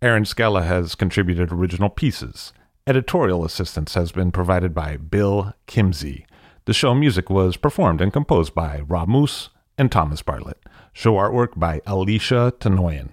Erin 0.00 0.24
Scala 0.24 0.62
has 0.62 0.94
contributed 0.94 1.52
original 1.52 1.90
pieces. 1.90 2.54
Editorial 2.86 3.44
assistance 3.44 3.92
has 3.94 4.12
been 4.12 4.32
provided 4.32 4.72
by 4.72 4.96
Bill 4.96 5.52
Kimsey. 5.66 6.24
The 6.66 6.72
show 6.72 6.94
music 6.94 7.28
was 7.28 7.58
performed 7.58 8.00
and 8.00 8.10
composed 8.10 8.54
by 8.54 8.80
Rob 8.88 9.06
Moose 9.06 9.50
and 9.76 9.92
Thomas 9.92 10.22
Bartlett. 10.22 10.56
Show 10.94 11.12
artwork 11.14 11.58
by 11.58 11.82
Alicia 11.86 12.54
Tenoyan. 12.58 13.10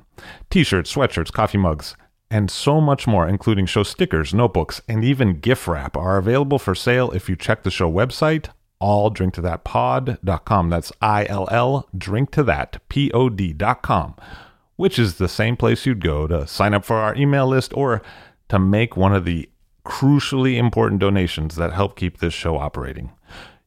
T 0.50 0.64
shirts, 0.64 0.96
sweatshirts, 0.96 1.34
coffee 1.34 1.58
mugs, 1.58 1.98
and 2.30 2.50
so 2.50 2.80
much 2.80 3.08
more, 3.08 3.28
including 3.28 3.66
show 3.66 3.84
stickers, 3.84 4.34
notebooks, 4.34 4.82
and 4.88 5.04
even 5.04 5.42
gift 5.42 5.68
wrap, 5.68 5.98
are 5.98 6.18
available 6.18 6.60
for 6.60 6.74
sale 6.74 7.12
if 7.12 7.28
you 7.28 7.36
check 7.36 7.64
the 7.64 7.72
show 7.72 7.92
website, 7.92 8.48
illdrinktothatpod.com. 8.82 10.70
That's 10.70 10.94
I 11.02 11.26
L 11.26 11.50
L 11.52 11.90
drink 11.98 12.32
to 12.32 12.44
that 12.44 12.80
P 12.88 13.12
O 13.12 13.28
D.com, 13.28 14.16
which 14.78 14.98
is 14.98 15.16
the 15.16 15.28
same 15.28 15.58
place 15.58 15.86
you'd 15.86 16.02
go 16.02 16.26
to 16.26 16.48
sign 16.48 16.74
up 16.74 16.86
for 16.86 16.96
our 16.96 17.16
email 17.18 17.48
list 17.48 17.76
or 17.76 18.02
to 18.48 18.60
make 18.60 18.96
one 18.96 19.14
of 19.14 19.26
the 19.26 19.50
crucially 19.86 20.56
important 20.58 21.02
donations 21.02 21.56
that 21.56 21.74
help 21.74 21.98
keep 21.98 22.20
this 22.20 22.34
show 22.34 22.58
operating. 22.58 23.12